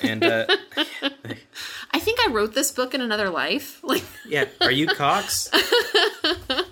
And 0.00 0.24
uh, 0.24 0.46
I 1.92 1.98
think 2.00 2.18
I 2.26 2.30
wrote 2.30 2.54
this 2.54 2.72
book 2.72 2.94
in 2.94 3.00
another 3.00 3.30
life. 3.30 3.80
Like 3.84 4.04
Yeah. 4.26 4.46
Are 4.60 4.72
you 4.72 4.86
Cox? 4.86 5.50
or 6.24 6.64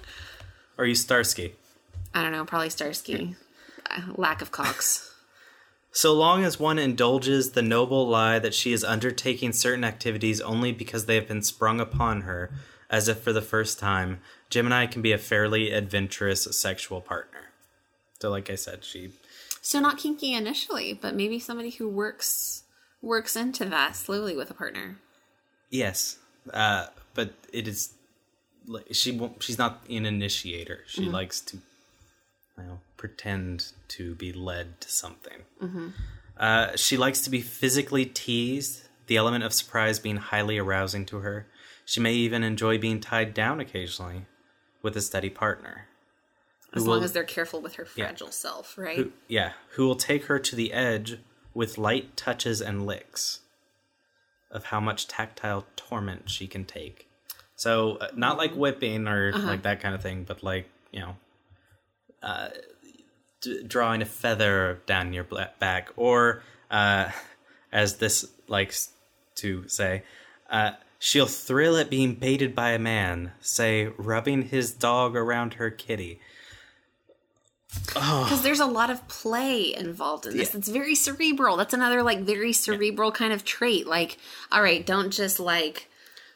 are 0.79 0.87
you 0.87 0.95
Starsky? 0.95 1.55
I 2.15 2.23
don't 2.23 2.33
know, 2.33 2.45
probably 2.45 2.71
Starsky. 2.71 3.37
Uh, 3.91 4.01
Lack 4.17 4.41
of 4.41 4.51
cocks. 4.51 5.12
So 5.93 6.15
long 6.15 6.43
as 6.43 6.59
one 6.59 6.79
indulges 6.79 7.51
the 7.53 7.63
noble 7.63 8.09
lie 8.09 8.39
that 8.39 8.55
she 8.55 8.73
is 8.73 8.83
undertaking 8.83 9.53
certain 9.53 9.85
activities 9.85 10.41
only 10.41 10.73
because 10.73 11.05
they 11.05 11.17
have 11.17 11.29
been 11.29 11.43
sprung 11.43 11.81
upon 11.81 12.23
her, 12.23 12.51
as 12.89 13.09
if 13.09 13.21
for 13.21 13.33
the 13.33 13.43
first 13.43 13.79
time, 13.79 14.21
Gemini 14.49 14.87
can 14.87 15.03
be 15.03 15.13
a 15.13 15.19
fairly 15.19 15.71
adventurous 15.71 16.45
sexual 16.57 17.01
partner. 17.03 17.41
So, 18.21 18.31
like 18.31 18.49
I 18.49 18.55
said, 18.55 18.85
she 18.85 19.13
So 19.61 19.81
not 19.81 19.99
kinky 19.99 20.33
initially, 20.33 20.95
but 20.95 21.15
maybe 21.15 21.39
somebody 21.39 21.71
who 21.71 21.89
works 21.89 22.63
works 23.03 23.37
into 23.37 23.65
that 23.67 23.95
slowly 23.97 24.35
with 24.37 24.51
a 24.51 24.55
partner. 24.55 24.97
yes, 25.71 26.19
uh, 26.53 26.87
but 27.15 27.33
it 27.53 27.67
is 27.69 27.93
like 28.67 28.87
she 28.93 29.13
won't. 29.13 29.43
She's 29.43 29.59
not 29.59 29.85
an 29.91 30.07
initiator. 30.07 30.85
She 30.87 31.03
likes 31.03 31.41
to 31.43 31.59
you 32.63 32.69
know, 32.69 32.81
pretend 32.97 33.73
to 33.89 34.15
be 34.15 34.33
led 34.33 34.81
to 34.81 34.89
something. 34.91 35.43
Uh, 36.37 36.77
she 36.77 36.97
likes 36.97 37.21
to 37.23 37.31
be 37.31 37.41
physically 37.41 38.07
teased, 38.07 38.89
the 39.07 39.17
element 39.17 39.45
of 39.45 39.53
surprise 39.53 39.99
being 39.99 40.17
highly 40.17 40.59
arousing 40.59 41.05
to 41.07 41.19
her. 41.19 41.47
She 41.85 42.01
may 42.01 42.15
even 42.15 42.43
enjoy 42.43 42.79
being 42.79 43.01
tied 43.01 43.35
down 43.35 43.61
occasionally 43.61 44.27
with 44.83 44.97
a 44.97 45.01
steady 45.01 45.31
partner. 45.31 45.89
As 46.73 46.87
long 46.87 46.99
will- 46.99 47.05
as 47.05 47.13
they're 47.13 47.25
careful 47.25 47.61
with 47.61 47.75
her 47.75 47.85
fragile 47.85 48.31
self, 48.31 48.79
right? 48.79 48.97
who, 48.97 49.13
yeah, 49.29 49.53
who 49.73 49.87
will 49.87 49.97
take 49.97 50.27
her 50.27 50.39
to 50.39 50.57
the 50.57 50.73
edge 50.73 51.19
with 51.53 51.77
light 51.77 52.17
touches 52.17 52.61
and 52.63 52.87
licks 52.87 53.41
of 54.51 54.67
how 54.67 54.81
much 54.81 55.09
tactile 55.09 55.67
torment 55.77 56.31
she 56.31 56.47
can 56.47 56.65
take. 56.65 57.09
So, 57.57 57.97
uh, 57.97 58.09
not 58.15 58.39
like 58.39 58.53
whipping 58.55 59.07
or 59.07 59.33
like 59.33 59.63
that 59.63 59.81
kind 59.81 59.95
of 59.95 60.03
thing, 60.03 60.25
but 60.25 60.43
like, 60.43 60.69
you 60.93 61.01
know, 61.01 61.17
uh, 62.23 62.49
d- 63.41 63.63
drawing 63.67 64.03
a 64.03 64.07
feather 64.07 64.81
down 64.87 65.13
your 65.13 65.25
back, 65.59 65.91
or 65.97 66.43
uh, 66.71 67.11
as 67.73 67.97
this 67.97 68.25
likes 68.49 68.91
to 69.37 69.67
say, 69.69 70.03
uh, 70.51 70.73
she'll 70.99 71.27
thrill 71.27 71.77
at 71.77 71.91
being 71.91 72.15
baited 72.15 72.55
by 72.55 72.71
a 72.71 72.79
man, 72.79 73.33
say, 73.41 73.87
rubbing 73.97 74.43
his 74.43 74.73
dog 74.73 75.17
around 75.17 75.55
her 75.55 75.71
kitty. 75.71 76.21
Because 77.87 78.43
there's 78.43 78.61
a 78.61 78.67
lot 78.67 78.91
of 78.91 79.07
play 79.09 79.75
involved 79.75 80.27
in 80.27 80.37
this. 80.37 80.51
Yeah. 80.53 80.59
It's 80.59 80.69
very 80.69 80.95
cerebral. 80.95 81.57
That's 81.57 81.73
another 81.75 82.03
like 82.03 82.21
very 82.21 82.53
cerebral 82.53 83.13
kind 83.13 83.33
of 83.33 83.45
trait. 83.45 83.87
Like, 83.87 84.19
all 84.51 84.63
right, 84.63 84.85
don't 84.85 85.11
just 85.11 85.41
like 85.41 85.89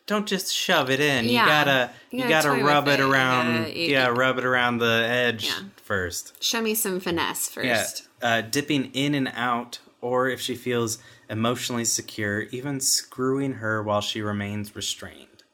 don't 0.07 0.26
just 0.26 0.53
shove 0.55 0.89
it 0.91 1.01
in. 1.01 1.26
Yeah. 1.26 1.43
You 1.43 1.47
gotta 1.49 1.91
You 2.11 2.22
you, 2.22 2.28
gotta 2.28 2.49
gotta, 2.49 2.64
rub 2.64 2.89
it 2.89 3.01
it. 3.01 3.01
Around. 3.01 3.59
gotta- 3.64 3.78
you- 3.78 3.91
yeah, 3.91 4.07
rub 4.09 4.39
it 4.39 4.45
around 4.47 4.78
the 4.78 5.05
edge 5.07 5.47
Yeah. 5.49 5.61
First. 5.87 6.43
show 6.43 6.61
me 6.61 6.74
some 6.74 7.01
finesse 7.01 7.49
first. 7.49 8.09
Yeah, 8.20 8.28
uh, 8.28 8.41
dipping 8.43 8.91
in 8.93 9.14
and 9.14 9.30
out, 9.34 9.78
or 10.01 10.28
if 10.28 10.41
she 10.41 10.55
feels 10.55 10.99
emotionally 11.30 11.84
secure, 11.84 12.43
even 12.51 12.80
screwing 12.80 13.55
her 13.55 13.82
while 13.82 14.01
she 14.01 14.20
remains 14.20 14.74
restrained. 14.74 15.45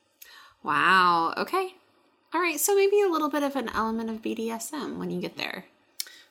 Wow. 0.62 1.34
Okay. 1.36 1.74
All 2.34 2.40
right. 2.40 2.58
So 2.58 2.74
maybe 2.74 3.00
a 3.00 3.08
little 3.08 3.28
bit 3.28 3.42
of 3.42 3.56
an 3.56 3.68
element 3.70 4.10
of 4.10 4.22
BDSM 4.22 4.96
when 4.96 5.10
you 5.10 5.20
get 5.20 5.36
there. 5.36 5.66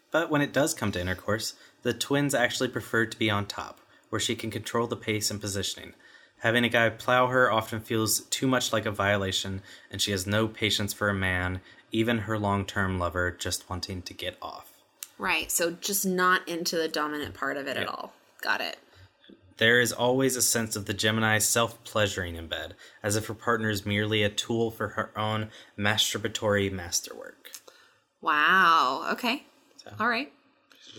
But 0.09 0.29
when 0.29 0.41
it 0.41 0.53
does 0.53 0.73
come 0.73 0.91
to 0.93 1.01
intercourse, 1.01 1.53
the 1.83 1.93
twins 1.93 2.33
actually 2.33 2.69
prefer 2.69 3.05
to 3.05 3.17
be 3.17 3.29
on 3.29 3.45
top, 3.45 3.79
where 4.09 4.19
she 4.19 4.35
can 4.35 4.51
control 4.51 4.87
the 4.87 4.97
pace 4.97 5.31
and 5.31 5.39
positioning. 5.39 5.93
Having 6.41 6.63
a 6.63 6.69
guy 6.69 6.89
plow 6.89 7.27
her 7.27 7.51
often 7.51 7.79
feels 7.79 8.21
too 8.21 8.47
much 8.47 8.73
like 8.73 8.87
a 8.87 8.91
violation, 8.91 9.61
and 9.91 10.01
she 10.01 10.09
has 10.09 10.25
no 10.25 10.47
patience 10.47 10.91
for 10.91 11.07
a 11.07 11.13
man, 11.13 11.61
even 11.91 12.19
her 12.19 12.39
long 12.39 12.65
term 12.65 12.97
lover, 12.97 13.29
just 13.31 13.69
wanting 13.69 14.01
to 14.01 14.13
get 14.13 14.37
off. 14.41 14.71
Right. 15.19 15.51
So 15.51 15.71
just 15.71 16.03
not 16.03 16.47
into 16.47 16.77
the 16.77 16.87
dominant 16.87 17.35
part 17.35 17.57
of 17.57 17.67
it 17.67 17.77
at 17.77 17.87
all. 17.87 18.13
Got 18.41 18.59
it. 18.61 18.77
There 19.57 19.79
is 19.79 19.93
always 19.93 20.35
a 20.35 20.41
sense 20.41 20.75
of 20.75 20.87
the 20.87 20.95
Gemini 20.95 21.37
self 21.37 21.83
pleasuring 21.83 22.35
in 22.35 22.47
bed, 22.47 22.73
as 23.03 23.15
if 23.15 23.27
her 23.27 23.35
partner 23.35 23.69
is 23.69 23.85
merely 23.85 24.23
a 24.23 24.29
tool 24.29 24.71
for 24.71 24.89
her 24.89 25.11
own 25.15 25.49
masturbatory 25.77 26.71
masterwork. 26.71 27.51
Wow. 28.19 29.07
Okay. 29.11 29.43
All 29.99 30.09
right. 30.09 30.33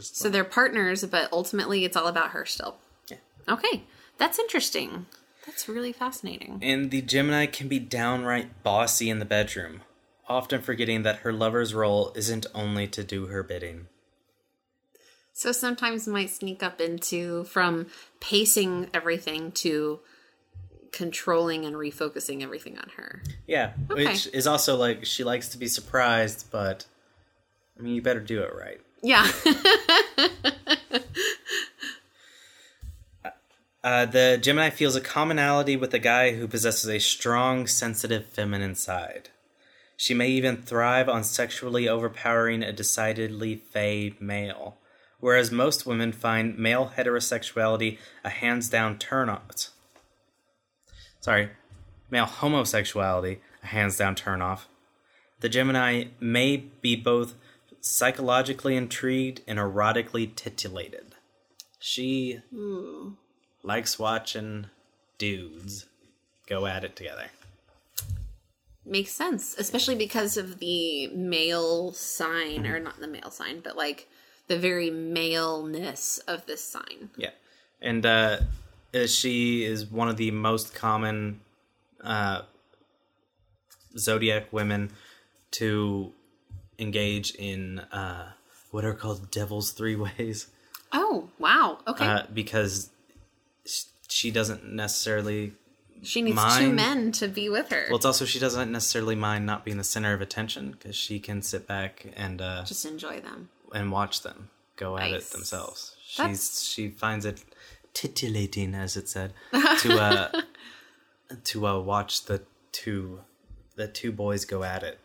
So 0.01 0.29
they're 0.29 0.45
partners, 0.45 1.05
but 1.05 1.33
ultimately 1.33 1.85
it's 1.85 1.97
all 1.97 2.07
about 2.07 2.31
her 2.31 2.47
still. 2.47 2.77
Yeah. 3.09 3.17
Okay. 3.49 3.83
That's 4.19 4.39
interesting. 4.39 5.07
That's 5.47 5.69
really 5.69 5.93
fascinating. 5.93 6.59
And 6.63 6.91
the 6.91 7.03
Gemini 7.03 7.47
can 7.47 7.69
be 7.69 7.79
downright 7.79 8.63
bossy 8.63 9.11
in 9.11 9.19
the 9.19 9.25
bedroom, 9.25 9.83
often 10.29 10.63
forgetting 10.63 11.03
that 11.03 11.19
her 11.19 11.33
lover's 11.33 11.75
role 11.75 12.13
isn't 12.15 12.47
only 12.55 12.87
to 12.89 13.03
do 13.03 13.27
her 13.27 13.43
bidding. 13.43 13.89
So 15.33 15.51
sometimes 15.51 16.07
might 16.07 16.31
sneak 16.31 16.63
up 16.63 16.81
into 16.81 17.45
from 17.45 17.87
pacing 18.21 18.91
everything 18.95 19.51
to 19.53 20.01
controlling 20.93 21.65
and 21.65 21.75
refocusing 21.75 22.43
everything 22.43 22.79
on 22.79 22.91
her. 22.97 23.23
Yeah, 23.47 23.73
Okay. 23.91 24.05
which 24.07 24.29
is 24.33 24.47
also 24.47 24.77
like 24.77 25.05
she 25.07 25.25
likes 25.25 25.49
to 25.49 25.59
be 25.59 25.67
surprised, 25.69 26.47
but 26.53 26.85
I 27.79 27.83
mean, 27.83 27.95
you 27.95 28.03
better 28.03 28.21
do 28.21 28.43
it 28.43 28.55
right. 28.55 28.81
Yeah. 29.03 29.27
Uh, 33.85 34.07
the 34.07 34.39
Gemini 34.41 34.71
feels 34.71 34.95
a 34.95 35.01
commonality 35.01 35.77
with 35.77 35.93
a 35.93 35.99
guy 35.99 36.35
who 36.35 36.47
possesses 36.47 36.89
a 36.89 37.01
strong, 37.01 37.67
sensitive 37.67 38.27
feminine 38.27 38.77
side. 38.77 39.31
She 39.97 40.15
may 40.15 40.29
even 40.29 40.63
thrive 40.63 41.09
on 41.09 41.25
sexually 41.25 41.89
overpowering 41.89 42.63
a 42.63 42.73
decidedly 42.73 43.57
fey 43.57 44.15
male, 44.21 44.79
whereas 45.19 45.51
most 45.51 45.85
women 45.85 46.13
find 46.13 46.59
male 46.59 46.93
heterosexuality 46.97 47.99
a 48.25 48.31
hands 48.31 48.69
down 48.69 48.99
turn 48.99 49.29
on. 49.29 49.43
Sorry, 51.21 51.51
male 52.11 52.27
homosexuality 52.27 53.41
a 53.65 53.67
hands 53.67 53.97
down 53.97 54.15
turn 54.15 54.43
off. 54.43 54.69
The 55.41 55.49
Gemini 55.49 56.05
may 56.21 56.57
be 56.57 56.95
both 56.95 57.35
psychologically 57.81 58.77
intrigued 58.77 59.41
and 59.49 59.59
erotically 59.59 60.33
titillated. 60.37 61.17
She 61.81 62.41
likes 63.63 63.99
watching 63.99 64.67
dudes 65.19 65.87
go 66.47 66.67
at 66.67 66.85
it 66.85 66.97
together. 66.97 67.27
Makes 68.85 69.13
sense, 69.13 69.55
especially 69.59 69.95
because 69.95 70.37
of 70.37 70.59
the 70.59 71.07
male 71.09 71.93
sign, 71.93 72.67
or 72.67 72.81
not 72.81 72.99
the 72.99 73.07
male 73.07 73.31
sign, 73.31 73.61
but 73.61 73.77
like 73.77 74.09
the 74.49 74.59
very 74.59 74.91
maleness 74.91 76.19
of 76.27 76.47
this 76.47 76.65
sign. 76.65 77.11
Yeah, 77.17 77.31
and 77.81 78.05
uh, 78.05 78.41
uh, 78.93 79.07
she 79.07 79.65
is 79.65 79.87
one 79.87 80.09
of 80.09 80.17
the 80.17 80.33
most 80.33 80.75
common 80.75 81.41
uh, 82.03 82.43
zodiac 83.97 84.53
women 84.53 84.91
to 85.53 86.13
engage 86.79 87.35
in 87.37 87.79
uh, 87.79 88.33
what 88.73 88.85
are 88.85 88.95
called 88.95 89.31
devil's 89.31 89.71
three 89.71 89.95
ways 89.97 90.49
Oh, 90.93 91.31
wow. 91.39 91.79
Okay. 91.87 92.05
uh, 92.07 92.23
because 92.33 92.91
she 94.09 94.31
doesn't 94.31 94.65
necessarily. 94.65 95.55
she 96.03 96.23
needs 96.23 96.57
two 96.59 96.73
men 96.73 97.13
to 97.13 97.29
be 97.29 97.49
with 97.49 97.71
her. 97.71 97.87
Well, 97.89 97.97
it's 97.97 98.05
also 98.07 98.25
she 98.25 98.39
doesn't 98.39 98.71
necessarily 98.73 99.15
mind 99.15 99.47
not 99.47 99.65
being 99.65 99.79
the 99.79 99.85
center 99.85 100.13
of 100.13 100.21
attention 100.21 100.73
because 100.73 100.97
she 100.97 101.19
can 101.21 101.43
sit 101.43 101.67
back 101.67 102.07
and 102.17 102.41
uh, 102.41 102.65
Just 102.65 102.85
enjoy 102.85 103.21
them. 103.21 103.49
and 103.75 103.91
watch 103.93 104.23
them 104.23 104.51
go 104.77 104.97
at 104.99 105.11
Nice. 105.11 105.29
it 105.29 105.33
themselves. 105.33 105.97
She's 106.05 106.17
That's- 106.17 106.63
she 106.63 106.89
finds 106.89 107.25
it 107.25 107.43
titillating, 107.95 108.75
as 108.75 108.97
it 108.97 109.09
said, 109.09 109.33
to 109.81 109.99
uh 110.01 110.43
to 111.45 111.67
uh 111.67 111.79
watch 111.81 112.25
the 112.25 112.43
two 112.73 113.21
the 113.77 113.87
two 113.89 114.13
boys 114.13 114.45
go 114.45 114.63
at 114.65 114.83
it. 114.83 114.99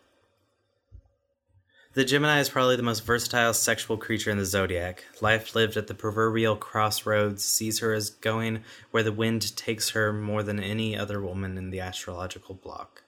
The 1.94 2.04
Gemini 2.04 2.38
is 2.40 2.50
probably 2.50 2.76
the 2.76 2.82
most 2.82 3.04
versatile 3.04 3.54
sexual 3.54 3.96
creature 3.96 4.30
in 4.30 4.38
the 4.38 4.44
zodiac. 4.44 5.04
Life 5.20 5.54
lived 5.54 5.76
at 5.76 5.86
the 5.86 5.94
proverbial 5.94 6.54
crossroads 6.54 7.42
sees 7.42 7.78
her 7.80 7.94
as 7.94 8.10
going 8.10 8.62
where 8.90 9.02
the 9.02 9.12
wind 9.12 9.56
takes 9.56 9.90
her 9.90 10.12
more 10.12 10.42
than 10.42 10.60
any 10.60 10.96
other 10.96 11.20
woman 11.20 11.56
in 11.56 11.70
the 11.70 11.80
astrological 11.80 12.54
block. 12.54 13.02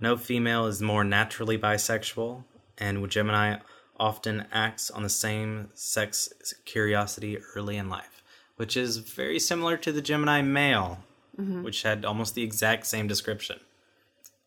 No 0.00 0.16
female 0.16 0.66
is 0.66 0.80
more 0.80 1.02
naturally 1.02 1.58
bisexual, 1.58 2.44
and 2.78 3.08
Gemini 3.10 3.58
often 3.98 4.46
acts 4.52 4.90
on 4.90 5.02
the 5.02 5.08
same 5.08 5.70
sex 5.74 6.32
curiosity 6.64 7.38
early 7.56 7.76
in 7.76 7.88
life, 7.88 8.22
which 8.56 8.76
is 8.76 8.98
very 8.98 9.40
similar 9.40 9.76
to 9.76 9.90
the 9.90 10.00
Gemini 10.00 10.40
male, 10.40 11.00
mm-hmm. 11.38 11.64
which 11.64 11.82
had 11.82 12.04
almost 12.04 12.36
the 12.36 12.44
exact 12.44 12.86
same 12.86 13.08
description 13.08 13.58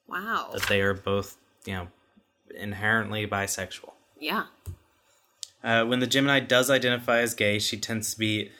Wow. 0.08 0.52
that 0.54 0.64
they 0.64 0.82
are 0.82 0.94
both, 0.94 1.38
you 1.66 1.74
know, 1.74 1.88
inherently 2.56 3.28
bisexual. 3.28 3.92
Yeah. 4.20 4.46
Uh, 5.64 5.86
when 5.86 6.00
the 6.00 6.08
Gemini 6.08 6.40
does 6.40 6.70
identify 6.70 7.20
as 7.20 7.34
gay, 7.34 7.60
she 7.60 7.78
tends 7.78 8.14
to 8.14 8.20
be 8.20 8.52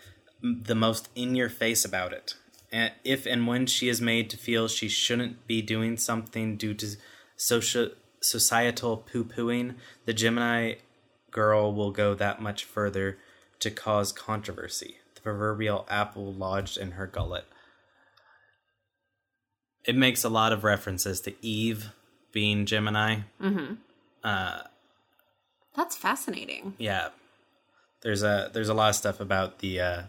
the 0.42 0.76
most 0.76 1.10
in 1.16 1.36
your 1.36 1.50
face 1.50 1.86
about 1.86 2.14
it. 2.14 2.36
And 2.72 2.94
if 3.04 3.26
and 3.26 3.48
when 3.48 3.66
she 3.66 3.90
is 3.90 4.00
made 4.00 4.30
to 4.30 4.38
feel 4.38 4.68
she 4.68 4.88
shouldn't 4.88 5.46
be 5.46 5.62
doing 5.62 5.98
something 5.98 6.58
due 6.58 6.74
to 6.76 6.96
social 7.36 7.90
societal 8.22 8.98
poo 8.98 9.26
pooing, 9.26 9.76
the 10.06 10.14
Gemini 10.14 10.76
girl 11.32 11.74
will 11.74 11.92
go 11.92 12.14
that 12.14 12.42
much 12.42 12.64
further 12.64 13.18
to 13.60 13.72
cause 13.72 14.12
controversy. 14.12 14.98
The 15.16 15.22
proverbial 15.22 15.86
apple 15.90 16.34
lodged 16.34 16.78
in 16.78 16.92
her 16.92 17.08
gullet. 17.08 17.46
It 19.86 19.96
makes 19.96 20.24
a 20.24 20.30
lot 20.30 20.54
of 20.54 20.64
references 20.64 21.22
to 21.22 21.34
Eve 21.46 21.90
being 22.32 22.66
Gemini. 22.66 23.20
That's 25.76 25.96
fascinating. 25.98 26.76
yeah 26.78 27.10
there's 28.02 28.24
a 28.24 28.50
there's 28.54 28.70
a 28.70 28.74
lot 28.74 28.90
of 28.90 28.96
stuff 28.96 29.20
about 29.20 29.60
the 29.60 29.80
uh 29.80 30.02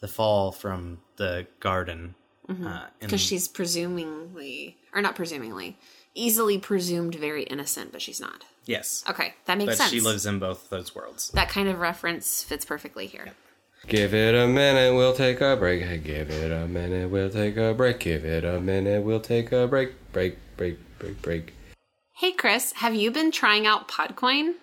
the 0.00 0.08
fall 0.08 0.52
from 0.52 0.98
the 1.16 1.46
garden 1.58 2.14
uh 2.48 2.52
in- 3.00 3.06
Because 3.06 3.20
she's 3.20 3.46
presumingly, 3.48 4.74
or 4.94 5.00
not 5.02 5.14
presumingly, 5.14 5.76
easily 6.14 6.58
presumed 6.58 7.14
very 7.14 7.44
innocent, 7.44 7.92
but 7.92 8.02
she's 8.02 8.20
not. 8.20 8.44
Yes. 8.64 9.04
Okay, 9.08 9.34
that 9.44 9.56
makes 9.58 9.70
But 9.72 9.76
sense. 9.78 9.90
she 9.90 10.00
lives 10.00 10.26
in 10.26 10.38
both 10.40 10.68
those 10.70 10.92
worlds. 10.94 11.30
that 11.34 11.48
kind 11.48 11.68
of 11.68 11.78
reference 11.78 12.42
fits 12.42 12.64
perfectly 12.64 13.06
here. 13.06 13.28
Give 13.86 14.12
it 14.14 14.34
a 14.34 14.46
minute, 14.48 14.94
we'll 14.96 15.14
take 15.14 15.40
a 15.40 15.56
break. 15.56 15.80
Give 16.04 16.28
it 16.30 16.50
a 16.50 16.66
minute, 16.66 17.08
we'll 17.10 17.30
take 17.30 17.56
a 17.56 17.72
break. 17.72 18.00
Give 18.00 18.24
it 18.24 18.44
a 18.44 18.60
minute, 18.60 19.02
we'll 19.04 19.20
take 19.20 19.52
a 19.52 19.66
break. 19.68 19.90
Break, 20.12 20.36
break, 20.60 20.98
break, 20.98 21.22
break. 21.22 21.54
Hey, 22.12 22.32
Chris, 22.32 22.72
have 22.72 22.94
you 22.94 23.10
been 23.10 23.30
trying 23.30 23.66
out 23.66 23.88
Podcoin? 23.88 24.56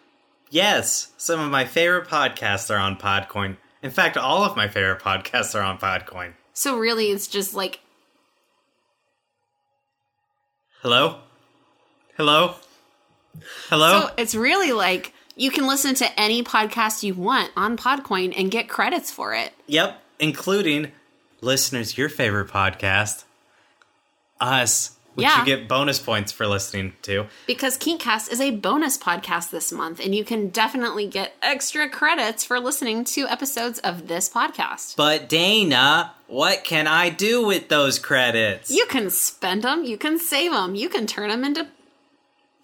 Yes, 0.51 1.11
some 1.17 1.39
of 1.39 1.49
my 1.49 1.65
favorite 1.65 2.07
podcasts 2.07 2.69
are 2.69 2.77
on 2.77 2.97
Podcoin. 2.97 3.57
In 3.81 3.89
fact, 3.89 4.15
all 4.15 4.43
of 4.43 4.55
my 4.55 4.67
favorite 4.67 5.01
podcasts 5.01 5.59
are 5.59 5.63
on 5.63 5.79
Podcoin. 5.79 6.33
So 6.53 6.77
really, 6.77 7.07
it's 7.07 7.25
just 7.25 7.55
like 7.55 7.79
Hello? 10.83 11.17
Hello? 12.15 12.53
Hello? 13.69 14.01
so. 14.01 14.13
It's 14.19 14.35
really 14.35 14.73
like 14.73 15.13
you 15.35 15.49
can 15.49 15.65
listen 15.65 15.95
to 15.95 16.19
any 16.19 16.43
podcast 16.43 17.01
you 17.01 17.15
want 17.15 17.51
on 17.57 17.75
Podcoin 17.75 18.35
and 18.37 18.51
get 18.51 18.69
credits 18.69 19.09
for 19.09 19.33
it. 19.33 19.51
Yep, 19.65 19.99
including 20.19 20.91
listeners, 21.41 21.97
your 21.97 22.09
favorite 22.09 22.49
podcast, 22.49 23.23
us, 24.39 24.96
which 25.17 25.23
Yeah. 25.25 25.39
you 25.39 25.45
get 25.47 25.67
bonus 25.67 25.97
points 25.97 26.31
for 26.31 26.45
listening 26.45 26.93
to. 27.01 27.25
Because 27.47 27.75
Kinkcast 27.75 28.31
is 28.31 28.39
a 28.39 28.51
bonus 28.51 28.99
podcast 28.99 29.49
this 29.49 29.71
month, 29.71 29.99
and 29.99 30.13
you 30.13 30.23
can 30.23 30.49
definitely 30.49 31.07
get 31.07 31.35
extra 31.41 31.89
credits 31.89 32.43
for 32.45 32.59
listening 32.59 33.03
to 33.05 33.27
episodes 33.27 33.79
of 33.79 34.07
this 34.07 34.29
podcast. 34.29 34.95
But 34.95 35.27
Dana, 35.27 36.13
what 36.27 36.63
can 36.63 36.85
I 36.85 37.09
do 37.09 37.43
with 37.43 37.67
those 37.67 37.97
credits? 37.97 38.69
You 38.69 38.85
can 38.85 39.09
spend 39.09 39.63
them, 39.63 39.83
you 39.85 39.97
can 39.97 40.19
save 40.19 40.51
them, 40.51 40.75
you 40.75 40.87
can 40.87 41.07
turn 41.07 41.29
them 41.29 41.43
into 41.43 41.65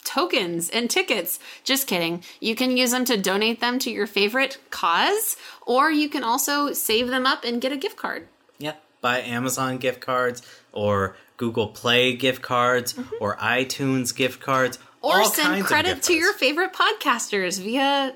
tokens 0.04 0.70
and 0.70 0.92
tickets. 0.92 1.40
Just 1.64 1.88
kidding. 1.88 2.24
You 2.40 2.56
can 2.56 2.78
use 2.78 2.92
them 2.92 3.06
to 3.06 3.18
donate 3.18 3.62
them 3.62 3.80
to 3.80 3.90
your 3.90 4.06
favorite 4.06 4.60
cause, 4.70 5.38
or 5.66 5.90
you 5.90 6.08
can 6.08 6.24
also 6.24 6.72
save 6.74 7.08
them 7.08 7.26
up 7.26 7.44
and 7.44 7.60
get 7.60 7.72
a 7.72 7.78
gift 7.78 7.98
card. 7.98 8.28
Yep, 8.60 8.80
buy 9.02 9.22
Amazon 9.22 9.78
gift 9.78 10.02
cards 10.02 10.44
or 10.72 11.16
Google 11.38 11.68
Play 11.68 12.16
gift 12.16 12.42
cards 12.42 12.96
or 13.20 13.36
iTunes 13.38 14.16
gift 14.16 14.40
cards. 14.40 14.78
Mm-hmm. 14.78 14.88
Or 15.06 15.26
send 15.26 15.66
credit 15.66 16.02
to 16.04 16.14
your 16.14 16.32
favorite 16.34 16.72
podcasters 16.72 17.60
via 17.60 18.16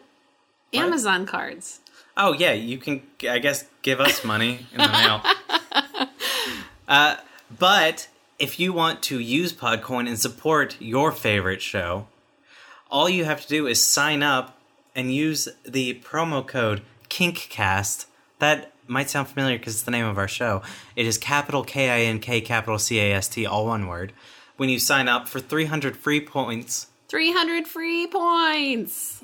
Amazon 0.74 1.26
cards. 1.26 1.82
Oh 2.16 2.34
yeah, 2.34 2.54
you 2.54 2.78
can. 2.78 3.04
I 3.30 3.40
guess 3.40 3.66
give 3.82 4.00
us 4.00 4.24
money 4.24 4.66
in 4.72 4.78
the 4.78 4.88
mail. 4.88 5.22
uh, 6.88 7.18
but 7.60 8.08
if 8.40 8.60
you 8.60 8.74
want 8.74 9.04
to 9.04 9.20
use 9.20 9.54
Podcoin 9.54 10.08
and 10.08 10.18
support 10.18 10.78
your 10.80 11.12
favorite 11.12 11.62
show, 11.62 12.08
all 12.90 13.10
you 13.10 13.26
have 13.26 13.42
to 13.42 13.48
do 13.48 13.68
is 13.68 13.84
sign 13.84 14.24
up 14.24 14.58
and 14.96 15.14
use 15.14 15.48
the 15.64 16.02
promo 16.02 16.46
code 16.46 16.82
KINKCAST. 17.10 18.06
That 18.40 18.72
might 18.88 19.10
sound 19.10 19.28
familiar 19.28 19.58
because 19.58 19.76
it's 19.76 19.84
the 19.84 19.92
name 19.92 20.06
of 20.06 20.18
our 20.18 20.28
show. 20.28 20.62
It 20.96 21.06
is 21.06 21.18
capital 21.18 21.64
K 21.64 21.90
I 21.90 22.00
N 22.02 22.20
K 22.20 22.42
capital 22.42 22.80
C 22.80 23.00
A 23.00 23.14
S 23.14 23.28
T, 23.28 23.46
all 23.46 23.66
one 23.66 23.88
word. 23.88 24.14
When 24.58 24.70
you 24.70 24.80
sign 24.80 25.08
up 25.08 25.28
for 25.28 25.40
300 25.40 25.96
free 25.96 26.22
points, 26.22 26.88
300 27.10 27.68
free 27.68 28.08
points. 28.08 29.24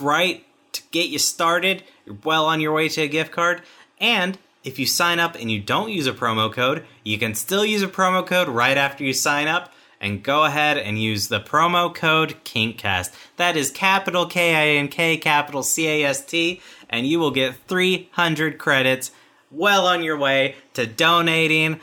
right 0.00 0.44
to 0.72 0.82
get 0.90 1.08
you 1.08 1.18
started. 1.18 1.82
You're 2.04 2.18
well 2.24 2.46
on 2.46 2.60
your 2.60 2.72
way 2.72 2.88
to 2.88 3.02
a 3.02 3.08
gift 3.08 3.32
card. 3.32 3.62
And 3.98 4.38
if 4.64 4.78
you 4.78 4.86
sign 4.86 5.18
up 5.18 5.34
and 5.36 5.50
you 5.50 5.60
don't 5.60 5.90
use 5.90 6.06
a 6.06 6.12
promo 6.12 6.52
code, 6.52 6.84
you 7.04 7.18
can 7.18 7.34
still 7.34 7.64
use 7.64 7.82
a 7.82 7.88
promo 7.88 8.26
code 8.26 8.48
right 8.48 8.76
after 8.76 9.04
you 9.04 9.12
sign 9.12 9.48
up. 9.48 9.72
And 10.00 10.22
go 10.22 10.44
ahead 10.44 10.76
and 10.76 11.00
use 11.00 11.28
the 11.28 11.40
promo 11.40 11.94
code 11.94 12.36
KINKCAST. 12.44 13.12
That 13.36 13.56
is 13.56 13.70
capital 13.70 14.26
K 14.26 14.54
I 14.54 14.78
N 14.78 14.88
K, 14.88 15.16
capital 15.16 15.62
C 15.62 15.88
A 15.88 16.04
S 16.04 16.24
T, 16.24 16.60
and 16.90 17.06
you 17.06 17.18
will 17.18 17.30
get 17.30 17.56
300 17.66 18.58
credits. 18.58 19.10
Well 19.50 19.86
on 19.86 20.02
your 20.02 20.18
way 20.18 20.56
to 20.74 20.86
donating, 20.86 21.80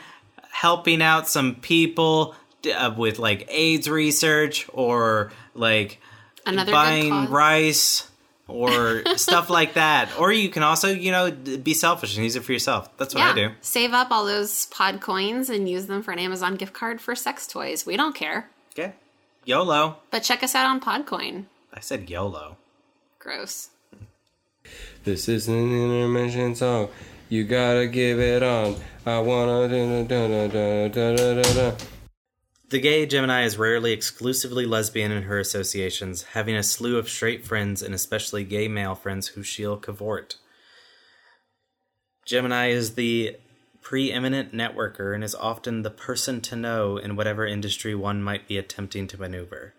helping 0.50 1.02
out 1.02 1.28
some 1.28 1.56
people 1.56 2.34
uh, 2.72 2.94
with 2.96 3.18
like 3.18 3.46
AIDS 3.48 3.88
research 3.88 4.68
or 4.72 5.32
like 5.54 6.00
Another 6.46 6.72
buying 6.72 7.30
rice 7.30 8.08
or 8.48 9.02
stuff 9.16 9.50
like 9.50 9.74
that. 9.74 10.10
Or 10.18 10.32
you 10.32 10.48
can 10.48 10.62
also, 10.62 10.88
you 10.88 11.12
know, 11.12 11.30
be 11.30 11.74
selfish 11.74 12.16
and 12.16 12.24
use 12.24 12.36
it 12.36 12.44
for 12.44 12.52
yourself. 12.52 12.94
That's 12.96 13.14
what 13.14 13.24
I 13.24 13.34
do. 13.34 13.50
Save 13.60 13.92
up 13.92 14.10
all 14.10 14.24
those 14.24 14.66
pod 14.66 15.00
coins 15.00 15.48
and 15.50 15.68
use 15.68 15.86
them 15.86 16.02
for 16.02 16.12
an 16.12 16.18
Amazon 16.18 16.56
gift 16.56 16.72
card 16.72 17.00
for 17.00 17.14
sex 17.14 17.46
toys. 17.46 17.86
We 17.86 17.96
don't 17.96 18.14
care. 18.14 18.50
Okay. 18.72 18.92
YOLO. 19.44 19.96
But 20.10 20.22
check 20.22 20.42
us 20.42 20.54
out 20.54 20.66
on 20.66 20.80
Podcoin. 20.80 21.44
I 21.72 21.80
said 21.80 22.08
YOLO. 22.08 22.56
Gross. 23.18 23.70
This 25.04 25.28
is 25.28 25.48
an 25.48 25.54
intermission 25.54 26.54
song. 26.54 26.88
You 27.28 27.44
gotta 27.44 27.86
give 27.86 28.18
it 28.20 28.42
on. 28.42 28.76
I 29.04 29.18
wanna 29.18 29.68
da 29.68 30.04
da 30.04 30.26
da 30.28 30.48
da 30.48 30.88
da 30.88 31.16
da 31.16 31.42
da 31.42 31.52
da. 31.70 31.76
The 32.70 32.80
gay 32.80 33.04
Gemini 33.06 33.44
is 33.44 33.58
rarely 33.58 33.92
exclusively 33.92 34.64
lesbian 34.64 35.12
in 35.12 35.24
her 35.24 35.38
associations, 35.38 36.22
having 36.32 36.56
a 36.56 36.62
slew 36.62 36.96
of 36.96 37.08
straight 37.08 37.46
friends 37.46 37.82
and 37.82 37.94
especially 37.94 38.42
gay 38.42 38.68
male 38.68 38.94
friends 38.94 39.28
who 39.28 39.42
she'll 39.42 39.76
cavort. 39.76 40.36
Gemini 42.24 42.68
is 42.68 42.94
the 42.94 43.36
preeminent 43.82 44.54
networker 44.54 45.14
and 45.14 45.22
is 45.22 45.34
often 45.34 45.82
the 45.82 45.90
person 45.90 46.40
to 46.40 46.56
know 46.56 46.96
in 46.96 47.16
whatever 47.16 47.46
industry 47.46 47.94
one 47.94 48.22
might 48.22 48.48
be 48.48 48.56
attempting 48.56 49.06
to 49.08 49.20
maneuver. 49.20 49.74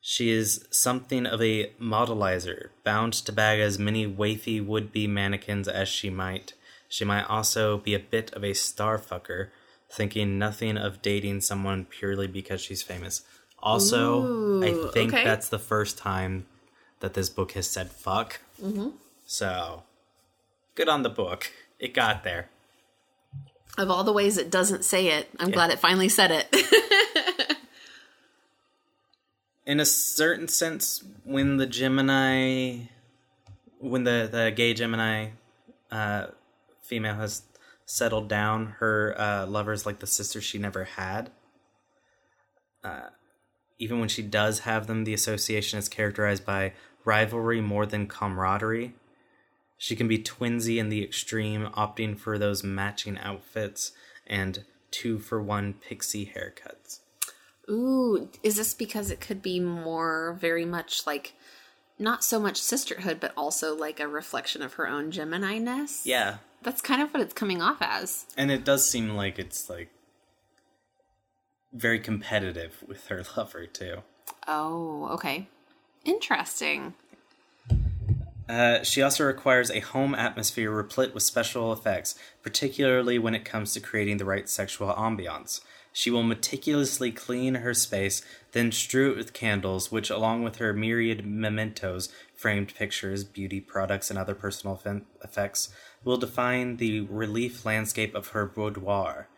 She 0.00 0.30
is 0.30 0.66
something 0.70 1.24
of 1.24 1.40
a 1.40 1.70
modelizer, 1.80 2.70
bound 2.82 3.12
to 3.14 3.32
bag 3.32 3.60
as 3.60 3.78
many 3.78 4.06
wafy 4.06 4.62
would 4.62 4.92
be 4.92 5.06
mannequins 5.06 5.68
as 5.68 5.88
she 5.88 6.10
might. 6.10 6.54
She 6.88 7.04
might 7.04 7.22
also 7.22 7.78
be 7.78 7.94
a 7.94 8.00
bit 8.00 8.32
of 8.34 8.42
a 8.42 8.50
starfucker, 8.50 9.50
thinking 9.94 10.38
nothing 10.38 10.76
of 10.76 11.00
dating 11.02 11.40
someone 11.40 11.84
purely 11.84 12.26
because 12.26 12.60
she's 12.60 12.82
famous. 12.82 13.22
Also, 13.62 14.62
I 14.62 14.90
think 14.92 15.14
okay. 15.14 15.24
that's 15.24 15.48
the 15.48 15.58
first 15.58 15.96
time 15.96 16.46
that 17.00 17.14
this 17.14 17.30
book 17.30 17.52
has 17.52 17.68
said 17.70 17.90
fuck. 17.90 18.40
Mm-hmm. 18.62 18.88
So, 19.24 19.84
good 20.74 20.88
on 20.88 21.02
the 21.02 21.08
book. 21.08 21.50
It 21.78 21.94
got 21.94 22.24
there. 22.24 22.48
Of 23.78 23.90
all 23.90 24.04
the 24.04 24.12
ways 24.12 24.36
it 24.36 24.50
doesn't 24.50 24.84
say 24.84 25.08
it, 25.08 25.28
I'm 25.38 25.50
glad 25.50 25.70
it 25.70 25.78
finally 25.78 26.08
said 26.08 26.30
it. 26.30 27.56
in 29.66 29.80
a 29.80 29.86
certain 29.86 30.48
sense, 30.48 31.02
when 31.24 31.56
the 31.56 31.66
Gemini, 31.66 32.80
when 33.78 34.04
the 34.04 34.28
the 34.30 34.52
gay 34.54 34.74
Gemini 34.74 35.30
uh, 35.90 36.26
female 36.82 37.14
has 37.14 37.42
settled 37.86 38.28
down, 38.28 38.76
her 38.78 39.14
uh, 39.18 39.46
lover's 39.46 39.86
like 39.86 39.98
the 39.98 40.06
sister 40.06 40.40
she 40.40 40.58
never 40.58 40.84
had. 40.84 41.30
Uh, 42.82 43.08
even 43.78 43.98
when 44.00 44.08
she 44.08 44.22
does 44.22 44.60
have 44.60 44.86
them, 44.86 45.04
the 45.04 45.14
association 45.14 45.78
is 45.78 45.88
characterized 45.88 46.44
by 46.44 46.72
rivalry 47.04 47.60
more 47.60 47.86
than 47.86 48.06
camaraderie. 48.06 48.94
She 49.76 49.96
can 49.96 50.08
be 50.08 50.18
twinsy 50.18 50.78
in 50.78 50.88
the 50.88 51.02
extreme, 51.02 51.66
opting 51.76 52.18
for 52.18 52.38
those 52.38 52.62
matching 52.62 53.18
outfits 53.18 53.92
and 54.26 54.64
two 54.90 55.18
for 55.18 55.42
one 55.42 55.74
pixie 55.74 56.32
haircuts. 56.34 57.00
Ooh, 57.68 58.28
is 58.42 58.56
this 58.56 58.74
because 58.74 59.10
it 59.10 59.20
could 59.20 59.42
be 59.42 59.58
more 59.58 60.36
very 60.40 60.64
much 60.64 61.06
like 61.06 61.34
not 61.98 62.24
so 62.24 62.40
much 62.40 62.60
sisterhood, 62.60 63.18
but 63.20 63.32
also 63.36 63.74
like 63.74 64.00
a 64.00 64.08
reflection 64.08 64.62
of 64.62 64.74
her 64.74 64.88
own 64.88 65.10
Gemini 65.10 65.58
ness? 65.58 66.04
Yeah, 66.04 66.38
That's 66.62 66.80
kind 66.80 67.02
of 67.02 67.12
what 67.12 67.20
it's 67.22 67.34
coming 67.34 67.60
off 67.62 67.78
as. 67.80 68.26
And 68.36 68.50
it 68.50 68.64
does 68.64 68.88
seem 68.88 69.10
like 69.10 69.38
it's 69.38 69.68
like 69.68 69.90
very 71.72 72.00
competitive 72.00 72.82
with 72.86 73.06
her 73.08 73.22
lover 73.36 73.66
too. 73.66 74.02
Oh, 74.46 75.08
okay. 75.12 75.48
Interesting. 76.04 76.94
Uh, 78.48 78.82
she 78.82 79.00
also 79.00 79.24
requires 79.24 79.70
a 79.70 79.80
home 79.80 80.14
atmosphere 80.14 80.70
replete 80.70 81.14
with 81.14 81.22
special 81.22 81.72
effects, 81.72 82.14
particularly 82.42 83.18
when 83.18 83.34
it 83.34 83.44
comes 83.44 83.72
to 83.72 83.80
creating 83.80 84.18
the 84.18 84.24
right 84.24 84.48
sexual 84.48 84.92
ambiance. 84.92 85.60
She 85.96 86.10
will 86.10 86.24
meticulously 86.24 87.12
clean 87.12 87.54
her 87.54 87.72
space, 87.72 88.20
then 88.50 88.72
strew 88.72 89.12
it 89.12 89.16
with 89.16 89.32
candles, 89.32 89.92
which, 89.92 90.10
along 90.10 90.42
with 90.42 90.56
her 90.56 90.72
myriad 90.72 91.24
mementos, 91.24 92.08
framed 92.34 92.74
pictures, 92.74 93.22
beauty 93.22 93.60
products, 93.60 94.10
and 94.10 94.18
other 94.18 94.34
personal 94.34 94.82
effects, 95.22 95.68
will 96.02 96.16
define 96.16 96.78
the 96.78 97.02
relief 97.02 97.64
landscape 97.64 98.12
of 98.16 98.28
her 98.28 98.44
boudoir. 98.44 99.28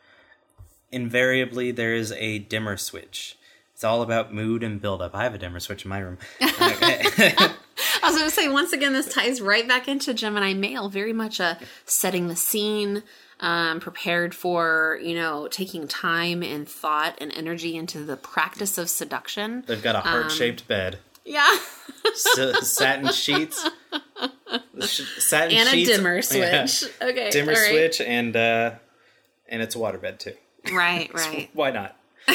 Invariably, 0.91 1.73
there 1.73 1.95
is 1.95 2.13
a 2.13 2.39
dimmer 2.39 2.79
switch. 2.79 3.37
It's 3.75 3.85
all 3.85 4.01
about 4.01 4.33
mood 4.33 4.63
and 4.63 4.81
build-up. 4.81 5.15
I 5.15 5.25
have 5.25 5.35
a 5.35 5.39
dimmer 5.39 5.61
switch 5.61 5.85
in 5.85 5.91
my 5.91 5.99
room. 5.99 6.17
I 6.41 7.55
was 8.03 8.17
going 8.17 8.31
to 8.31 8.35
say, 8.35 8.49
once 8.49 8.73
again, 8.73 8.95
this 8.95 9.13
ties 9.13 9.43
right 9.43 9.69
back 9.69 9.89
into 9.89 10.15
Gemini 10.15 10.55
male. 10.55 10.89
Very 10.89 11.13
much 11.13 11.39
a 11.39 11.59
setting 11.85 12.29
the 12.29 12.37
scene, 12.37 13.03
um, 13.41 13.81
prepared 13.81 14.35
for, 14.35 14.99
you 15.03 15.15
know, 15.15 15.49
taking 15.49 15.87
time 15.87 16.43
and 16.43 16.69
thought 16.69 17.17
and 17.21 17.33
energy 17.33 17.77
into 17.77 18.05
the 18.05 18.17
practice 18.17 18.79
of 18.79 18.89
seduction. 18.89 19.65
They've 19.67 19.83
got 19.83 19.95
a 19.95 20.01
heart 20.01 20.33
shaped 20.33 20.67
bed, 20.69 20.99
Yeah. 21.25 21.57
S- 22.07 22.69
satin 22.69 23.13
sheets, 23.13 23.69
Sh- 24.81 25.03
satin 25.19 25.57
and 25.59 25.69
a 25.69 25.73
sheets, 25.73 25.91
dimmer 25.91 26.15
yeah. 26.33 26.67
switch. 26.67 26.91
Okay. 27.03 27.31
dimmer 27.31 27.53
right. 27.53 27.69
switch, 27.71 28.01
and 28.01 28.35
uh, 28.37 28.71
and 29.49 29.61
it's 29.63 29.75
a 29.75 29.79
waterbed 29.79 30.19
too. 30.19 30.35
Right, 30.73 31.11
right. 31.15 31.51
Why 31.53 31.71
not? 31.71 31.97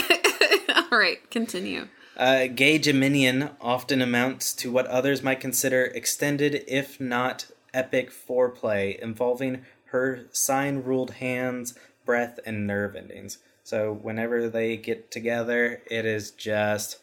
all 0.92 0.98
right, 0.98 1.18
continue. 1.32 1.88
Uh, 2.18 2.48
gay 2.48 2.78
Geminian 2.78 3.50
often 3.60 4.02
amounts 4.02 4.54
to 4.56 4.72
what 4.72 4.86
others 4.88 5.24
might 5.24 5.40
consider 5.40 5.86
extended, 5.86 6.64
if 6.68 7.00
not 7.00 7.48
epic, 7.74 8.12
foreplay 8.12 9.00
involving 9.00 9.66
her 9.92 10.26
sign 10.32 10.84
ruled 10.84 11.12
hands, 11.12 11.74
breath, 12.06 12.40
and 12.46 12.66
nerve 12.66 12.96
endings. 12.96 13.38
So, 13.64 13.94
whenever 13.94 14.50
they 14.50 14.78
get 14.78 15.12
together, 15.12 15.82
it 15.90 16.06
is 16.06 16.32
just 16.32 16.98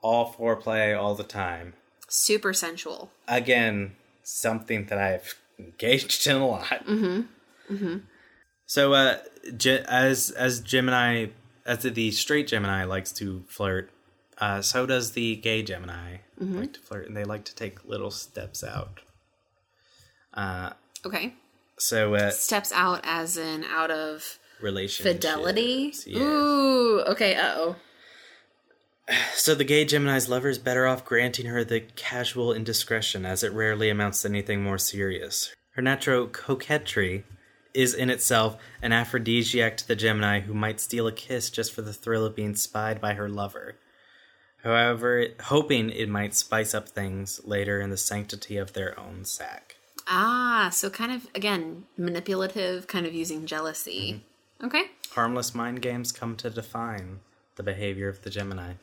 all 0.00 0.32
foreplay 0.32 0.98
all 0.98 1.14
the 1.14 1.24
time. 1.24 1.74
Super 2.08 2.52
sensual. 2.52 3.10
Again, 3.28 3.92
something 4.22 4.86
that 4.86 4.98
I've 4.98 5.34
engaged 5.58 6.26
in 6.26 6.36
a 6.36 6.46
lot. 6.46 6.86
Mm-hmm. 6.86 7.74
Mm-hmm. 7.74 7.96
So, 8.66 8.94
uh, 8.94 9.18
as 9.88 10.30
as 10.30 10.60
Gemini, 10.60 11.26
as 11.66 11.82
the 11.82 12.10
straight 12.12 12.46
Gemini 12.48 12.84
likes 12.84 13.12
to 13.12 13.44
flirt, 13.48 13.90
uh, 14.38 14.62
so 14.62 14.86
does 14.86 15.12
the 15.12 15.36
gay 15.36 15.62
Gemini 15.62 16.18
like 16.38 16.72
to 16.72 16.80
flirt, 16.80 17.06
and 17.06 17.16
they 17.16 17.24
like 17.24 17.44
to 17.44 17.54
take 17.54 17.84
little 17.84 18.10
steps 18.10 18.64
out. 18.64 19.00
Uh, 20.34 20.70
Okay. 21.04 21.34
So 21.82 22.14
uh, 22.14 22.30
Steps 22.30 22.72
out 22.72 23.00
as 23.02 23.36
in 23.36 23.64
out 23.64 23.90
of 23.90 24.38
relationships. 24.60 25.14
fidelity. 25.16 25.92
Ooh, 26.16 27.00
okay, 27.08 27.34
uh 27.34 27.54
oh. 27.56 27.76
So 29.34 29.54
the 29.54 29.64
gay 29.64 29.84
Gemini's 29.84 30.28
lover 30.28 30.48
is 30.48 30.58
better 30.58 30.86
off 30.86 31.04
granting 31.04 31.46
her 31.46 31.64
the 31.64 31.80
casual 31.80 32.52
indiscretion, 32.52 33.26
as 33.26 33.42
it 33.42 33.52
rarely 33.52 33.90
amounts 33.90 34.22
to 34.22 34.28
anything 34.28 34.62
more 34.62 34.78
serious. 34.78 35.54
Her 35.72 35.82
natural 35.82 36.28
coquetry 36.28 37.24
is 37.74 37.94
in 37.94 38.10
itself 38.10 38.56
an 38.80 38.92
aphrodisiac 38.92 39.76
to 39.78 39.88
the 39.88 39.96
Gemini 39.96 40.40
who 40.40 40.54
might 40.54 40.80
steal 40.80 41.06
a 41.06 41.12
kiss 41.12 41.50
just 41.50 41.72
for 41.72 41.82
the 41.82 41.92
thrill 41.92 42.24
of 42.24 42.36
being 42.36 42.54
spied 42.54 43.00
by 43.00 43.14
her 43.14 43.28
lover. 43.28 43.76
However, 44.62 45.26
hoping 45.44 45.90
it 45.90 46.08
might 46.08 46.34
spice 46.34 46.72
up 46.72 46.88
things 46.88 47.40
later 47.44 47.80
in 47.80 47.90
the 47.90 47.96
sanctity 47.96 48.56
of 48.56 48.72
their 48.72 48.98
own 49.00 49.24
sack. 49.24 49.76
Ah, 50.08 50.70
so 50.72 50.90
kind 50.90 51.12
of 51.12 51.28
again 51.34 51.84
manipulative, 51.96 52.86
kind 52.86 53.06
of 53.06 53.14
using 53.14 53.46
jealousy. 53.46 54.22
Okay. 54.62 54.84
Harmless 55.12 55.54
mind 55.54 55.82
games 55.82 56.12
come 56.12 56.36
to 56.36 56.50
define 56.50 57.20
the 57.56 57.62
behavior 57.62 58.08
of 58.08 58.22
the 58.22 58.30
Gemini. 58.30 58.74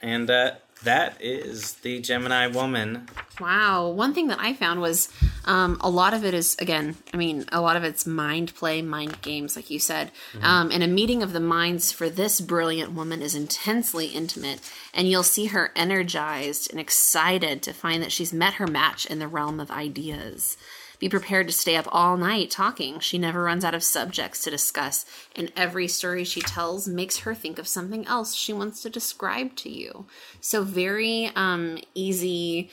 And 0.00 0.30
uh, 0.30 0.52
that 0.84 1.16
is 1.20 1.74
the 1.74 2.00
Gemini 2.00 2.46
woman. 2.46 3.08
Wow. 3.40 3.88
One 3.88 4.14
thing 4.14 4.28
that 4.28 4.38
I 4.40 4.54
found 4.54 4.80
was 4.80 5.12
um, 5.48 5.78
a 5.80 5.88
lot 5.88 6.12
of 6.12 6.26
it 6.26 6.34
is, 6.34 6.56
again, 6.60 6.96
I 7.14 7.16
mean, 7.16 7.46
a 7.50 7.62
lot 7.62 7.76
of 7.76 7.82
it's 7.82 8.06
mind 8.06 8.54
play, 8.54 8.82
mind 8.82 9.22
games, 9.22 9.56
like 9.56 9.70
you 9.70 9.78
said. 9.78 10.12
Um, 10.42 10.70
and 10.70 10.82
a 10.82 10.86
meeting 10.86 11.22
of 11.22 11.32
the 11.32 11.40
minds 11.40 11.90
for 11.90 12.10
this 12.10 12.38
brilliant 12.40 12.92
woman 12.92 13.22
is 13.22 13.34
intensely 13.34 14.08
intimate. 14.08 14.60
And 14.92 15.08
you'll 15.08 15.22
see 15.22 15.46
her 15.46 15.72
energized 15.74 16.70
and 16.70 16.78
excited 16.78 17.62
to 17.62 17.72
find 17.72 18.02
that 18.02 18.12
she's 18.12 18.32
met 18.32 18.54
her 18.54 18.66
match 18.66 19.06
in 19.06 19.20
the 19.20 19.26
realm 19.26 19.58
of 19.58 19.70
ideas. 19.70 20.58
Be 20.98 21.08
prepared 21.08 21.46
to 21.46 21.52
stay 21.52 21.76
up 21.76 21.86
all 21.90 22.18
night 22.18 22.50
talking. 22.50 23.00
She 23.00 23.16
never 23.16 23.42
runs 23.42 23.64
out 23.64 23.74
of 23.74 23.82
subjects 23.82 24.42
to 24.42 24.50
discuss, 24.50 25.06
and 25.34 25.52
every 25.56 25.86
story 25.88 26.24
she 26.24 26.40
tells 26.40 26.88
makes 26.88 27.18
her 27.18 27.34
think 27.34 27.58
of 27.58 27.68
something 27.68 28.04
else 28.06 28.34
she 28.34 28.52
wants 28.52 28.82
to 28.82 28.90
describe 28.90 29.54
to 29.56 29.70
you. 29.70 30.06
So, 30.40 30.64
very 30.64 31.30
um, 31.36 31.78
easy 31.94 32.70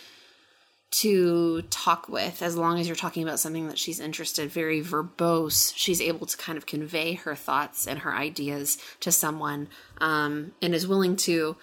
to 0.92 1.62
talk 1.64 2.08
with 2.08 2.42
as 2.42 2.56
long 2.56 2.80
as 2.80 2.88
you're 2.88 2.96
talking 2.96 3.24
about 3.24 3.40
something 3.40 3.68
that 3.68 3.80
she's 3.80 4.00
interested 4.00 4.50
very 4.50 4.82
verbose 4.82 5.74
she's 5.76 6.02
able 6.02 6.26
to 6.26 6.38
kind 6.38 6.58
of 6.58 6.66
convey 6.66 7.14
her 7.14 7.36
thoughts 7.36 7.88
and 7.88 8.00
her 8.00 8.14
ideas 8.14 8.78
to 9.00 9.12
someone 9.12 9.68
um, 10.00 10.54
and 10.62 10.74
is 10.74 10.88
willing 10.88 11.16
to 11.16 11.56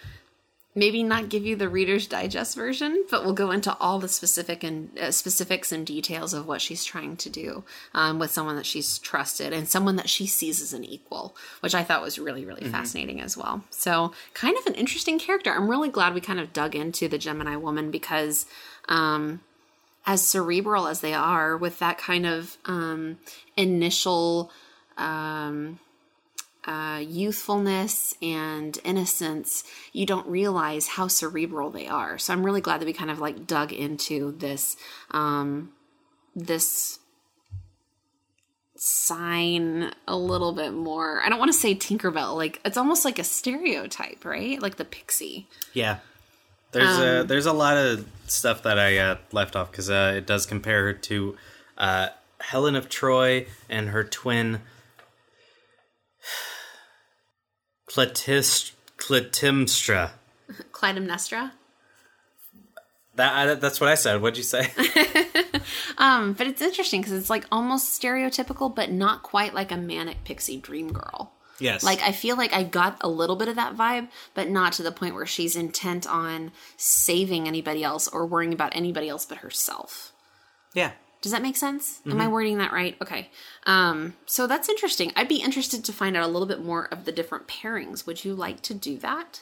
maybe 0.75 1.03
not 1.03 1.29
give 1.29 1.45
you 1.45 1.55
the 1.55 1.69
reader's 1.69 2.07
digest 2.07 2.57
version 2.57 3.05
but 3.11 3.25
will 3.25 3.33
go 3.33 3.51
into 3.51 3.75
all 3.79 3.99
the 3.99 4.09
specific 4.09 4.65
and 4.65 4.99
uh, 4.99 5.11
specifics 5.11 5.71
and 5.71 5.87
details 5.87 6.35
of 6.35 6.47
what 6.47 6.61
she's 6.61 6.85
trying 6.85 7.17
to 7.17 7.31
do 7.31 7.63
um, 7.95 8.19
with 8.19 8.31
someone 8.31 8.57
that 8.57 8.67
she's 8.67 8.99
trusted 8.99 9.53
and 9.53 9.69
someone 9.69 9.97
that 9.97 10.09
she 10.09 10.27
sees 10.27 10.61
as 10.61 10.73
an 10.73 10.85
equal 10.85 11.37
which 11.61 11.75
i 11.75 11.83
thought 11.85 12.03
was 12.03 12.19
really 12.19 12.45
really 12.45 12.63
fascinating 12.73 13.21
as 13.21 13.37
well. 13.37 13.63
So 13.71 14.13
kind 14.35 14.57
of 14.59 14.67
an 14.67 14.75
interesting 14.75 15.19
character. 15.19 15.53
I'm 15.53 15.69
really 15.69 15.89
glad 15.89 16.15
we 16.15 16.21
kind 16.21 16.41
of 16.41 16.53
dug 16.53 16.75
into 16.75 17.09
the 17.09 17.19
gemini 17.19 17.57
woman 17.57 17.91
because 17.91 18.47
um, 18.89 19.41
as 20.07 20.23
cerebral 20.23 20.87
as 20.87 21.01
they 21.01 21.15
are 21.15 21.57
with 21.57 21.79
that 21.79 21.99
kind 21.99 22.27
of 22.27 22.57
um, 22.65 23.19
initial 23.57 24.51
um, 24.97 25.79
uh, 26.65 27.03
youthfulness 27.05 28.15
and 28.23 28.79
innocence, 28.85 29.65
you 29.93 30.07
don't 30.07 30.27
realize 30.27 30.89
how 30.89 31.09
cerebral 31.09 31.71
they 31.71 31.89
are. 31.89 32.19
So 32.19 32.33
I'm 32.33 32.45
really 32.45 32.61
glad 32.61 32.81
that 32.81 32.87
we 32.87 32.93
kind 32.93 33.11
of 33.11 33.19
like 33.19 33.47
dug 33.47 33.73
into 33.73 34.33
this 34.33 34.77
um, 35.11 35.73
this 36.35 36.99
sign 38.77 39.93
a 40.09 40.17
little 40.17 40.53
bit 40.53 40.73
more. 40.73 41.21
I 41.23 41.29
don't 41.29 41.39
want 41.39 41.53
to 41.53 41.59
say 41.59 41.75
Tinkerbell, 41.75 42.37
like 42.37 42.61
it's 42.65 42.77
almost 42.77 43.05
like 43.05 43.19
a 43.19 43.25
stereotype, 43.25 44.25
right? 44.25 44.61
Like 44.61 44.77
the 44.77 44.85
pixie. 44.85 45.47
Yeah. 45.73 45.99
There's 46.73 46.99
a 46.99 47.25
there's 47.27 47.47
a 47.47 47.53
lot 47.53 47.77
of 47.77 48.07
stuff 48.27 48.63
that 48.63 48.79
I 48.79 48.97
uh, 48.97 49.17
left 49.31 49.57
off 49.57 49.71
because 49.71 49.91
uh, 49.91 50.15
it 50.17 50.27
does 50.27 50.47
compare 50.47 50.87
her 50.87 50.93
to 50.95 51.37
uh, 51.77 52.09
Helen 52.41 52.77
of 52.77 52.89
Troy 52.89 53.47
and 53.69 53.91
her 53.91 54.05
twin 54.05 54.61
Clytemnestra. 57.89 60.13
Clytemnestra. 60.73 61.53
That 63.17 63.35
I, 63.35 63.55
that's 63.55 63.79
what 63.79 63.91
I 63.91 63.95
said. 63.95 64.23
What'd 64.23 64.39
you 64.39 64.43
say? 64.43 64.71
Um, 65.99 66.33
but 66.33 66.47
it's 66.47 66.63
interesting 66.63 67.01
because 67.01 67.17
it's 67.17 67.31
like 67.31 67.45
almost 67.53 68.01
stereotypical, 68.01 68.75
but 68.75 68.91
not 68.91 69.23
quite 69.23 69.55
like 69.55 69.71
a 69.71 69.77
manic 69.77 70.25
pixie 70.25 70.57
dream 70.57 70.93
girl. 70.93 71.33
Yes. 71.59 71.83
Like 71.83 72.01
I 72.03 72.13
feel 72.13 72.37
like 72.37 72.53
I 72.53 72.63
got 72.65 72.99
a 73.01 73.09
little 73.09 73.37
bit 73.37 73.49
of 73.49 73.57
that 73.57 73.77
vibe, 73.77 74.09
but 74.35 74.49
not 74.49 74.73
to 74.75 74.83
the 74.83 74.93
point 74.93 75.15
where 75.15 75.27
she's 75.27 75.57
intent 75.57 76.07
on 76.07 76.53
saving 76.77 77.47
anybody 77.49 77.83
else 77.85 78.09
or 78.09 78.27
worrying 78.27 78.53
about 78.53 78.75
anybody 78.75 79.09
else 79.09 79.25
but 79.25 79.39
herself. 79.39 80.13
yeah. 80.75 80.93
Does 81.21 81.31
that 81.31 81.41
make 81.43 81.57
sense? 81.57 82.01
Am 82.05 82.21
I 82.21 82.27
wording 82.27 82.59
that 82.59 82.73
right? 82.73 82.97
Okay. 83.01 83.31
Um, 83.65 84.15
so 84.27 84.49
that's 84.49 84.69
interesting. 84.69 85.13
I'd 85.15 85.29
be 85.29 85.37
interested 85.41 85.85
to 85.85 85.93
find 85.93 86.17
out 86.17 86.25
a 86.25 86.27
little 86.27 86.49
bit 86.49 86.65
more 86.65 86.87
of 86.87 87.05
the 87.05 87.13
different 87.13 87.47
pairings. 87.47 88.07
Would 88.07 88.25
you 88.25 88.35
like 88.35 88.61
to 88.63 88.75
do 88.75 88.99
that? 88.99 89.41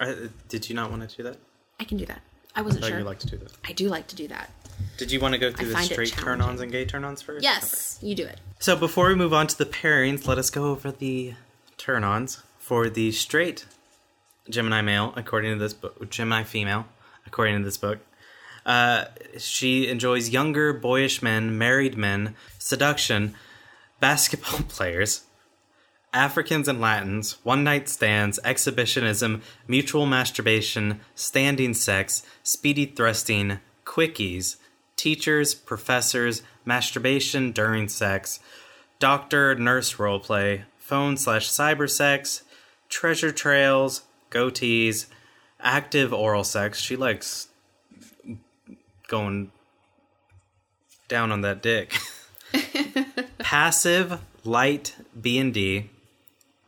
Uh, 0.00 0.14
did 0.48 0.68
you 0.68 0.74
not 0.74 0.90
want 0.90 1.08
to 1.08 1.16
do 1.16 1.22
that? 1.22 1.36
I 1.78 1.84
can 1.84 1.96
do 1.96 2.06
that. 2.06 2.22
I 2.56 2.62
wasn't 2.62 2.84
I 2.84 2.88
sure. 2.88 2.98
you 2.98 3.04
like 3.04 3.20
to 3.20 3.28
do 3.28 3.36
that. 3.36 3.52
I 3.64 3.70
do 3.72 3.88
like 3.88 4.08
to 4.08 4.16
do 4.16 4.26
that. 4.28 4.50
Did 4.96 5.10
you 5.10 5.20
want 5.20 5.34
to 5.34 5.38
go 5.38 5.50
through 5.50 5.68
the 5.72 5.82
straight 5.82 6.12
turn-ons 6.12 6.60
and 6.60 6.70
gay 6.70 6.84
turn-ons 6.84 7.22
first? 7.22 7.42
Yes, 7.42 7.98
you 8.02 8.14
do 8.14 8.24
it. 8.24 8.38
So 8.58 8.76
before 8.76 9.08
we 9.08 9.14
move 9.14 9.32
on 9.32 9.46
to 9.48 9.58
the 9.58 9.66
pairings, 9.66 10.26
let 10.26 10.38
us 10.38 10.50
go 10.50 10.66
over 10.66 10.90
the 10.90 11.34
turn-ons 11.76 12.42
for 12.58 12.88
the 12.88 13.12
straight 13.12 13.66
Gemini 14.48 14.80
male, 14.82 15.12
according 15.16 15.52
to 15.52 15.58
this 15.58 15.74
book. 15.74 16.10
Gemini 16.10 16.42
female, 16.42 16.86
according 17.26 17.58
to 17.58 17.64
this 17.64 17.76
book. 17.76 17.98
Uh, 18.64 19.06
she 19.38 19.88
enjoys 19.88 20.30
younger, 20.30 20.72
boyish 20.72 21.22
men, 21.22 21.58
married 21.58 21.96
men, 21.96 22.34
seduction, 22.58 23.34
basketball 24.00 24.60
players, 24.68 25.22
Africans 26.12 26.68
and 26.68 26.80
Latins, 26.80 27.38
one 27.42 27.64
night 27.64 27.88
stands, 27.88 28.38
exhibitionism, 28.44 29.42
mutual 29.66 30.04
masturbation, 30.06 31.00
standing 31.14 31.72
sex, 31.72 32.22
speedy 32.42 32.84
thrusting, 32.84 33.58
quickies, 33.84 34.56
teachers, 35.02 35.52
professors, 35.52 36.44
masturbation 36.64 37.50
during 37.50 37.88
sex, 37.88 38.38
doctor 39.00 39.52
nurse 39.56 39.96
roleplay, 39.96 40.62
phone 40.78 41.16
slash 41.16 41.50
cyber 41.50 41.90
sex, 41.90 42.44
treasure 42.88 43.32
trails, 43.32 44.02
goatees, 44.30 45.06
active 45.58 46.12
oral 46.12 46.44
sex. 46.44 46.78
She 46.78 46.94
likes 46.94 47.48
going 49.08 49.50
down 51.08 51.32
on 51.32 51.40
that 51.40 51.62
dick. 51.62 51.98
Passive, 53.38 54.20
light 54.44 54.94
B 55.20 55.36
and 55.36 55.52
D, 55.52 55.90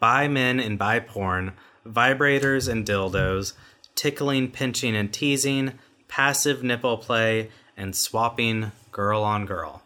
buy 0.00 0.26
men 0.26 0.58
and 0.58 0.76
buy 0.76 0.98
porn, 0.98 1.52
vibrators 1.86 2.68
and 2.68 2.84
dildos, 2.84 3.52
tickling, 3.94 4.50
pinching, 4.50 4.96
and 4.96 5.12
teasing, 5.12 5.74
passive 6.08 6.64
nipple 6.64 6.98
play, 6.98 7.50
and 7.76 7.94
swapping 7.94 8.72
girl 8.92 9.22
on 9.22 9.46
girl. 9.46 9.82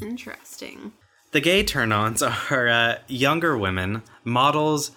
Interesting. 0.00 0.92
The 1.32 1.40
gay 1.40 1.64
turn 1.64 1.92
ons 1.92 2.22
are 2.50 2.68
uh, 2.68 2.98
younger 3.08 3.56
women, 3.56 4.02
models, 4.24 4.92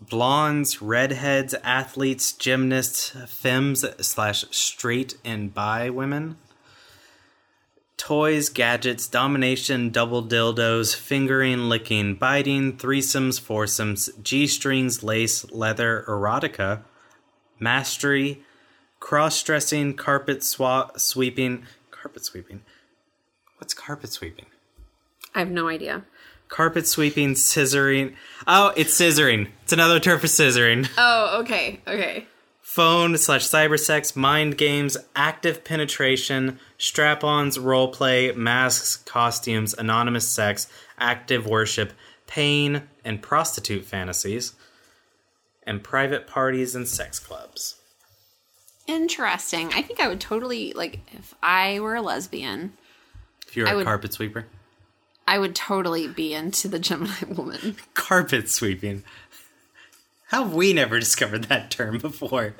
blondes, 0.00 0.80
redheads, 0.80 1.54
athletes, 1.62 2.32
gymnasts, 2.32 3.10
femmes 3.28 3.84
slash 4.04 4.44
straight 4.50 5.16
and 5.24 5.52
bi 5.52 5.90
women. 5.90 6.38
Toys, 7.96 8.48
gadgets, 8.48 9.06
domination, 9.06 9.90
double 9.90 10.22
dildos, 10.22 10.96
fingering, 10.96 11.68
licking, 11.68 12.14
biting, 12.14 12.78
threesomes, 12.78 13.38
foursomes, 13.38 14.08
G 14.22 14.46
strings, 14.46 15.02
lace, 15.02 15.50
leather, 15.50 16.04
erotica, 16.08 16.80
mastery, 17.58 18.42
cross 19.00 19.42
dressing, 19.42 19.94
carpet 19.94 20.40
swa- 20.40 20.98
sweeping. 20.98 21.64
Carpet 21.90 22.24
sweeping? 22.24 22.62
What's 23.58 23.74
carpet 23.74 24.10
sweeping? 24.12 24.46
I 25.34 25.40
have 25.40 25.50
no 25.50 25.68
idea. 25.68 26.04
Carpet 26.48 26.86
sweeping, 26.86 27.34
scissoring. 27.34 28.14
Oh, 28.46 28.72
it's 28.76 28.98
scissoring. 28.98 29.48
It's 29.62 29.72
another 29.72 30.00
term 30.00 30.18
for 30.18 30.26
scissoring. 30.26 30.88
Oh, 30.98 31.40
okay, 31.40 31.80
okay. 31.86 32.26
Phone 32.60 33.16
slash 33.18 33.48
cybersex, 33.48 34.14
mind 34.14 34.56
games, 34.56 34.96
active 35.16 35.64
penetration, 35.64 36.58
strap 36.78 37.24
ons, 37.24 37.58
role 37.58 37.88
play, 37.88 38.32
masks, 38.32 38.96
costumes, 38.96 39.74
anonymous 39.74 40.28
sex, 40.28 40.68
active 40.98 41.46
worship, 41.46 41.92
pain, 42.26 42.82
and 43.04 43.22
prostitute 43.22 43.84
fantasies, 43.84 44.54
and 45.64 45.82
private 45.82 46.26
parties 46.28 46.74
and 46.76 46.86
sex 46.86 47.18
clubs. 47.18 47.79
Interesting. 48.90 49.72
I 49.72 49.82
think 49.82 50.00
I 50.00 50.08
would 50.08 50.20
totally 50.20 50.72
like 50.72 50.98
if 51.12 51.34
I 51.42 51.78
were 51.80 51.94
a 51.94 52.02
lesbian, 52.02 52.72
If 53.46 53.56
you're 53.56 53.68
I 53.68 53.72
a 53.72 53.76
would- 53.76 53.84
carpet 53.86 54.12
sweeper, 54.12 54.46
I 55.28 55.38
would 55.38 55.54
totally 55.54 56.08
be 56.08 56.34
into 56.34 56.66
the 56.68 56.78
Gemini 56.80 57.14
woman. 57.28 57.76
carpet 57.94 58.48
sweeping. 58.50 59.04
How 60.28 60.42
have 60.44 60.54
we 60.54 60.72
never 60.72 60.98
discovered 60.98 61.44
that 61.44 61.70
term 61.70 61.98
before? 61.98 62.54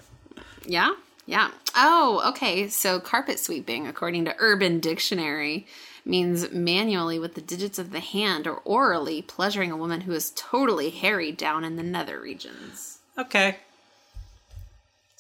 Yeah? 0.65 0.91
Yeah. 1.27 1.51
Oh, 1.77 2.23
okay. 2.31 2.69
So 2.69 2.99
carpet 3.01 3.39
sweeping, 3.39 3.87
according 3.87 4.25
to 4.27 4.35
Urban 4.39 4.79
Dictionary, 4.81 5.67
means 6.05 6.51
manually 6.53 7.19
with 7.19 7.35
the 7.35 7.41
digits 7.41 7.79
of 7.79 7.91
the 7.93 8.01
hand 8.01 8.47
or 8.47 8.57
orally 8.65 9.23
pleasuring 9.23 9.71
a 9.71 9.77
woman 9.77 10.03
who 10.03 10.13
is 10.13 10.33
totally 10.37 10.91
hairy 10.91 11.31
down 11.33 11.63
in 11.65 11.77
the 11.77 11.83
nether 11.83 12.21
regions. 12.21 12.99
Okay. 13.19 13.57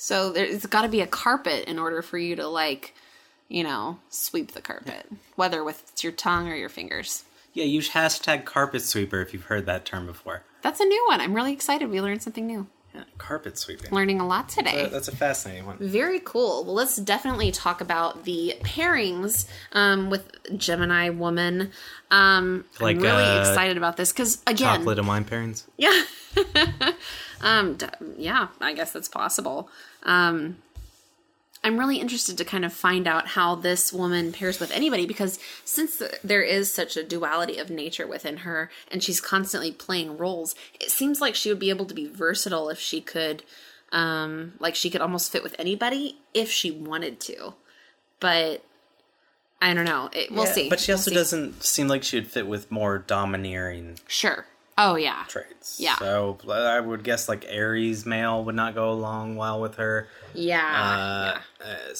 So 0.02 0.32
there's 0.32 0.64
got 0.64 0.82
to 0.82 0.88
be 0.88 1.02
a 1.02 1.06
carpet 1.06 1.68
in 1.68 1.78
order 1.78 2.00
for 2.00 2.16
you 2.16 2.34
to 2.36 2.46
like, 2.46 2.94
you 3.48 3.62
know, 3.62 3.98
sweep 4.08 4.52
the 4.52 4.62
carpet, 4.62 5.06
whether 5.36 5.62
with 5.62 5.92
your 6.02 6.10
tongue 6.10 6.48
or 6.48 6.54
your 6.54 6.70
fingers. 6.70 7.24
Yeah, 7.52 7.64
use 7.64 7.90
hashtag 7.90 8.46
carpet 8.46 8.80
sweeper 8.80 9.20
if 9.20 9.34
you've 9.34 9.44
heard 9.44 9.66
that 9.66 9.84
term 9.84 10.06
before. 10.06 10.42
That's 10.62 10.80
a 10.80 10.86
new 10.86 11.04
one. 11.08 11.20
I'm 11.20 11.34
really 11.34 11.52
excited. 11.52 11.90
We 11.90 12.00
learned 12.00 12.22
something 12.22 12.46
new. 12.46 12.66
Yeah, 12.94 13.04
carpet 13.18 13.58
sweeping. 13.58 13.90
Learning 13.92 14.20
a 14.20 14.26
lot 14.26 14.48
today. 14.48 14.86
Uh, 14.86 14.88
That's 14.88 15.08
a 15.08 15.14
fascinating 15.14 15.66
one. 15.66 15.76
Very 15.78 16.18
cool. 16.24 16.64
Well, 16.64 16.74
let's 16.74 16.96
definitely 16.96 17.52
talk 17.52 17.82
about 17.82 18.24
the 18.24 18.54
pairings 18.62 19.46
um, 19.72 20.08
with 20.08 20.30
Gemini 20.56 21.10
Woman. 21.10 21.72
Um, 22.10 22.64
Like, 22.80 22.96
I'm 22.96 23.02
really 23.02 23.22
uh, 23.22 23.40
excited 23.40 23.76
about 23.76 23.98
this 23.98 24.12
because 24.12 24.42
again, 24.46 24.78
Chocolate 24.78 24.98
and 24.98 25.06
wine 25.06 25.24
pairings. 25.26 25.64
yeah, 25.76 26.04
um, 27.42 27.74
d- 27.74 27.86
yeah, 28.16 28.48
I 28.60 28.72
guess 28.72 28.92
that's 28.92 29.08
possible. 29.08 29.68
Um, 30.02 30.58
I'm 31.62 31.78
really 31.78 31.98
interested 31.98 32.38
to 32.38 32.44
kind 32.44 32.64
of 32.64 32.72
find 32.72 33.06
out 33.06 33.28
how 33.28 33.54
this 33.54 33.92
woman 33.92 34.32
pairs 34.32 34.58
with 34.58 34.70
anybody 34.70 35.04
because 35.06 35.38
since 35.64 36.02
there 36.24 36.42
is 36.42 36.72
such 36.72 36.96
a 36.96 37.02
duality 37.04 37.58
of 37.58 37.68
nature 37.68 38.06
within 38.06 38.38
her 38.38 38.70
and 38.90 39.02
she's 39.02 39.20
constantly 39.20 39.70
playing 39.70 40.16
roles, 40.16 40.54
it 40.80 40.90
seems 40.90 41.20
like 41.20 41.34
she 41.34 41.50
would 41.50 41.58
be 41.58 41.68
able 41.68 41.84
to 41.84 41.94
be 41.94 42.06
versatile 42.06 42.70
if 42.70 42.78
she 42.78 43.02
could, 43.02 43.42
um, 43.92 44.54
like 44.58 44.74
she 44.74 44.88
could 44.88 45.02
almost 45.02 45.30
fit 45.30 45.42
with 45.42 45.54
anybody 45.58 46.16
if 46.32 46.50
she 46.50 46.70
wanted 46.70 47.20
to. 47.20 47.52
But 48.20 48.64
I 49.60 49.74
don't 49.74 49.84
know. 49.84 50.08
It, 50.14 50.32
we'll 50.32 50.46
Yeah, 50.46 50.52
see. 50.52 50.68
But 50.70 50.80
she 50.80 50.92
We'll 50.92 50.98
also 50.98 51.10
see. 51.10 51.14
doesn't 51.14 51.62
seem 51.62 51.88
like 51.88 52.04
she 52.04 52.16
would 52.16 52.28
fit 52.28 52.46
with 52.46 52.70
more 52.70 52.98
domineering 52.98 53.98
Sure. 54.08 54.46
Oh 54.82 54.96
yeah. 54.96 55.24
traits. 55.28 55.78
Yeah. 55.78 55.96
So 55.96 56.38
I 56.50 56.80
would 56.80 57.04
guess 57.04 57.28
like 57.28 57.44
Aries 57.46 58.06
male 58.06 58.44
would 58.44 58.54
not 58.54 58.74
go 58.74 58.90
along 58.90 59.36
well 59.36 59.60
with 59.60 59.76
her. 59.76 60.08
Yeah. 60.34 60.58
Uh, 60.58 61.40
yeah. 61.64 61.66
uh, 61.66 61.94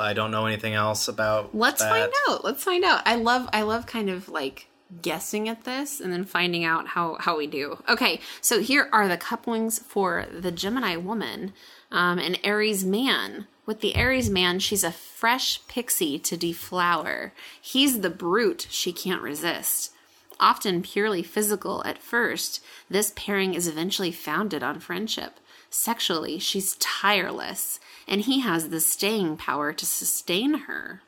I 0.00 0.12
don't 0.14 0.30
know 0.30 0.46
anything 0.46 0.74
else 0.74 1.08
about. 1.08 1.54
Let's 1.54 1.82
that. 1.82 1.90
find 1.90 2.12
out. 2.28 2.44
Let's 2.44 2.64
find 2.64 2.84
out. 2.84 3.02
I 3.04 3.16
love 3.16 3.48
I 3.52 3.62
love 3.62 3.86
kind 3.86 4.08
of 4.08 4.28
like 4.28 4.68
guessing 5.02 5.50
at 5.50 5.64
this 5.64 6.00
and 6.00 6.10
then 6.10 6.24
finding 6.24 6.64
out 6.64 6.88
how 6.88 7.16
how 7.20 7.36
we 7.36 7.46
do. 7.46 7.82
Okay, 7.88 8.20
so 8.40 8.60
here 8.60 8.88
are 8.90 9.06
the 9.06 9.18
couplings 9.18 9.78
for 9.78 10.26
the 10.32 10.52
Gemini 10.52 10.96
woman 10.96 11.52
um, 11.90 12.18
and 12.18 12.38
Aries 12.42 12.84
man. 12.84 13.46
With 13.66 13.82
the 13.82 13.96
Aries 13.96 14.30
man, 14.30 14.60
she's 14.60 14.82
a 14.82 14.92
fresh 14.92 15.60
pixie 15.68 16.18
to 16.20 16.38
deflower. 16.38 17.34
He's 17.60 18.00
the 18.00 18.08
brute 18.08 18.66
she 18.70 18.94
can't 18.94 19.20
resist. 19.20 19.92
Often 20.40 20.82
purely 20.82 21.22
physical 21.22 21.82
at 21.84 21.98
first, 21.98 22.62
this 22.88 23.12
pairing 23.16 23.54
is 23.54 23.66
eventually 23.66 24.12
founded 24.12 24.62
on 24.62 24.78
friendship. 24.78 25.40
Sexually, 25.68 26.38
she's 26.38 26.76
tireless, 26.76 27.80
and 28.06 28.22
he 28.22 28.40
has 28.40 28.68
the 28.68 28.80
staying 28.80 29.36
power 29.36 29.72
to 29.72 29.84
sustain 29.84 30.54
her. 30.60 31.02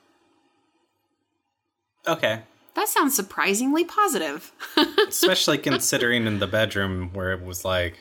Okay. 2.06 2.42
That 2.74 2.88
sounds 2.88 3.14
surprisingly 3.14 3.84
positive. 3.84 4.52
Especially 5.08 5.58
considering 5.58 6.26
in 6.26 6.38
the 6.38 6.46
bedroom 6.46 7.10
where 7.12 7.32
it 7.32 7.42
was 7.42 7.64
like, 7.64 7.98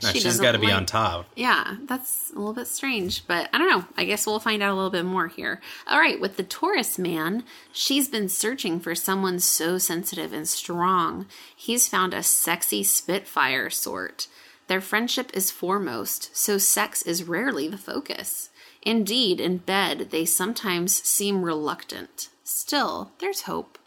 She 0.00 0.12
she's 0.14 0.24
doesn't 0.24 0.42
got 0.42 0.52
to 0.52 0.58
be 0.58 0.66
like- 0.66 0.74
on 0.76 0.86
top. 0.86 1.26
yeah, 1.36 1.76
that's 1.84 2.30
a 2.30 2.38
little 2.38 2.52
bit 2.54 2.66
strange, 2.66 3.26
but 3.26 3.48
I 3.52 3.58
don't 3.58 3.68
know. 3.68 3.84
I 3.96 4.04
guess 4.04 4.26
we'll 4.26 4.40
find 4.40 4.62
out 4.62 4.72
a 4.72 4.74
little 4.74 4.90
bit 4.90 5.04
more 5.04 5.28
here. 5.28 5.60
All 5.86 5.98
right, 5.98 6.20
with 6.20 6.36
the 6.36 6.42
Taurus 6.42 6.98
man, 6.98 7.44
she's 7.72 8.08
been 8.08 8.28
searching 8.28 8.80
for 8.80 8.94
someone 8.94 9.40
so 9.40 9.78
sensitive 9.78 10.32
and 10.32 10.48
strong. 10.48 11.26
He's 11.54 11.88
found 11.88 12.14
a 12.14 12.22
sexy 12.22 12.82
Spitfire 12.82 13.70
sort. 13.70 14.26
Their 14.66 14.80
friendship 14.80 15.30
is 15.34 15.50
foremost, 15.50 16.34
so 16.36 16.56
sex 16.58 17.02
is 17.02 17.24
rarely 17.24 17.66
the 17.68 17.76
focus. 17.78 18.50
Indeed, 18.82 19.40
in 19.40 19.58
bed, 19.58 20.08
they 20.10 20.24
sometimes 20.24 21.02
seem 21.02 21.42
reluctant. 21.44 22.28
Still, 22.44 23.10
there's 23.18 23.42
hope. 23.42 23.78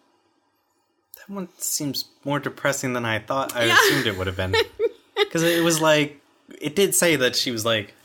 That 1.16 1.34
one 1.34 1.47
seems 1.57 2.05
more 2.26 2.39
depressing 2.39 2.93
than 2.93 3.05
I 3.05 3.20
thought. 3.20 3.55
I 3.55 3.64
assumed 3.64 4.07
it 4.07 4.18
would 4.18 4.28
have 4.28 4.36
been 4.36 4.53
because 5.34 5.41
it 5.43 5.63
was 5.63 5.81
like 5.81 6.21
it 6.61 6.75
did 6.75 6.93
say 6.93 7.15
that 7.15 7.36
she 7.36 7.49
was 7.49 7.65
like 7.65 7.95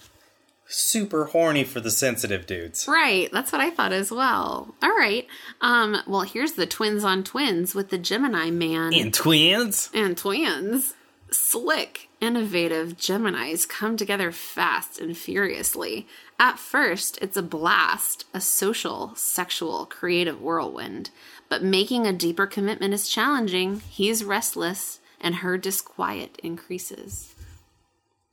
super 0.66 1.26
horny 1.26 1.64
for 1.64 1.80
the 1.80 1.90
sensitive 1.90 2.46
dudes. 2.46 2.86
Right, 2.88 3.28
that's 3.32 3.52
what 3.52 3.60
I 3.60 3.70
thought 3.70 3.92
as 3.92 4.10
well. 4.10 4.74
All 4.82 4.90
right. 4.90 5.26
Um, 5.60 5.98
well, 6.06 6.22
here's 6.22 6.52
the 6.52 6.66
twins 6.66 7.04
on 7.04 7.24
twins 7.24 7.74
with 7.74 7.90
the 7.90 7.98
Gemini 7.98 8.50
man 8.50 8.92
And 8.94 9.12
twins. 9.12 9.90
and 9.94 10.16
twins. 10.16 10.94
Slick, 11.30 12.08
innovative 12.22 12.96
Geminis 12.96 13.68
come 13.68 13.98
together 13.98 14.32
fast 14.32 14.98
and 14.98 15.14
furiously. 15.16 16.06
At 16.38 16.58
first, 16.58 17.18
it's 17.20 17.36
a 17.36 17.42
blast, 17.42 18.24
a 18.32 18.40
social, 18.40 19.12
sexual, 19.14 19.84
creative 19.84 20.40
whirlwind. 20.40 21.10
But 21.50 21.62
making 21.62 22.06
a 22.06 22.14
deeper 22.14 22.46
commitment 22.46 22.94
is 22.94 23.10
challenging. 23.10 23.80
He's 23.90 24.24
restless, 24.24 25.00
and 25.20 25.36
her 25.36 25.58
disquiet 25.58 26.38
increases. 26.42 27.34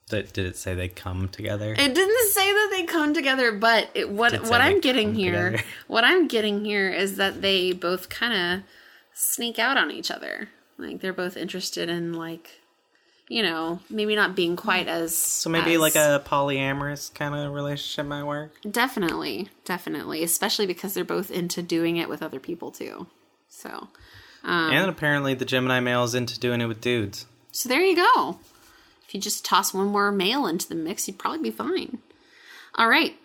Did, 0.07 0.33
did 0.33 0.45
it 0.45 0.55
say 0.55 0.75
they 0.75 0.87
come 0.87 1.29
together? 1.29 1.73
It 1.73 1.95
didn't 1.95 2.29
say 2.31 2.51
that 2.51 2.67
they 2.71 2.83
come 2.83 3.13
together, 3.13 3.51
but 3.51 3.89
it, 3.95 4.09
what 4.09 4.31
Did 4.31 4.43
say 4.43 4.49
what 4.51 4.61
I'm 4.61 4.79
getting 4.79 5.15
here, 5.15 5.51
together. 5.51 5.63
what 5.87 6.03
I'm 6.03 6.27
getting 6.27 6.63
here 6.63 6.89
is 6.91 7.17
that 7.17 7.41
they 7.41 7.71
both 7.73 8.07
kind 8.09 8.33
of 8.59 8.63
sneak 9.13 9.57
out 9.57 9.77
on 9.77 9.89
each 9.89 10.11
other. 10.11 10.49
Like 10.77 11.01
they're 11.01 11.13
both 11.13 11.35
interested 11.37 11.89
in 11.89 12.13
like, 12.13 12.59
you 13.27 13.41
know, 13.41 13.79
maybe 13.89 14.15
not 14.15 14.35
being 14.35 14.55
quite 14.55 14.87
as 14.87 15.17
so 15.17 15.49
maybe 15.49 15.73
as- 15.73 15.79
like 15.79 15.95
a 15.95 16.21
polyamorous 16.23 17.11
kind 17.11 17.33
of 17.33 17.51
relationship 17.51 18.05
might 18.05 18.25
work. 18.25 18.51
definitely, 18.69 19.49
definitely, 19.63 20.21
especially 20.21 20.67
because 20.67 20.93
they're 20.93 21.03
both 21.03 21.31
into 21.31 21.63
doing 21.63 21.97
it 21.97 22.09
with 22.09 22.21
other 22.21 22.39
people 22.39 22.69
too. 22.69 23.07
So, 23.49 23.87
Um, 24.45 24.71
and 24.71 24.89
apparently 24.89 25.33
the 25.33 25.45
Gemini 25.45 25.79
male 25.79 26.03
is 26.03 26.15
into 26.15 26.39
doing 26.39 26.61
it 26.61 26.67
with 26.67 26.79
dudes. 26.79 27.25
So 27.51 27.67
there 27.67 27.83
you 27.83 27.95
go. 27.95 28.39
If 29.07 29.13
you 29.13 29.19
just 29.19 29.43
toss 29.43 29.73
one 29.73 29.87
more 29.87 30.11
male 30.11 30.45
into 30.45 30.69
the 30.69 30.75
mix, 30.75 31.07
you'd 31.07 31.17
probably 31.17 31.41
be 31.41 31.51
fine. 31.51 31.97
All 32.75 32.87
right. 32.87 33.15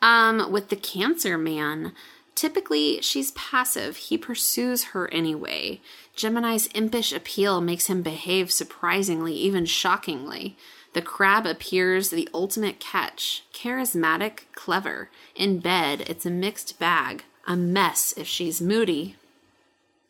Um, 0.00 0.50
with 0.52 0.68
the 0.68 0.76
Cancer 0.76 1.36
man, 1.36 1.92
typically 2.34 3.00
she's 3.02 3.32
passive. 3.32 3.96
He 3.96 4.16
pursues 4.16 4.84
her 4.84 5.12
anyway. 5.12 5.80
Gemini's 6.14 6.68
impish 6.68 7.12
appeal 7.12 7.60
makes 7.60 7.86
him 7.86 8.02
behave 8.02 8.52
surprisingly, 8.52 9.34
even 9.34 9.66
shockingly. 9.66 10.56
The 10.92 11.02
crab 11.02 11.46
appears 11.46 12.10
the 12.10 12.28
ultimate 12.34 12.80
catch. 12.80 13.44
Charismatic, 13.52 14.40
clever. 14.54 15.08
In 15.34 15.60
bed, 15.60 16.02
it's 16.02 16.26
a 16.26 16.30
mixed 16.30 16.78
bag. 16.78 17.24
A 17.46 17.56
mess 17.56 18.12
if 18.16 18.26
she's 18.26 18.60
moody. 18.60 19.16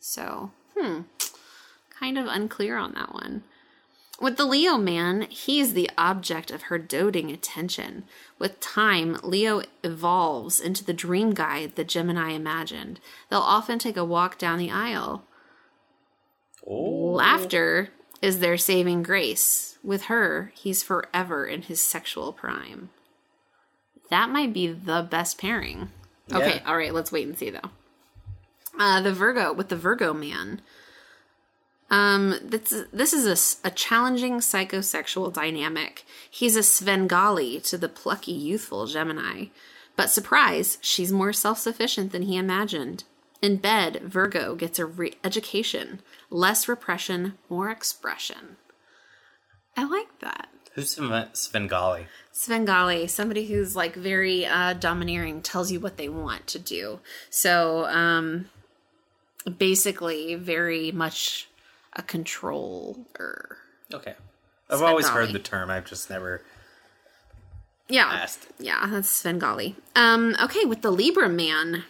So, 0.00 0.50
hmm, 0.76 1.02
kind 1.90 2.18
of 2.18 2.26
unclear 2.26 2.76
on 2.78 2.94
that 2.94 3.12
one. 3.12 3.44
With 4.20 4.36
the 4.36 4.44
Leo 4.44 4.76
man, 4.76 5.22
he's 5.30 5.72
the 5.72 5.90
object 5.96 6.50
of 6.50 6.62
her 6.62 6.78
doting 6.78 7.30
attention. 7.30 8.04
With 8.38 8.60
time, 8.60 9.18
Leo 9.22 9.62
evolves 9.82 10.60
into 10.60 10.84
the 10.84 10.92
dream 10.92 11.32
guide 11.32 11.76
the 11.76 11.84
Gemini 11.84 12.32
imagined. 12.32 13.00
They'll 13.28 13.40
often 13.40 13.78
take 13.78 13.96
a 13.96 14.04
walk 14.04 14.36
down 14.36 14.58
the 14.58 14.70
aisle. 14.70 15.24
Oh. 16.66 17.12
Laughter 17.14 17.88
is 18.20 18.40
their 18.40 18.58
saving 18.58 19.02
grace. 19.02 19.78
With 19.82 20.04
her, 20.04 20.52
he's 20.54 20.82
forever 20.82 21.46
in 21.46 21.62
his 21.62 21.80
sexual 21.80 22.34
prime. 22.34 22.90
That 24.10 24.28
might 24.28 24.52
be 24.52 24.66
the 24.66 25.06
best 25.08 25.38
pairing. 25.38 25.90
Okay, 26.30 26.62
all 26.66 26.76
right, 26.76 26.92
let's 26.92 27.10
wait 27.10 27.26
and 27.26 27.38
see 27.38 27.48
though. 27.48 27.70
Uh, 28.80 28.98
the 29.02 29.12
Virgo 29.12 29.52
with 29.52 29.68
the 29.68 29.76
Virgo 29.76 30.14
man. 30.14 30.62
Um, 31.90 32.36
this 32.42 32.84
this 32.90 33.12
is 33.12 33.60
a 33.62 33.70
challenging 33.70 34.38
psychosexual 34.38 35.30
dynamic. 35.30 36.06
He's 36.30 36.56
a 36.56 36.62
Svengali 36.62 37.60
to 37.60 37.76
the 37.76 37.90
plucky, 37.90 38.32
youthful 38.32 38.86
Gemini, 38.86 39.46
but 39.96 40.08
surprise, 40.08 40.78
she's 40.80 41.12
more 41.12 41.34
self 41.34 41.58
sufficient 41.58 42.10
than 42.10 42.22
he 42.22 42.38
imagined. 42.38 43.04
In 43.42 43.56
bed, 43.58 44.00
Virgo 44.02 44.54
gets 44.54 44.78
a 44.78 44.86
re- 44.86 45.14
education, 45.22 46.00
less 46.30 46.66
repression, 46.66 47.34
more 47.50 47.68
expression. 47.68 48.56
I 49.76 49.84
like 49.84 50.20
that. 50.20 50.48
Who's 50.72 50.90
Sven- 50.90 51.34
Svengali? 51.34 52.06
Svengali, 52.32 53.06
somebody 53.08 53.44
who's 53.44 53.76
like 53.76 53.94
very 53.94 54.46
uh, 54.46 54.72
domineering, 54.72 55.42
tells 55.42 55.70
you 55.70 55.80
what 55.80 55.98
they 55.98 56.08
want 56.08 56.46
to 56.46 56.58
do. 56.58 57.00
So, 57.28 57.84
um, 57.84 58.46
basically, 59.58 60.34
very 60.34 60.92
much 60.92 61.48
a 61.94 62.02
controller. 62.02 63.58
Okay. 63.92 64.14
I've 64.68 64.82
always 64.82 65.08
heard 65.08 65.32
the 65.32 65.38
term. 65.40 65.68
I've 65.70 65.86
just 65.86 66.08
never 66.10 66.42
Yeah, 67.88 68.06
asked. 68.06 68.46
yeah, 68.58 68.86
that's 68.86 69.08
Svengali. 69.08 69.74
Um, 69.96 70.36
okay, 70.40 70.64
with 70.64 70.82
the 70.82 70.92
Libra 70.92 71.28
man, 71.28 71.84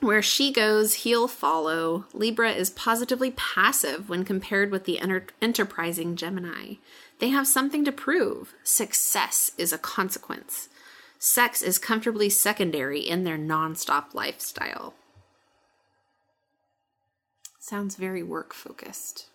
where 0.00 0.22
she 0.22 0.52
goes, 0.52 0.94
he'll 0.94 1.28
follow. 1.28 2.06
Libra 2.12 2.50
is 2.52 2.70
positively 2.70 3.30
passive 3.32 4.08
when 4.08 4.24
compared 4.24 4.72
with 4.72 4.84
the 4.84 4.98
enter- 4.98 5.26
enterprising 5.40 6.16
Gemini. 6.16 6.74
They 7.20 7.28
have 7.28 7.46
something 7.46 7.84
to 7.84 7.92
prove. 7.92 8.54
Success 8.64 9.52
is 9.58 9.72
a 9.72 9.78
consequence. 9.78 10.68
Sex 11.18 11.60
is 11.60 11.78
comfortably 11.78 12.30
secondary 12.30 13.00
in 13.00 13.24
their 13.24 13.36
nonstop 13.38 14.14
lifestyle. 14.14 14.94
Sounds 17.70 17.94
very 17.94 18.24
work 18.24 18.52
focused. 18.52 19.26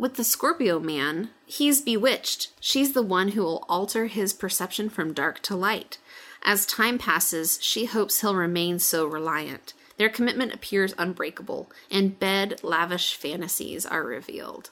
With 0.00 0.16
the 0.16 0.24
Scorpio 0.24 0.80
man, 0.80 1.30
he's 1.46 1.80
bewitched. 1.80 2.48
She's 2.58 2.92
the 2.92 3.04
one 3.04 3.28
who 3.28 3.42
will 3.42 3.64
alter 3.68 4.06
his 4.06 4.32
perception 4.32 4.90
from 4.90 5.12
dark 5.12 5.40
to 5.42 5.54
light. 5.54 5.98
As 6.42 6.66
time 6.66 6.98
passes, 6.98 7.60
she 7.62 7.84
hopes 7.84 8.20
he'll 8.20 8.34
remain 8.34 8.80
so 8.80 9.06
reliant. 9.06 9.74
Their 9.96 10.08
commitment 10.08 10.52
appears 10.52 10.92
unbreakable. 10.98 11.70
and 11.88 12.18
bed, 12.18 12.58
lavish 12.64 13.14
fantasies 13.14 13.86
are 13.86 14.02
revealed. 14.02 14.70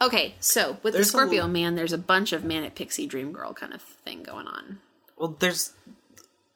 Okay, 0.00 0.36
so 0.40 0.78
with 0.82 0.94
There's 0.94 1.08
the 1.08 1.18
Scorpio 1.18 1.46
man, 1.46 1.74
there's 1.74 1.92
a 1.92 1.98
bunch 1.98 2.32
of 2.32 2.42
manic 2.42 2.74
pixie 2.74 3.06
dream 3.06 3.32
girl 3.32 3.52
kind 3.52 3.74
of 3.74 3.82
thing 3.82 4.22
going 4.22 4.46
on. 4.46 4.78
Well, 5.18 5.36
there's. 5.40 5.74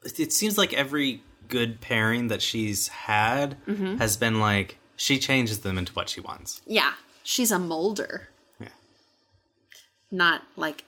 It 0.03 0.33
seems 0.33 0.57
like 0.57 0.73
every 0.73 1.21
good 1.49 1.81
pairing 1.81 2.29
that 2.29 2.43
she's 2.43 2.89
had 2.89 3.57
Mm-hmm. 3.67 3.97
has 3.99 4.17
been 4.17 4.41
like 4.41 4.79
she 4.97 5.19
changes 5.19 5.61
them 5.61 5.79
into 5.79 5.93
what 5.93 6.09
she 6.09 6.21
wants. 6.21 6.63
Yeah, 6.67 6.93
she's 7.23 7.53
a 7.53 7.59
molder. 7.59 8.29
Yeah. 8.61 8.69
Not 10.11 10.43
like, 10.57 10.85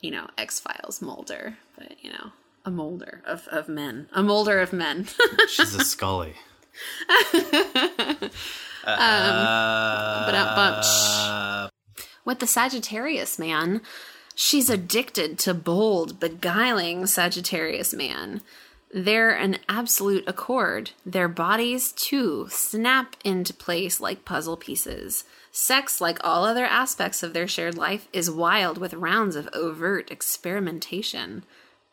you 0.00 0.10
know, 0.10 0.26
X 0.36 0.58
Files 0.58 1.00
Mulder, 1.00 1.56
but, 1.78 1.92
you 2.02 2.10
know, 2.10 2.32
a 2.64 2.70
molder 2.70 3.22
of, 3.24 3.46
of 3.48 3.68
men. 3.68 4.08
A 4.12 4.22
molder 4.22 4.60
of 4.60 4.72
men. 4.72 5.06
She's 5.48 5.74
a 5.74 5.84
Scully. 5.84 6.34
bunch. 8.84 10.86
Uh, 10.86 11.68
With 12.24 12.38
the 12.38 12.46
Sagittarius 12.46 13.38
man, 13.38 13.80
she's 14.34 14.70
addicted 14.70 15.38
to 15.40 15.54
bold, 15.54 16.20
beguiling 16.20 17.06
Sagittarius 17.06 17.92
man. 17.92 18.42
They're 18.92 19.30
an 19.30 19.58
absolute 19.68 20.24
accord. 20.26 20.90
Their 21.06 21.28
bodies, 21.28 21.92
too, 21.92 22.46
snap 22.50 23.16
into 23.24 23.54
place 23.54 24.00
like 24.00 24.24
puzzle 24.26 24.56
pieces. 24.56 25.24
Sex, 25.50 26.00
like 26.00 26.18
all 26.22 26.44
other 26.44 26.64
aspects 26.66 27.22
of 27.22 27.32
their 27.32 27.48
shared 27.48 27.76
life, 27.76 28.06
is 28.12 28.30
wild 28.30 28.76
with 28.78 28.92
rounds 28.94 29.34
of 29.36 29.48
overt 29.54 30.10
experimentation. 30.10 31.44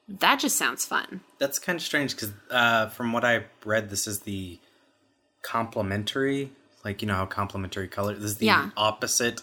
That 0.07 0.39
just 0.39 0.57
sounds 0.57 0.85
fun. 0.85 1.21
that's 1.37 1.59
kind 1.59 1.75
of 1.77 1.83
strange 1.83 2.15
because 2.15 2.31
uh, 2.51 2.87
from 2.89 3.13
what 3.13 3.23
I 3.23 3.45
read, 3.63 3.89
this 3.89 4.07
is 4.07 4.21
the 4.21 4.59
complementary, 5.41 6.51
like 6.83 7.01
you 7.01 7.07
know 7.07 7.15
how 7.15 7.25
complementary 7.25 7.87
color. 7.87 8.13
This 8.15 8.23
is 8.31 8.37
the 8.37 8.47
Yeah. 8.47 8.69
opposite, 8.75 9.41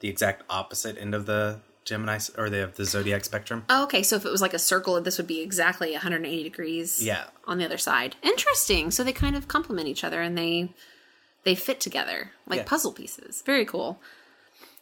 the 0.00 0.08
exact 0.08 0.42
opposite 0.48 0.96
end 0.98 1.14
of 1.14 1.26
the 1.26 1.60
Gemini 1.86 2.18
or 2.36 2.50
the 2.50 2.70
the 2.74 2.84
zodiac 2.84 3.24
spectrum. 3.24 3.64
Oh, 3.70 3.84
okay, 3.84 4.02
so 4.02 4.16
if 4.16 4.26
it 4.26 4.30
was 4.30 4.42
like 4.42 4.52
a 4.54 4.58
circle, 4.58 5.00
this 5.00 5.16
would 5.16 5.26
be 5.26 5.40
exactly 5.40 5.92
180 5.92 6.42
degrees. 6.42 7.02
Yeah. 7.02 7.24
On 7.46 7.56
the 7.58 7.64
other 7.64 7.78
side. 7.78 8.16
Interesting. 8.22 8.90
So 8.90 9.02
they 9.04 9.12
kind 9.12 9.36
of 9.36 9.48
complement 9.48 9.88
each 9.88 10.04
other 10.04 10.20
and 10.20 10.36
they 10.36 10.70
they 11.44 11.54
fit 11.54 11.80
together 11.80 12.32
like 12.46 12.58
Yeah. 12.58 12.64
puzzle 12.64 12.92
pieces. 12.92 13.40
Very 13.46 13.64
cool. 13.64 14.00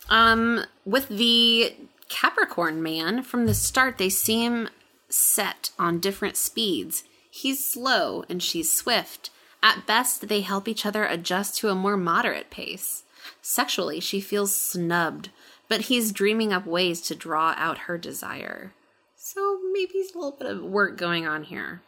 Um, 0.08 0.64
with 0.84 1.08
the 1.08 1.74
Capricorn 2.08 2.82
man, 2.82 3.22
from 3.22 3.46
the 3.46 3.54
start 3.54 3.98
they 3.98 4.08
seem 4.10 4.68
set 5.08 5.70
on 5.78 6.00
different 6.00 6.36
speeds. 6.36 7.04
He's 7.30 7.64
slow 7.66 8.24
and 8.28 8.42
she's 8.42 8.72
swift. 8.72 9.30
At 9.62 9.86
best, 9.86 10.28
they 10.28 10.42
help 10.42 10.68
each 10.68 10.84
other 10.86 11.04
adjust 11.04 11.56
to 11.58 11.68
a 11.70 11.74
more 11.74 11.96
moderate 11.96 12.50
pace. 12.50 13.02
Sexually, 13.40 14.00
she 14.00 14.20
feels 14.20 14.54
snubbed, 14.54 15.30
but 15.68 15.82
he's 15.82 16.12
dreaming 16.12 16.52
up 16.52 16.66
ways 16.66 17.00
to 17.02 17.14
draw 17.14 17.54
out 17.56 17.78
her 17.78 17.98
desire. 17.98 18.72
So 19.16 19.58
maybe 19.72 19.92
there's 19.94 20.12
a 20.12 20.18
little 20.18 20.36
bit 20.38 20.50
of 20.50 20.62
work 20.62 20.96
going 20.96 21.26
on 21.26 21.44
here. 21.44 21.82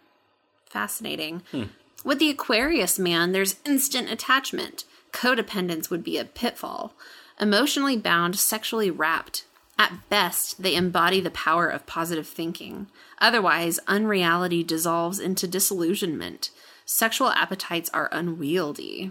Fascinating. 0.68 1.42
Hmm. 1.50 1.64
With 2.04 2.18
the 2.18 2.30
Aquarius 2.30 2.98
man, 2.98 3.32
there's 3.32 3.56
instant 3.64 4.10
attachment. 4.10 4.84
Codependence 5.12 5.90
would 5.90 6.04
be 6.04 6.18
a 6.18 6.24
pitfall. 6.24 6.94
Emotionally 7.40 7.96
bound, 7.96 8.38
sexually 8.38 8.90
wrapped. 8.90 9.44
At 9.78 10.08
best, 10.08 10.62
they 10.62 10.74
embody 10.74 11.20
the 11.20 11.30
power 11.30 11.68
of 11.68 11.86
positive 11.86 12.26
thinking. 12.26 12.86
Otherwise, 13.20 13.78
unreality 13.86 14.62
dissolves 14.64 15.20
into 15.20 15.46
disillusionment. 15.46 16.50
Sexual 16.86 17.30
appetites 17.30 17.90
are 17.92 18.08
unwieldy. 18.12 19.10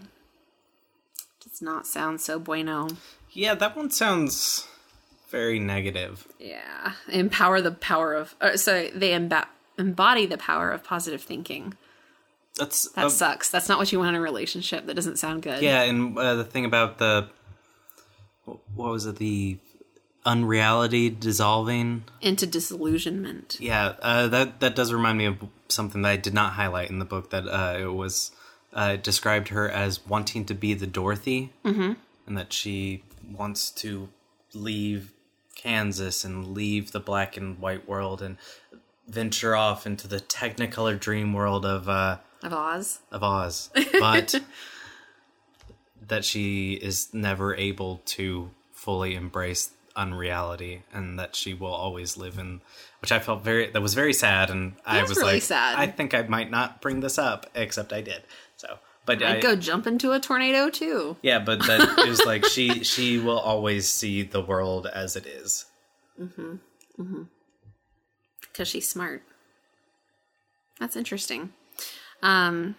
Does 1.42 1.62
not 1.62 1.86
sound 1.86 2.22
so 2.22 2.40
bueno. 2.40 2.88
Yeah, 3.36 3.54
that 3.56 3.76
one 3.76 3.92
sounds 3.92 4.68
very 5.30 5.60
negative. 5.60 6.28
Yeah, 6.40 6.94
empower 7.10 7.62
the 7.62 7.72
power 7.72 8.14
of. 8.14 8.36
Uh, 8.40 8.58
so 8.58 8.90
they 8.94 9.12
emba- 9.12 9.48
embody 9.78 10.26
the 10.26 10.38
power 10.38 10.72
of 10.72 10.84
positive 10.84 11.22
thinking. 11.22 11.74
That's 12.58 12.90
That 12.94 13.12
sucks. 13.12 13.50
That's 13.50 13.68
not 13.68 13.78
what 13.78 13.92
you 13.92 14.00
want 14.00 14.10
in 14.10 14.16
a 14.16 14.22
relationship. 14.22 14.86
That 14.86 14.96
doesn't 14.96 15.20
sound 15.20 15.44
good. 15.44 15.62
yeah, 15.62 15.82
and 15.84 16.18
uh, 16.18 16.36
the 16.36 16.46
thing 16.46 16.66
about 16.66 16.98
the 16.98 17.30
what 18.46 18.60
was 18.76 19.06
it 19.06 19.18
the 19.18 19.58
unreality 20.26 21.10
dissolving 21.10 22.04
Into 22.22 22.48
disillusionment. 22.48 23.58
Yeah, 23.60 23.94
uh, 24.02 24.28
that 24.30 24.60
that 24.62 24.76
does 24.76 24.94
remind 24.94 25.18
me 25.18 25.26
of 25.26 25.38
something 25.68 26.02
that 26.04 26.10
I 26.10 26.18
did 26.18 26.34
not 26.34 26.54
highlight 26.54 26.90
in 26.90 27.00
the 27.00 27.06
book. 27.06 27.32
That 27.32 27.48
uh, 27.48 27.78
it 27.80 27.94
was 27.94 28.32
uh, 28.74 28.92
it 28.94 29.04
described 29.04 29.50
her 29.50 29.70
as 29.70 30.06
wanting 30.06 30.46
to 30.46 30.54
be 30.54 30.74
the 30.74 30.88
Dorothy, 30.88 31.52
mm-hmm. 31.66 31.94
and 32.26 32.38
that 32.38 32.54
she 32.54 33.04
wants 33.32 33.72
to 33.72 34.10
leave 34.54 35.12
Kansas 35.56 36.24
and 36.24 36.54
leave 36.54 36.92
the 36.92 37.00
black 37.00 37.38
and 37.38 37.60
white 37.60 37.88
world 37.88 38.22
and 38.22 38.38
venture 39.08 39.56
off 39.56 39.86
into 39.86 40.08
the 40.08 40.20
Technicolor 40.20 41.00
dream 41.00 41.34
world 41.34 41.66
of 41.66 41.88
uh, 41.90 42.18
Of 42.44 42.54
Oz. 42.54 43.00
of 43.12 43.24
Oz, 43.24 43.70
but 44.00 44.36
that 46.08 46.26
she 46.26 46.74
is 46.74 47.14
never 47.14 47.56
able 47.56 48.02
to 48.06 48.52
fully 48.74 49.16
embrace 49.16 49.72
unreality 49.96 50.84
and 50.94 51.18
that 51.18 51.36
she 51.36 51.54
will 51.54 51.74
always 51.74 52.18
live 52.18 52.38
in 52.38 52.60
which 53.00 53.14
I 53.14 53.20
felt 53.20 53.44
very 53.44 53.70
that 53.72 53.82
was 53.82 53.94
very 53.94 54.12
sad 54.14 54.50
and 54.50 54.74
I 54.86 54.98
That's 54.98 55.10
was 55.10 55.18
really 55.20 55.34
like 55.36 55.44
sad. 55.44 55.80
I 55.80 55.88
think 55.88 56.14
I 56.14 56.24
might 56.24 56.52
not 56.52 56.82
bring 56.82 57.00
this 57.00 57.18
up 57.18 57.50
except 57.56 57.94
I 57.94 58.02
did. 58.02 58.24
But 59.06 59.22
I'd 59.22 59.38
I, 59.38 59.42
go 59.42 59.56
jump 59.56 59.86
into 59.88 60.12
a 60.14 60.20
tornado 60.20 60.70
too. 60.70 61.18
yeah, 61.22 61.40
but 61.40 61.60
that 61.68 62.06
is 62.08 62.24
like 62.26 62.46
she 62.46 62.84
she 62.84 63.20
will 63.20 63.40
always 63.40 63.88
see 63.88 64.24
the 64.24 64.42
world 64.42 64.88
as 64.88 65.16
it 65.16 65.26
is. 65.28 65.66
because 68.42 68.68
she's 68.68 68.90
smart. 68.90 69.22
That's 70.80 70.96
interesting. 70.96 71.54
Um, 72.24 72.76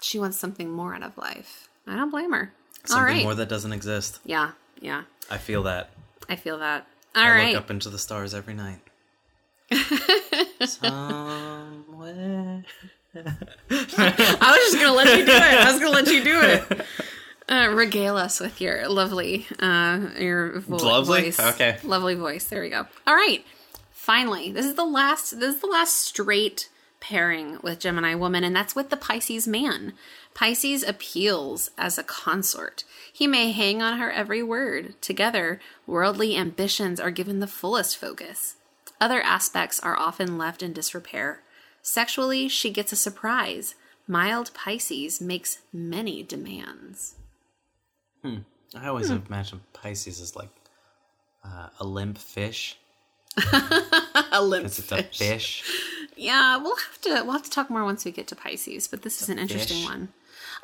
she 0.00 0.18
wants 0.18 0.38
something 0.38 0.70
more 0.70 0.94
out 0.94 1.02
of 1.02 1.16
life. 1.18 1.68
I 1.86 1.96
don't 1.96 2.10
blame 2.10 2.32
her. 2.32 2.52
Something 2.84 2.98
All 2.98 3.04
right. 3.04 3.22
more 3.24 3.34
that 3.34 3.48
doesn't 3.48 3.72
exist. 3.72 4.20
yeah, 4.24 4.52
yeah. 4.80 5.02
I 5.30 5.38
feel 5.38 5.62
that. 5.64 5.90
I 6.28 6.36
feel 6.36 6.58
that. 6.58 6.86
All 7.14 7.22
I 7.24 7.30
right. 7.30 7.54
look 7.54 7.64
up 7.64 7.70
into 7.70 7.90
the 7.90 7.98
stars 7.98 8.34
every 8.34 8.54
night. 8.54 8.80
Somewhere. 10.64 12.64
I 13.70 14.50
was 14.50 14.72
just 14.72 14.74
gonna 14.76 14.92
let 14.94 15.18
you 15.18 15.24
do 15.26 15.32
it. 15.32 15.42
I 15.42 15.70
was 15.70 15.80
gonna 15.80 15.92
let 15.94 16.08
you 16.08 16.24
do 16.24 16.40
it. 16.42 16.86
Uh, 17.48 17.68
regale 17.72 18.16
us 18.16 18.40
with 18.40 18.60
your 18.60 18.88
lovely, 18.88 19.46
uh, 19.60 20.00
your 20.18 20.58
vo- 20.58 20.78
Lovely? 20.78 21.30
voice. 21.30 21.38
Okay. 21.38 21.78
lovely 21.84 22.16
voice. 22.16 22.42
There 22.46 22.60
we 22.60 22.70
go. 22.70 22.88
All 23.06 23.14
right. 23.14 23.44
Finally, 23.92 24.50
this 24.50 24.66
is 24.66 24.74
the 24.74 24.84
last. 24.84 25.38
This 25.38 25.54
is 25.54 25.60
the 25.60 25.68
last 25.68 25.94
straight 25.96 26.68
pairing 26.98 27.58
with 27.62 27.78
Gemini 27.78 28.16
woman, 28.16 28.42
and 28.42 28.56
that's 28.56 28.74
with 28.74 28.90
the 28.90 28.96
Pisces 28.96 29.46
man. 29.46 29.92
Pisces 30.34 30.82
appeals 30.82 31.70
as 31.78 31.98
a 31.98 32.02
consort. 32.02 32.82
He 33.12 33.28
may 33.28 33.52
hang 33.52 33.80
on 33.80 33.98
her 33.98 34.10
every 34.10 34.42
word. 34.42 35.00
Together, 35.00 35.60
worldly 35.86 36.36
ambitions 36.36 36.98
are 36.98 37.12
given 37.12 37.38
the 37.38 37.46
fullest 37.46 37.96
focus. 37.96 38.56
Other 39.00 39.20
aspects 39.22 39.78
are 39.78 39.96
often 39.96 40.36
left 40.36 40.64
in 40.64 40.72
disrepair. 40.72 41.42
Sexually, 41.86 42.48
she 42.48 42.70
gets 42.70 42.90
a 42.90 42.96
surprise. 42.96 43.76
Mild 44.08 44.52
Pisces 44.54 45.20
makes 45.20 45.60
many 45.72 46.24
demands. 46.24 47.14
Hmm. 48.24 48.38
I 48.74 48.88
always 48.88 49.08
imagine 49.08 49.60
Pisces 49.72 50.20
as 50.20 50.34
like 50.34 50.50
uh, 51.44 51.68
a 51.78 51.86
limp 51.86 52.18
fish. 52.18 52.76
A 54.32 54.42
limp 54.42 54.64
It's 54.64 54.78
a 54.90 55.02
fish. 55.04 55.62
Yeah, 56.16 56.56
we'll 56.56 56.74
have 56.76 57.00
to 57.02 57.22
we'll 57.22 57.34
have 57.34 57.42
to 57.44 57.50
talk 57.50 57.70
more 57.70 57.84
once 57.84 58.04
we 58.04 58.10
get 58.10 58.26
to 58.28 58.34
Pisces, 58.36 58.88
but 58.88 59.02
this 59.02 59.22
is 59.22 59.28
an 59.28 59.38
interesting 59.38 59.76
fish. 59.76 59.86
one. 59.86 60.08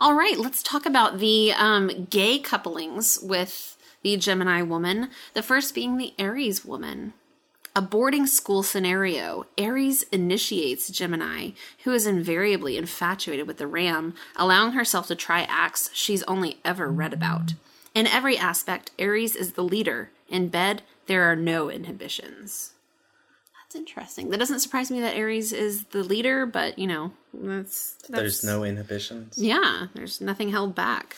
All 0.01 0.14
right, 0.14 0.37
let's 0.37 0.62
talk 0.62 0.87
about 0.87 1.18
the 1.18 1.53
um, 1.53 2.07
gay 2.11 2.39
couplings 2.41 3.20
with 3.23 3.77
the 4.03 4.16
Gemini 4.16 4.62
woman. 4.62 5.11
The 5.35 5.43
first 5.43 5.75
being 5.75 5.99
the 5.99 6.14
Aries 6.18 6.64
woman. 6.64 7.12
A 7.75 7.81
boarding 7.81 8.27
school 8.27 8.62
scenario. 8.62 9.47
Aries 9.57 10.03
initiates 10.12 10.91
Gemini, 10.91 11.51
who 11.85 11.93
is 11.93 12.07
invariably 12.07 12.77
infatuated 12.77 13.47
with 13.47 13.57
the 13.57 13.66
ram, 13.66 14.14
allowing 14.37 14.73
herself 14.73 15.07
to 15.07 15.14
try 15.14 15.43
acts 15.49 15.89
she's 15.95 16.23
only 16.25 16.59
ever 16.64 16.89
read 16.91 17.14
about. 17.14 17.55
In 17.95 18.07
every 18.07 18.37
aspect, 18.37 18.91
Aries 18.99 19.35
is 19.35 19.53
the 19.53 19.62
leader. 19.62 20.11
In 20.29 20.49
bed, 20.49 20.83
there 21.07 21.23
are 21.25 21.37
no 21.37 21.70
inhibitions. 21.70 22.73
That's 23.62 23.75
interesting. 23.75 24.29
That 24.29 24.39
doesn't 24.39 24.61
surprise 24.61 24.91
me 24.91 25.01
that 25.01 25.16
Aries 25.16 25.53
is 25.53 25.85
the 25.85 26.03
leader, 26.03 26.45
but 26.45 26.79
you 26.79 26.87
know, 26.87 27.12
that's, 27.33 27.95
that's 28.09 28.11
There's 28.11 28.45
no 28.45 28.64
inhibitions. 28.64 29.39
yeah, 29.39 29.87
there's 29.95 30.20
nothing 30.20 30.51
held 30.51 30.75
back. 30.75 31.16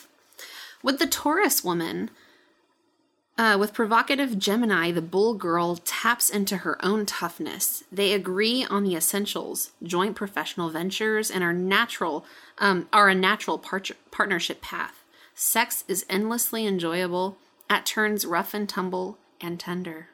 With 0.81 0.99
the 0.99 1.07
Taurus 1.07 1.65
woman, 1.65 2.11
uh, 3.37 3.57
with 3.59 3.73
provocative 3.73 4.39
Gemini, 4.39 4.91
the 4.91 5.01
bull 5.01 5.33
girl 5.33 5.75
taps 5.77 6.29
into 6.29 6.57
her 6.57 6.83
own 6.83 7.05
toughness. 7.05 7.83
They 7.91 8.13
agree 8.13 8.65
on 8.69 8.83
the 8.83 8.95
essentials, 8.95 9.71
joint 9.83 10.15
professional 10.15 10.69
ventures, 10.69 11.29
and 11.29 11.43
are 11.43 11.53
natural 11.53 12.25
um, 12.57 12.87
are 12.93 13.09
a 13.09 13.15
natural 13.15 13.57
part- 13.57 13.91
partnership 14.11 14.61
path. 14.61 15.03
Sex 15.33 15.83
is 15.87 16.05
endlessly 16.09 16.65
enjoyable, 16.65 17.37
at 17.69 17.85
turns 17.85 18.25
rough 18.25 18.53
and 18.53 18.69
tumble 18.69 19.17
and 19.41 19.59
tender. 19.59 20.09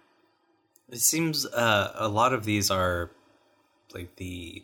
It 0.89 0.99
seems 0.99 1.45
uh, 1.45 1.91
a 1.95 2.07
lot 2.07 2.34
of 2.34 2.43
these 2.43 2.72
are 2.72 3.11
like 3.93 4.15
the 4.15 4.63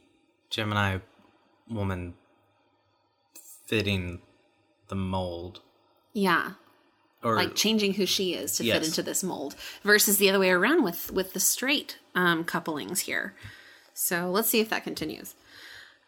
Gemini 0.49 0.99
woman 1.69 2.15
fitting 3.65 4.21
the 4.87 4.95
mold. 4.95 5.61
Yeah, 6.13 6.53
Or 7.23 7.35
like 7.35 7.55
changing 7.55 7.95
who 7.95 8.05
she 8.05 8.33
is 8.33 8.55
to 8.57 8.63
fit 8.63 8.85
into 8.85 9.01
this 9.01 9.23
mold 9.23 9.55
versus 9.83 10.17
the 10.17 10.29
other 10.29 10.39
way 10.39 10.51
around 10.51 10.83
with 10.83 11.11
with 11.11 11.33
the 11.33 11.39
straight 11.39 11.97
um, 12.13 12.43
couplings 12.43 13.01
here. 13.01 13.33
So 13.93 14.29
let's 14.29 14.49
see 14.49 14.59
if 14.59 14.69
that 14.69 14.83
continues. 14.83 15.33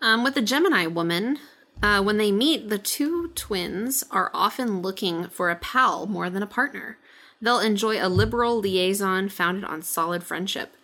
Um, 0.02 0.24
with 0.24 0.36
the 0.36 0.42
gemini 0.42 0.86
woman 0.86 1.40
uh, 1.82 2.04
when 2.04 2.18
they 2.18 2.32
meet 2.32 2.70
the 2.70 2.78
two 2.78 3.30
twins 3.30 4.04
are 4.12 4.32
often 4.34 4.82
looking 4.82 5.28
for 5.30 5.50
a 5.50 5.56
pal 5.56 6.06
more 6.06 6.30
than 6.30 6.44
a 6.44 6.48
partner. 6.48 6.98
They'll 7.42 7.60
enjoy 7.60 8.04
a 8.04 8.10
liberal 8.10 8.60
liaison 8.60 9.30
founded 9.30 9.64
on 9.64 9.82
solid 9.82 10.24
friendship. 10.24 10.76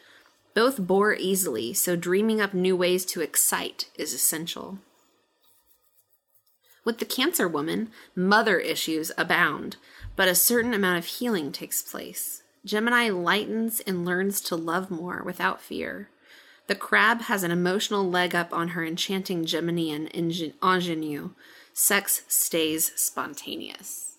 Both 0.54 0.80
bore 0.80 1.14
easily 1.14 1.74
so 1.74 1.98
dreaming 1.98 2.40
up 2.40 2.54
new 2.54 2.78
ways 2.78 3.06
to 3.08 3.22
excite 3.22 3.90
is 3.96 4.14
essential. 4.14 4.80
With 6.86 7.00
the 7.00 7.06
Cancer 7.06 7.48
woman, 7.48 7.90
mother 8.16 8.58
issues 8.60 9.12
abound, 9.18 9.76
but 10.16 10.28
a 10.28 10.36
certain 10.36 10.74
amount 10.74 10.98
of 10.98 11.06
healing 11.06 11.52
takes 11.52 11.82
place. 11.82 12.44
Gemini 12.64 13.10
lightens 13.10 13.80
and 13.82 14.06
learns 14.06 14.42
to 14.42 14.56
love 14.56 14.90
more 14.90 15.22
without 15.24 15.62
fear. 15.62 16.10
The 16.68 16.76
crab 16.76 17.22
has 17.22 17.44
an 17.44 17.52
emotional 17.52 18.10
leg 18.10 18.34
up 18.34 18.52
on 18.52 18.70
her 18.70 18.84
enchanting 18.84 19.46
Geminian 19.46 20.08
ingen- 20.08 20.54
ingenue. 20.64 21.32
Sex 21.74 22.24
stays 22.28 22.92
spontaneous. 22.96 24.16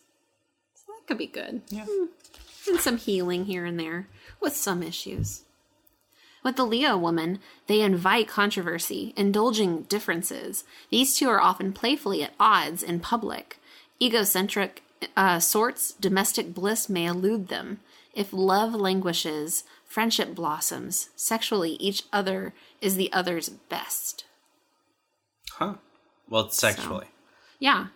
So 0.74 0.92
that 0.92 1.06
could 1.08 1.18
be 1.18 1.26
good. 1.26 1.62
Yeah. 1.70 1.86
Hmm. 1.88 2.06
And 2.68 2.80
some 2.80 2.98
healing 2.98 3.46
here 3.46 3.64
and 3.64 3.78
there 3.78 4.08
with 4.40 4.54
some 4.54 4.82
issues. 4.82 5.42
With 6.44 6.54
the 6.54 6.64
Leo 6.64 6.96
woman, 6.96 7.40
they 7.66 7.80
invite 7.80 8.28
controversy, 8.28 9.12
indulging 9.16 9.82
differences. 9.82 10.62
These 10.90 11.16
two 11.16 11.28
are 11.28 11.40
often 11.40 11.72
playfully 11.72 12.22
at 12.22 12.34
odds 12.38 12.84
in 12.84 13.00
public. 13.00 13.58
Egocentric 14.00 14.82
uh, 15.16 15.38
sorts, 15.40 15.92
domestic 15.94 16.54
bliss 16.54 16.88
may 16.88 17.06
elude 17.06 17.48
them. 17.48 17.80
If 18.14 18.32
love 18.32 18.74
languishes, 18.74 19.64
friendship 19.84 20.34
blossoms. 20.34 21.10
Sexually, 21.16 21.72
each 21.72 22.04
other 22.12 22.54
is 22.80 22.96
the 22.96 23.12
other's 23.12 23.48
best. 23.50 24.24
huh? 25.52 25.74
Well, 26.28 26.48
sexually. 26.50 27.06
Yeah, 27.58 27.86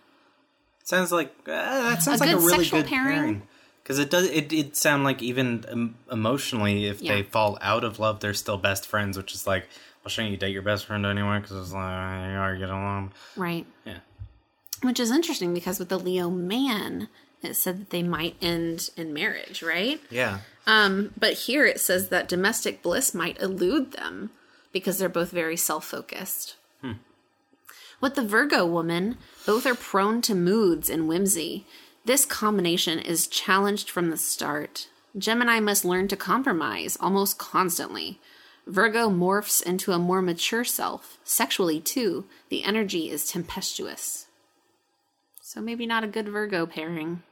Sounds 0.83 1.11
like 1.11 1.33
uh, 1.47 1.51
that 1.91 2.01
sounds 2.01 2.19
A 2.21 2.25
like 2.25 2.33
a 2.35 2.37
really 2.39 2.65
good 2.67 2.85
pairing? 2.87 3.15
pairing. 3.17 3.41
Because 3.83 3.97
it 3.99 4.09
does 4.09 4.25
it 4.29 4.51
it 4.51 4.75
sound 4.75 5.03
like 5.03 5.21
even 5.21 5.63
um, 5.71 5.95
emotionally, 6.11 6.85
if 6.87 7.01
Yeah. 7.01 7.15
they 7.15 7.23
fall 7.23 7.57
out 7.61 7.83
of 7.83 7.99
love, 7.99 8.19
they're 8.19 8.33
still 8.33 8.57
best 8.57 8.85
friends. 8.87 9.15
Which 9.17 9.33
is 9.33 9.45
like, 9.47 9.67
well, 10.03 10.09
shouldn't 10.09 10.31
you 10.31 10.37
date 10.37 10.51
your 10.53 10.63
best 10.63 10.85
friend 10.85 11.05
anyway? 11.05 11.39
Because 11.39 11.57
it's 11.61 11.73
like 11.73 12.29
you 12.31 12.37
are 12.37 12.57
get 12.57 12.69
along. 12.69 13.11
right. 13.35 13.65
Yeah. 13.85 13.99
Which 14.81 14.99
is 14.99 15.11
interesting 15.11 15.53
because 15.53 15.79
with 15.79 15.89
the 15.89 15.99
Leo 15.99 16.29
man, 16.29 17.07
it 17.41 17.55
said 17.55 17.79
that 17.79 17.89
they 17.91 18.03
might 18.03 18.35
end 18.41 18.89
in 18.97 19.13
marriage, 19.13 19.61
right? 19.61 20.01
Yeah. 20.09 20.39
Um, 20.65 21.13
but 21.17 21.33
here 21.33 21.65
it 21.65 21.79
says 21.79 22.09
that 22.09 22.27
domestic 22.27 22.81
bliss 22.81 23.13
might 23.13 23.41
elude 23.41 23.93
them 23.93 24.31
because 24.71 24.97
they're 24.97 25.09
both 25.09 25.31
very 25.31 25.57
self 25.57 25.85
focused. 25.85 26.55
With 28.01 28.15
the 28.15 28.25
Virgo 28.25 28.65
woman, 28.65 29.17
both 29.45 29.67
are 29.67 29.75
prone 29.75 30.23
to 30.23 30.33
moods 30.33 30.89
and 30.89 31.07
whimsy. 31.07 31.67
This 32.03 32.25
combination 32.25 32.97
is 32.97 33.27
challenged 33.27 33.91
from 33.91 34.09
the 34.09 34.17
start. 34.17 34.87
Gemini 35.15 35.59
must 35.59 35.85
learn 35.85 36.07
to 36.07 36.17
compromise 36.17 36.97
almost 36.99 37.37
constantly. 37.37 38.19
Virgo 38.65 39.07
morphs 39.07 39.61
into 39.61 39.91
a 39.91 39.99
more 39.99 40.23
mature 40.23 40.63
self. 40.63 41.19
Sexually, 41.23 41.79
too, 41.79 42.25
the 42.49 42.63
energy 42.63 43.11
is 43.11 43.27
tempestuous. 43.27 44.25
So 45.53 45.59
maybe 45.59 45.85
not 45.85 46.05
a 46.05 46.07
good 46.07 46.29
Virgo 46.29 46.65
pairing. 46.65 47.23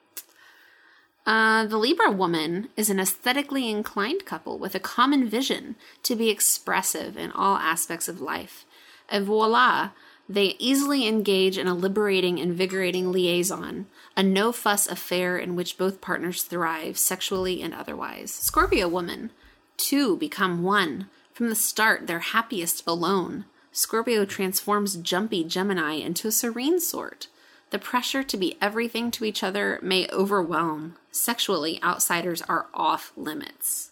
Uh, 1.26 1.66
the 1.66 1.78
Libra 1.78 2.12
woman 2.12 2.68
is 2.76 2.90
an 2.90 3.00
aesthetically 3.00 3.70
inclined 3.70 4.26
couple 4.26 4.60
with 4.60 4.76
a 4.76 4.80
common 4.82 5.30
vision 5.30 5.78
to 6.04 6.18
be 6.18 6.30
expressive 6.30 7.16
in 7.16 7.32
all 7.32 7.56
aspects 7.56 8.10
of 8.10 8.20
life. 8.20 8.66
And 9.08 9.26
voila, 9.26 9.91
they 10.28 10.58
easily 10.60 11.08
engage 11.08 11.58
in 11.58 11.66
a 11.66 11.74
liberating, 11.74 12.40
invigorating 12.40 13.14
liaison, 13.14 13.88
a 14.18 14.22
no 14.22 14.52
fuss 14.52 14.86
affair 14.86 15.38
in 15.38 15.56
which 15.56 15.78
both 15.78 16.02
partners 16.02 16.44
thrive 16.44 16.98
sexually 16.98 17.62
and 17.62 17.74
otherwise. 17.74 18.34
Scorpio 18.34 18.90
woman, 18.90 19.32
two 19.78 20.18
become 20.18 20.62
one. 20.62 21.08
From 21.32 21.48
the 21.48 21.56
start, 21.56 22.06
they're 22.06 22.20
happiest 22.20 22.86
alone. 22.86 23.46
Scorpio 23.72 24.26
transforms 24.26 24.98
jumpy 24.98 25.46
Gemini 25.46 25.94
into 25.94 26.28
a 26.28 26.34
serene 26.34 26.82
sort. 26.82 27.30
The 27.72 27.80
pressure 27.80 28.24
to 28.24 28.38
be 28.38 28.58
everything 28.62 29.12
to 29.12 29.26
each 29.26 29.44
other 29.44 29.80
may 29.82 30.08
overwhelm. 30.12 30.96
Sexually, 31.12 31.80
outsiders 31.84 32.41
are 32.44 32.68
off 32.74 33.12
limits. 33.16 33.91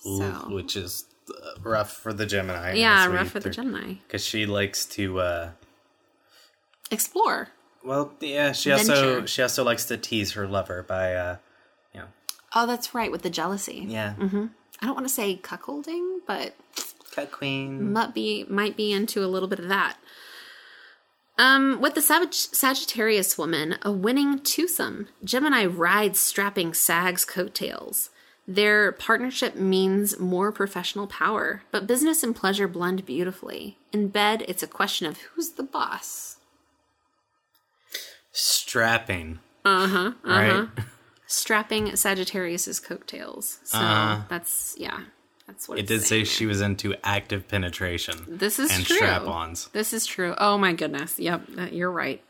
So, 0.00 0.48
Which 0.50 0.76
is 0.76 1.04
uh, 1.30 1.60
rough 1.62 1.92
for 1.92 2.12
the 2.12 2.26
Gemini. 2.26 2.74
yeah, 2.74 3.06
rough 3.06 3.30
for 3.30 3.40
the 3.40 3.50
Gemini. 3.50 3.94
Because 4.06 4.24
she 4.24 4.46
likes 4.46 4.84
to 4.86 5.20
uh, 5.20 5.50
explore. 6.90 7.48
Well, 7.84 8.12
yeah, 8.20 8.52
she 8.52 8.70
also 8.70 9.26
she 9.26 9.42
also 9.42 9.64
likes 9.64 9.84
to 9.86 9.96
tease 9.96 10.32
her 10.32 10.46
lover 10.46 10.82
by, 10.84 11.14
uh, 11.14 11.36
you 11.92 12.00
know, 12.00 12.06
Oh, 12.54 12.66
that's 12.66 12.94
right, 12.94 13.10
with 13.10 13.22
the 13.22 13.30
jealousy. 13.30 13.84
yeah, 13.88 14.14
I 14.20 14.86
don't 14.86 14.94
want 14.94 15.06
to 15.06 15.12
say 15.12 15.36
cuckolding, 15.42 16.18
but 16.26 16.54
cuckquean. 17.12 17.80
might 17.90 18.14
be 18.14 18.44
might 18.48 18.76
be 18.76 18.92
into 18.92 19.24
a 19.24 19.26
little 19.26 19.48
bit 19.48 19.58
of 19.58 19.68
that. 19.68 19.96
Um, 21.38 21.80
with 21.80 21.94
the 21.94 22.02
Sag- 22.02 22.32
Sagittarius 22.34 23.38
woman, 23.38 23.76
a 23.82 23.90
winning 23.90 24.38
twosome, 24.40 25.08
Gemini 25.24 25.64
rides 25.64 26.20
strapping 26.20 26.74
Sag's 26.74 27.24
coattails. 27.24 28.10
Their 28.46 28.92
partnership 28.92 29.54
means 29.54 30.18
more 30.18 30.52
professional 30.52 31.06
power, 31.06 31.62
but 31.70 31.86
business 31.86 32.22
and 32.22 32.34
pleasure 32.36 32.68
blend 32.68 33.06
beautifully. 33.06 33.78
In 33.92 34.08
bed, 34.08 34.44
it's 34.48 34.62
a 34.62 34.66
question 34.66 35.06
of 35.06 35.18
who's 35.20 35.50
the 35.52 35.62
boss. 35.62 36.36
Strapping. 38.32 39.38
Uh 39.64 39.86
huh. 39.88 40.12
Uh 40.24 40.28
Right. 40.28 40.68
Strapping 41.26 41.96
Sagittarius's 41.96 42.78
coattails. 42.80 43.58
So 43.64 43.78
Uh-huh. 43.78 44.22
that's 44.28 44.74
yeah. 44.76 45.04
That's 45.46 45.68
what 45.68 45.78
It 45.78 45.86
did 45.86 46.02
say 46.02 46.06
saying 46.06 46.24
she 46.26 46.46
was 46.46 46.60
into 46.60 46.94
active 47.04 47.48
penetration. 47.48 48.24
This 48.28 48.58
is 48.58 48.70
and 48.70 48.84
true. 48.84 48.96
strap-ons. 48.96 49.68
This 49.72 49.92
is 49.92 50.06
true. 50.06 50.34
Oh 50.38 50.56
my 50.58 50.72
goodness. 50.72 51.18
Yep, 51.18 51.72
you're 51.72 51.90
right. 51.90 52.22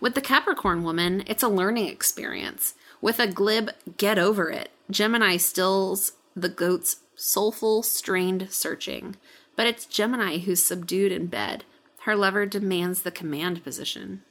With 0.00 0.14
the 0.14 0.20
Capricorn 0.20 0.82
woman, 0.82 1.22
it's 1.26 1.42
a 1.42 1.48
learning 1.48 1.88
experience. 1.88 2.74
With 3.00 3.18
a 3.18 3.26
glib 3.26 3.70
get 3.96 4.18
over 4.18 4.50
it, 4.50 4.70
Gemini 4.90 5.36
stills 5.36 6.12
the 6.34 6.48
goat's 6.48 6.96
soulful, 7.14 7.82
strained 7.82 8.48
searching. 8.50 9.16
But 9.56 9.66
it's 9.66 9.84
Gemini 9.84 10.38
who's 10.38 10.64
subdued 10.64 11.12
in 11.12 11.26
bed. 11.26 11.64
Her 12.04 12.16
lover 12.16 12.46
demands 12.46 13.02
the 13.02 13.10
command 13.10 13.62
position. 13.62 14.22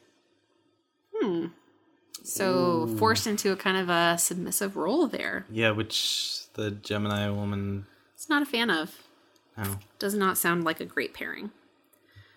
Hmm. 1.16 1.48
So 2.24 2.88
forced 2.98 3.28
into 3.28 3.52
a 3.52 3.56
kind 3.56 3.78
of 3.78 3.90
a 3.90 4.18
submissive 4.18 4.76
role 4.76 5.08
there. 5.08 5.46
Yeah, 5.52 5.72
which 5.72 6.52
the 6.54 6.72
Gemini 6.72 7.30
woman. 7.30 7.86
It's 8.20 8.28
not 8.28 8.42
a 8.42 8.46
fan 8.46 8.70
of. 8.70 8.98
No. 9.58 9.78
does 9.98 10.14
not 10.14 10.38
sound 10.38 10.66
like 10.66 10.82
a 10.82 10.86
great 10.86 11.14
pairing. 11.14 11.52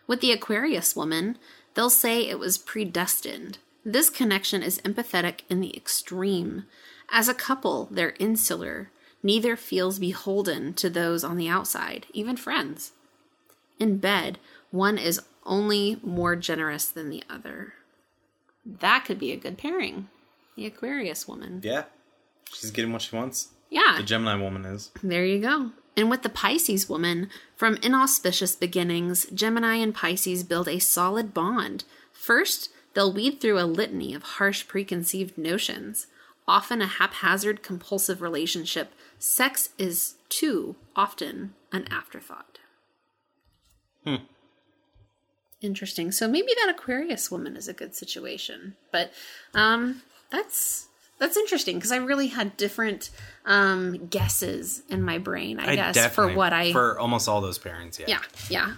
With 0.07 0.21
the 0.21 0.31
Aquarius 0.31 0.95
woman, 0.95 1.39
they'll 1.75 1.91
say 1.91 2.23
it 2.23 2.39
was 2.39 2.57
predestined. 2.57 3.59
This 3.85 4.09
connection 4.09 4.63
is 4.63 4.81
empathetic 4.83 5.41
in 5.51 5.59
the 5.59 5.77
extreme. 5.77 6.67
As 7.11 7.29
a 7.29 7.35
couple, 7.35 7.89
they're 7.91 8.15
insular. 8.21 8.93
Neither 9.25 9.57
feels 9.57 9.99
beholden 9.99 10.73
to 10.75 10.89
those 10.89 11.25
on 11.25 11.37
the 11.37 11.49
outside, 11.49 12.07
even 12.13 12.37
friends. 12.37 12.93
In 13.81 13.99
bed, 13.99 14.39
one 14.71 14.99
is 14.99 15.21
only 15.45 15.99
more 16.05 16.37
generous 16.37 16.85
than 16.85 17.11
the 17.11 17.25
other. 17.29 17.75
That 18.65 19.05
could 19.05 19.19
be 19.19 19.33
a 19.33 19.37
good 19.37 19.59
pairing. 19.59 20.07
The 20.55 20.67
Aquarius 20.67 21.27
woman. 21.27 21.61
Yeah, 21.65 21.87
she's 22.53 22.71
getting 22.71 22.93
what 22.93 23.03
she 23.03 23.17
wants. 23.17 23.49
Yeah. 23.73 23.97
The 23.97 24.03
Gemini 24.03 24.37
woman 24.37 24.67
is. 24.67 24.91
There 25.03 25.25
you 25.25 25.41
go. 25.41 25.71
And 25.97 26.11
with 26.11 26.23
the 26.23 26.29
Pisces 26.29 26.91
woman, 26.91 27.31
from 27.57 27.77
inauspicious 27.77 28.55
beginnings, 28.55 29.27
Gemini 29.33 29.77
and 29.77 29.95
Pisces 29.95 30.45
build 30.45 30.69
a 30.69 30.79
solid 30.79 31.33
bond. 31.33 31.85
First, 32.13 32.69
they'll 32.93 33.13
weed 33.13 33.41
through 33.41 33.59
a 33.59 33.65
litany 33.65 34.15
of 34.15 34.23
harsh 34.23 34.69
preconceived 34.69 35.39
notions. 35.39 36.07
Often 36.47 36.83
a 36.83 36.87
haphazard, 36.87 37.63
compulsive 37.63 38.21
relationship, 38.21 38.93
sex 39.19 39.71
is 39.79 40.17
too 40.29 40.77
often 40.95 41.55
an 41.73 41.87
afterthought. 41.91 42.59
Hmm. 44.05 44.17
Interesting. 45.63 46.13
So 46.13 46.29
maybe 46.29 46.53
that 46.57 46.75
Aquarius 46.75 47.31
woman 47.31 47.57
is 47.57 47.69
a 47.69 47.73
good 47.73 47.95
situation. 47.95 48.77
But 48.91 49.13
um 49.55 50.03
that's 50.31 50.89
that's 51.19 51.37
interesting 51.37 51.77
because 51.77 51.93
I 51.93 51.97
really 51.97 52.29
had 52.29 52.57
different 52.57 53.11
um 53.45 54.07
guesses 54.07 54.83
in 54.89 55.03
my 55.03 55.19
brain, 55.19 55.59
I, 55.59 55.77
guess, 55.77 56.15
for 56.15 56.33
what 56.33 56.53
I 56.53 56.73
for 56.73 56.99
almost 56.99 57.29
all 57.29 57.41
those 57.41 57.59
pairings. 57.59 57.99
Yeah. 57.99 58.07
yeah, 58.09 58.21
yeah. 58.49 58.75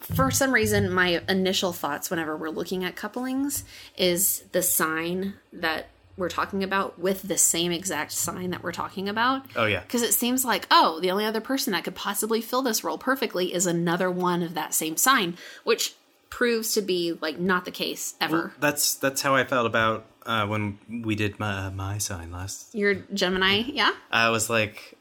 For 0.00 0.30
some 0.30 0.52
reason, 0.52 0.90
my 0.90 1.20
initial 1.28 1.72
thoughts 1.72 2.10
whenever 2.10 2.36
we're 2.36 2.50
looking 2.50 2.84
at 2.84 2.94
couplings 2.94 3.64
is 3.96 4.44
the 4.52 4.62
sign 4.62 5.34
that 5.52 5.88
we're 6.16 6.28
talking 6.28 6.62
about 6.62 6.98
with 6.98 7.22
the 7.22 7.36
same 7.36 7.72
exact 7.72 8.12
sign 8.12 8.50
that 8.50 8.62
we're 8.62 8.72
talking 8.72 9.08
about. 9.08 9.44
Oh, 9.54 9.66
yeah. 9.66 9.80
Because 9.80 10.02
it 10.02 10.14
seems 10.14 10.44
like, 10.44 10.66
oh, 10.70 10.98
the 11.00 11.10
only 11.10 11.24
other 11.24 11.40
person 11.40 11.72
that 11.72 11.84
could 11.84 11.94
possibly 11.94 12.40
fill 12.40 12.62
this 12.62 12.82
role 12.82 12.98
perfectly 12.98 13.52
is 13.52 13.66
another 13.66 14.10
one 14.10 14.42
of 14.42 14.54
that 14.54 14.74
same 14.74 14.96
sign, 14.96 15.36
which 15.64 15.94
proves 16.30 16.74
to 16.74 16.82
be 16.82 17.16
like 17.20 17.38
not 17.38 17.64
the 17.64 17.70
case 17.70 18.14
ever. 18.20 18.52
That's 18.60 18.94
that's 18.96 19.22
how 19.22 19.34
I 19.34 19.44
felt 19.44 19.66
about 19.66 20.06
uh, 20.24 20.46
when 20.46 20.78
we 21.04 21.14
did 21.14 21.38
my 21.38 21.70
my 21.70 21.98
sign 21.98 22.30
last. 22.32 22.74
You're 22.74 22.94
Gemini, 23.14 23.62
yeah? 23.66 23.92
I 24.10 24.30
was 24.30 24.50
like, 24.50 24.94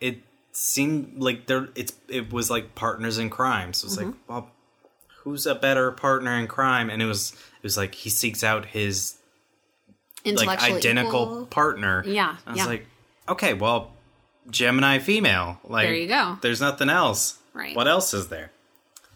it 0.00 0.18
seemed 0.52 1.14
like 1.22 1.46
there. 1.46 1.68
It's 1.74 1.92
it 2.08 2.32
was 2.32 2.50
like 2.50 2.74
partners 2.74 3.18
in 3.18 3.30
crime. 3.30 3.72
So 3.72 3.86
it's 3.86 3.96
like, 3.96 4.06
Mm-hmm. 4.06 4.32
well, 4.32 4.50
who's 5.22 5.46
a 5.46 5.54
better 5.54 5.90
partner 5.92 6.38
in 6.38 6.46
crime? 6.46 6.90
And 6.90 7.00
it 7.02 7.06
was 7.06 7.32
it 7.32 7.62
was 7.62 7.76
like 7.76 7.94
he 7.94 8.10
seeks 8.10 8.44
out 8.44 8.66
his 8.66 9.16
like 10.24 10.32
Intellectually 10.38 10.78
identical 10.78 11.22
equal. 11.22 11.46
partner. 11.46 12.04
Yeah, 12.06 12.36
I 12.46 12.50
was 12.50 12.58
yeah. 12.58 12.66
like, 12.66 12.86
okay, 13.28 13.54
well, 13.54 13.92
Gemini 14.50 14.98
female. 14.98 15.58
Like 15.64 15.86
There 15.86 15.94
you 15.94 16.08
go. 16.08 16.38
There's 16.42 16.60
nothing 16.60 16.90
else. 16.90 17.38
Right. 17.54 17.74
What 17.74 17.88
else 17.88 18.12
is 18.14 18.28
there? 18.28 18.50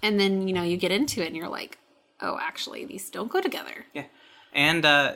And 0.04 0.20
then, 0.20 0.46
you 0.46 0.52
know, 0.52 0.62
you 0.62 0.76
get 0.76 0.92
into 0.92 1.22
it 1.22 1.28
and 1.28 1.36
you're 1.36 1.48
like, 1.48 1.78
oh, 2.20 2.38
actually, 2.38 2.84
these 2.84 3.08
don't 3.08 3.30
go 3.30 3.40
together. 3.40 3.86
Yeah. 3.94 4.04
And 4.52 4.84
uh, 4.84 5.14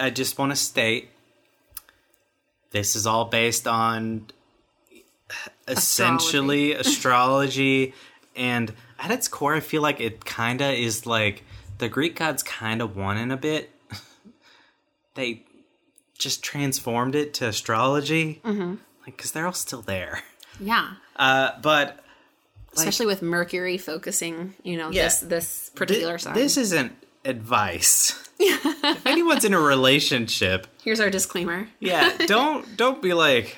I 0.00 0.10
just 0.10 0.38
want 0.38 0.50
to 0.50 0.56
state 0.56 1.10
this 2.72 2.96
is 2.96 3.06
all 3.06 3.26
based 3.26 3.68
on 3.68 4.26
essentially 5.68 6.72
astrology. 6.74 7.94
and 8.34 8.74
at 8.98 9.12
its 9.12 9.28
core, 9.28 9.54
I 9.54 9.60
feel 9.60 9.82
like 9.82 10.00
it 10.00 10.24
kind 10.24 10.60
of 10.60 10.74
is 10.74 11.06
like 11.06 11.44
the 11.78 11.88
Greek 11.88 12.16
gods 12.16 12.42
kind 12.42 12.82
of 12.82 12.96
won 12.96 13.16
in 13.16 13.30
a 13.30 13.36
bit. 13.36 13.70
they 15.14 15.44
just 16.18 16.42
transformed 16.42 17.14
it 17.14 17.34
to 17.34 17.46
astrology. 17.46 18.40
Mm-hmm. 18.44 18.74
Like, 19.06 19.16
because 19.16 19.30
they're 19.30 19.46
all 19.46 19.52
still 19.52 19.82
there. 19.82 20.22
Yeah. 20.58 20.94
Uh, 21.14 21.52
but 21.62 22.03
especially 22.76 23.06
with 23.06 23.22
Mercury 23.22 23.78
focusing, 23.78 24.54
you 24.62 24.76
know, 24.76 24.90
Yeah. 24.90 25.04
this 25.04 25.20
this 25.20 25.70
particular 25.74 26.18
sign. 26.18 26.34
this 26.34 26.56
isn't 26.56 26.92
advice. 27.24 28.20
if 28.38 29.06
anyone's 29.06 29.44
in 29.44 29.54
a 29.54 29.60
relationship, 29.60 30.66
Here's 30.82 31.00
our 31.00 31.10
disclaimer. 31.10 31.68
yeah 31.80 32.16
don't 32.26 32.76
don't 32.76 33.00
be 33.00 33.14
like 33.14 33.56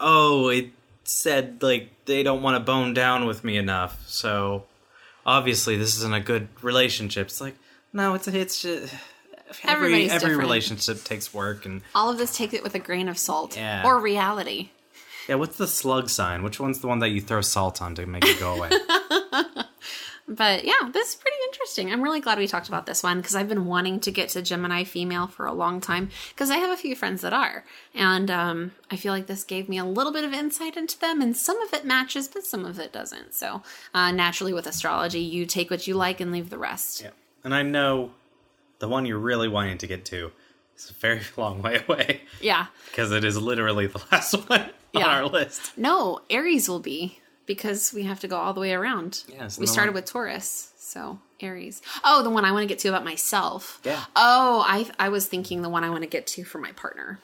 oh 0.00 0.48
it 0.48 0.70
said 1.04 1.62
like 1.62 1.90
they 2.06 2.22
don't 2.22 2.42
want 2.42 2.54
to 2.56 2.60
bone 2.60 2.94
down 2.94 3.26
with 3.26 3.42
me 3.44 3.56
enough 3.56 4.02
so 4.06 4.64
obviously 5.26 5.76
this 5.76 5.96
isn't 5.96 6.14
a 6.14 6.20
good 6.20 6.48
relationship 6.62 7.26
it's 7.28 7.40
like 7.40 7.56
no 7.92 8.14
it's 8.14 8.28
it's 8.28 8.62
just 8.62 8.94
every 9.64 10.04
every 10.04 10.08
different. 10.08 10.36
relationship 10.38 11.02
takes 11.04 11.32
work 11.32 11.64
and 11.66 11.80
All 11.94 12.10
of 12.10 12.18
this 12.18 12.36
take 12.36 12.52
it 12.52 12.62
with 12.62 12.74
a 12.74 12.78
grain 12.78 13.08
of 13.08 13.18
salt 13.18 13.56
Yeah. 13.56 13.82
or 13.86 13.98
reality. 13.98 14.70
Yeah 15.28 15.34
what's 15.36 15.56
the 15.56 15.66
slug 15.68 16.08
sign 16.08 16.42
which 16.42 16.58
one's 16.58 16.80
the 16.80 16.86
one 16.88 16.98
that 17.00 17.10
you 17.10 17.20
throw 17.20 17.40
salt 17.40 17.80
on 17.82 17.94
to 17.94 18.06
make 18.06 18.24
it 18.24 18.38
go 18.40 18.54
away 18.54 18.70
But 20.30 20.64
yeah, 20.64 20.90
this 20.92 21.08
is 21.10 21.14
pretty 21.16 21.38
interesting. 21.46 21.90
I'm 21.90 22.02
really 22.02 22.20
glad 22.20 22.36
we 22.36 22.46
talked 22.46 22.68
about 22.68 22.84
this 22.84 23.02
one 23.02 23.16
because 23.18 23.34
I've 23.34 23.48
been 23.48 23.64
wanting 23.64 23.98
to 24.00 24.10
get 24.10 24.28
to 24.30 24.42
Gemini 24.42 24.84
female 24.84 25.26
for 25.26 25.46
a 25.46 25.54
long 25.54 25.80
time 25.80 26.10
because 26.28 26.50
I 26.50 26.58
have 26.58 26.68
a 26.70 26.76
few 26.76 26.94
friends 26.94 27.22
that 27.22 27.32
are. 27.32 27.64
And 27.94 28.30
um, 28.30 28.72
I 28.90 28.96
feel 28.96 29.14
like 29.14 29.26
this 29.26 29.42
gave 29.42 29.70
me 29.70 29.78
a 29.78 29.86
little 29.86 30.12
bit 30.12 30.24
of 30.24 30.34
insight 30.34 30.76
into 30.76 30.98
them, 31.00 31.22
and 31.22 31.34
some 31.34 31.58
of 31.62 31.72
it 31.72 31.86
matches, 31.86 32.28
but 32.28 32.44
some 32.44 32.66
of 32.66 32.78
it 32.78 32.92
doesn't. 32.92 33.34
So 33.34 33.62
uh, 33.94 34.10
naturally, 34.12 34.52
with 34.52 34.66
astrology, 34.66 35.20
you 35.20 35.46
take 35.46 35.70
what 35.70 35.86
you 35.86 35.94
like 35.94 36.20
and 36.20 36.30
leave 36.30 36.50
the 36.50 36.58
rest. 36.58 37.00
yeah 37.00 37.10
and 37.42 37.54
i 37.54 37.62
know 37.62 38.10
the 38.80 38.88
one 38.88 39.06
you're 39.06 39.18
really 39.18 39.48
wanting 39.48 39.78
to 39.78 39.86
get 39.86 40.04
to 40.04 40.30
is 40.76 40.90
a 40.90 40.92
very 40.94 41.22
long 41.38 41.62
way 41.62 41.80
away 41.88 42.20
Yeah. 42.42 42.66
because 42.90 43.12
it 43.12 43.24
is 43.24 43.38
literally 43.40 43.86
the 43.86 44.02
last 44.12 44.34
one 44.50 44.68
on 44.94 45.00
Yeah. 45.02 45.06
our 45.08 45.26
list 45.26 45.72
No, 45.76 46.20
Aries 46.30 46.68
will 46.68 46.80
be 46.80 47.18
because 47.46 47.92
we 47.92 48.02
have 48.04 48.20
to 48.20 48.28
go 48.28 48.36
all 48.36 48.52
the 48.54 48.60
way 48.60 48.72
around. 48.72 49.22
Yes, 49.28 49.58
we 49.58 49.66
started 49.66 49.90
one- 49.92 50.02
with 50.02 50.10
Taurus, 50.10 50.72
so 50.78 51.18
Aries. 51.40 51.80
Oh, 52.04 52.22
the 52.22 52.30
one 52.30 52.44
I 52.44 52.52
want 52.52 52.62
to 52.64 52.66
get 52.66 52.78
to 52.80 52.88
about 52.88 53.04
myself. 53.04 53.80
Yeah. 53.84 54.04
Oh, 54.16 54.64
I 54.66 54.90
I 54.98 55.08
was 55.08 55.26
thinking 55.26 55.62
the 55.62 55.68
one 55.68 55.84
I 55.84 55.90
want 55.90 56.02
to 56.02 56.08
get 56.08 56.26
to 56.28 56.44
for 56.44 56.58
my 56.58 56.72
partner 56.72 57.18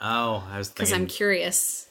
oh 0.00 0.46
i 0.52 0.58
was 0.58 0.68
because 0.68 0.92
I'm 0.92 1.06
curious. 1.08 1.86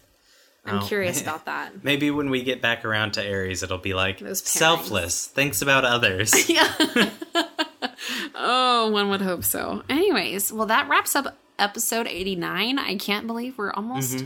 I'm 0.65 0.79
Oh. 0.79 0.85
curious 0.87 1.21
about 1.25 1.45
that. 1.45 1.83
Maybe 1.83 2.09
when 2.11 2.29
we 2.29 2.41
get 2.43 2.61
back 2.61 2.83
around 2.85 3.11
to 3.13 3.23
Aries, 3.23 3.63
it'll 3.63 3.77
be 3.77 3.93
like 3.93 4.21
selfless, 4.35 5.25
thinks 5.27 5.61
about 5.61 5.83
others. 5.85 6.49
yeah. 6.57 6.73
Oh, 8.35 8.89
one 8.91 9.09
would 9.09 9.21
hope 9.21 9.43
so. 9.43 9.83
Anyways, 9.89 10.51
well, 10.53 10.67
that 10.67 10.87
wraps 10.87 11.15
up 11.15 11.37
episode 11.59 12.07
89. 12.07 12.77
I 12.79 12.95
can't 12.95 13.27
believe 13.27 13.57
we're 13.57 13.71
almost 13.73 14.15
mm-hmm. 14.17 14.25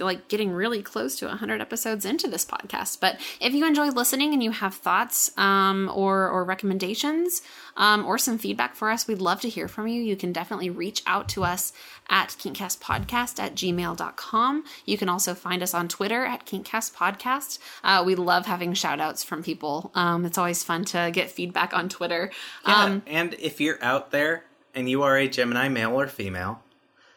Like 0.00 0.28
getting 0.28 0.50
really 0.50 0.82
close 0.82 1.16
to 1.18 1.26
100 1.26 1.60
episodes 1.60 2.04
into 2.04 2.26
this 2.26 2.44
podcast. 2.44 3.00
But 3.00 3.20
if 3.40 3.52
you 3.52 3.66
enjoy 3.66 3.88
listening 3.88 4.32
and 4.32 4.42
you 4.42 4.50
have 4.50 4.74
thoughts 4.74 5.30
um, 5.36 5.90
or, 5.94 6.28
or 6.28 6.42
recommendations 6.44 7.42
um, 7.76 8.04
or 8.06 8.16
some 8.16 8.38
feedback 8.38 8.74
for 8.76 8.90
us, 8.90 9.06
we'd 9.06 9.20
love 9.20 9.40
to 9.42 9.48
hear 9.48 9.68
from 9.68 9.86
you. 9.86 10.02
You 10.02 10.16
can 10.16 10.32
definitely 10.32 10.70
reach 10.70 11.02
out 11.06 11.28
to 11.30 11.44
us 11.44 11.72
at 12.08 12.28
kinkcastpodcast 12.30 13.38
at 13.38 13.54
gmail.com. 13.54 14.64
You 14.86 14.98
can 14.98 15.08
also 15.08 15.34
find 15.34 15.62
us 15.62 15.74
on 15.74 15.88
Twitter 15.88 16.24
at 16.24 16.46
kinkcastpodcast. 16.46 17.58
Uh, 17.82 18.02
we 18.06 18.14
love 18.14 18.46
having 18.46 18.74
shout 18.74 19.00
outs 19.00 19.22
from 19.22 19.42
people. 19.42 19.90
Um, 19.94 20.24
it's 20.24 20.38
always 20.38 20.62
fun 20.62 20.84
to 20.86 21.10
get 21.12 21.30
feedback 21.30 21.74
on 21.74 21.88
Twitter. 21.88 22.30
Yeah, 22.66 22.84
Um, 22.84 23.02
and 23.06 23.34
if 23.34 23.60
you're 23.60 23.82
out 23.82 24.10
there 24.10 24.44
and 24.74 24.88
you 24.88 25.02
are 25.02 25.16
a 25.16 25.28
Gemini 25.28 25.68
male 25.68 25.92
or 25.98 26.06
female, 26.06 26.62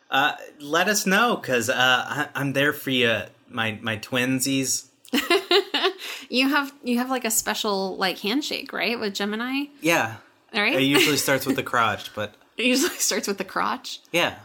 uh, 0.10 0.34
let 0.60 0.88
us 0.88 1.06
know 1.06 1.36
because 1.36 1.70
uh, 1.70 1.74
I- 1.78 2.30
I'm 2.36 2.54
there 2.54 2.74
for 2.74 2.90
you, 2.92 3.22
my 3.50 3.78
my 3.82 3.98
twinsies. 3.98 4.86
you 6.30 6.50
have 6.50 6.74
you 6.84 6.98
have 6.98 7.10
like 7.10 7.26
a 7.26 7.32
special 7.32 7.96
like 7.98 8.20
handshake, 8.20 8.74
right, 8.74 9.00
with 9.00 9.14
Gemini? 9.14 9.66
Yeah, 9.82 10.16
All 10.54 10.62
right. 10.62 10.74
it 10.76 10.82
usually 10.98 11.18
starts 11.18 11.46
with 11.46 11.56
the 11.56 11.64
crotch, 11.64 12.14
but 12.14 12.36
It 12.58 12.66
usually 12.66 12.96
starts 12.98 13.28
with 13.28 13.38
the 13.38 13.46
crotch, 13.46 14.00
yeah, 14.12 14.36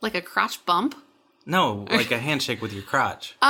like 0.00 0.14
a 0.14 0.22
crotch 0.22 0.64
bump. 0.64 0.94
no, 1.46 1.84
like 1.90 2.10
a 2.10 2.18
handshake 2.18 2.62
with 2.62 2.72
your 2.72 2.82
crotch. 2.82 3.36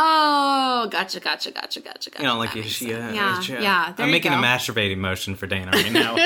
Oh, 0.76 0.88
gotcha, 0.90 1.20
gotcha, 1.20 1.50
gotcha, 1.52 1.80
gotcha, 1.80 2.10
gotcha. 2.10 2.22
You 2.22 2.26
know, 2.28 2.36
like 2.36 2.50
That 2.52 2.58
a, 2.58 2.62
makes 2.62 2.80
yeah, 2.82 3.12
yeah, 3.60 3.94
I'm 3.96 4.06
you 4.06 4.12
making 4.12 4.32
go. 4.32 4.38
a 4.38 4.42
masturbating 4.42 4.98
motion 4.98 5.34
for 5.36 5.46
Dana 5.46 5.70
right 5.72 5.92
now. 5.92 6.16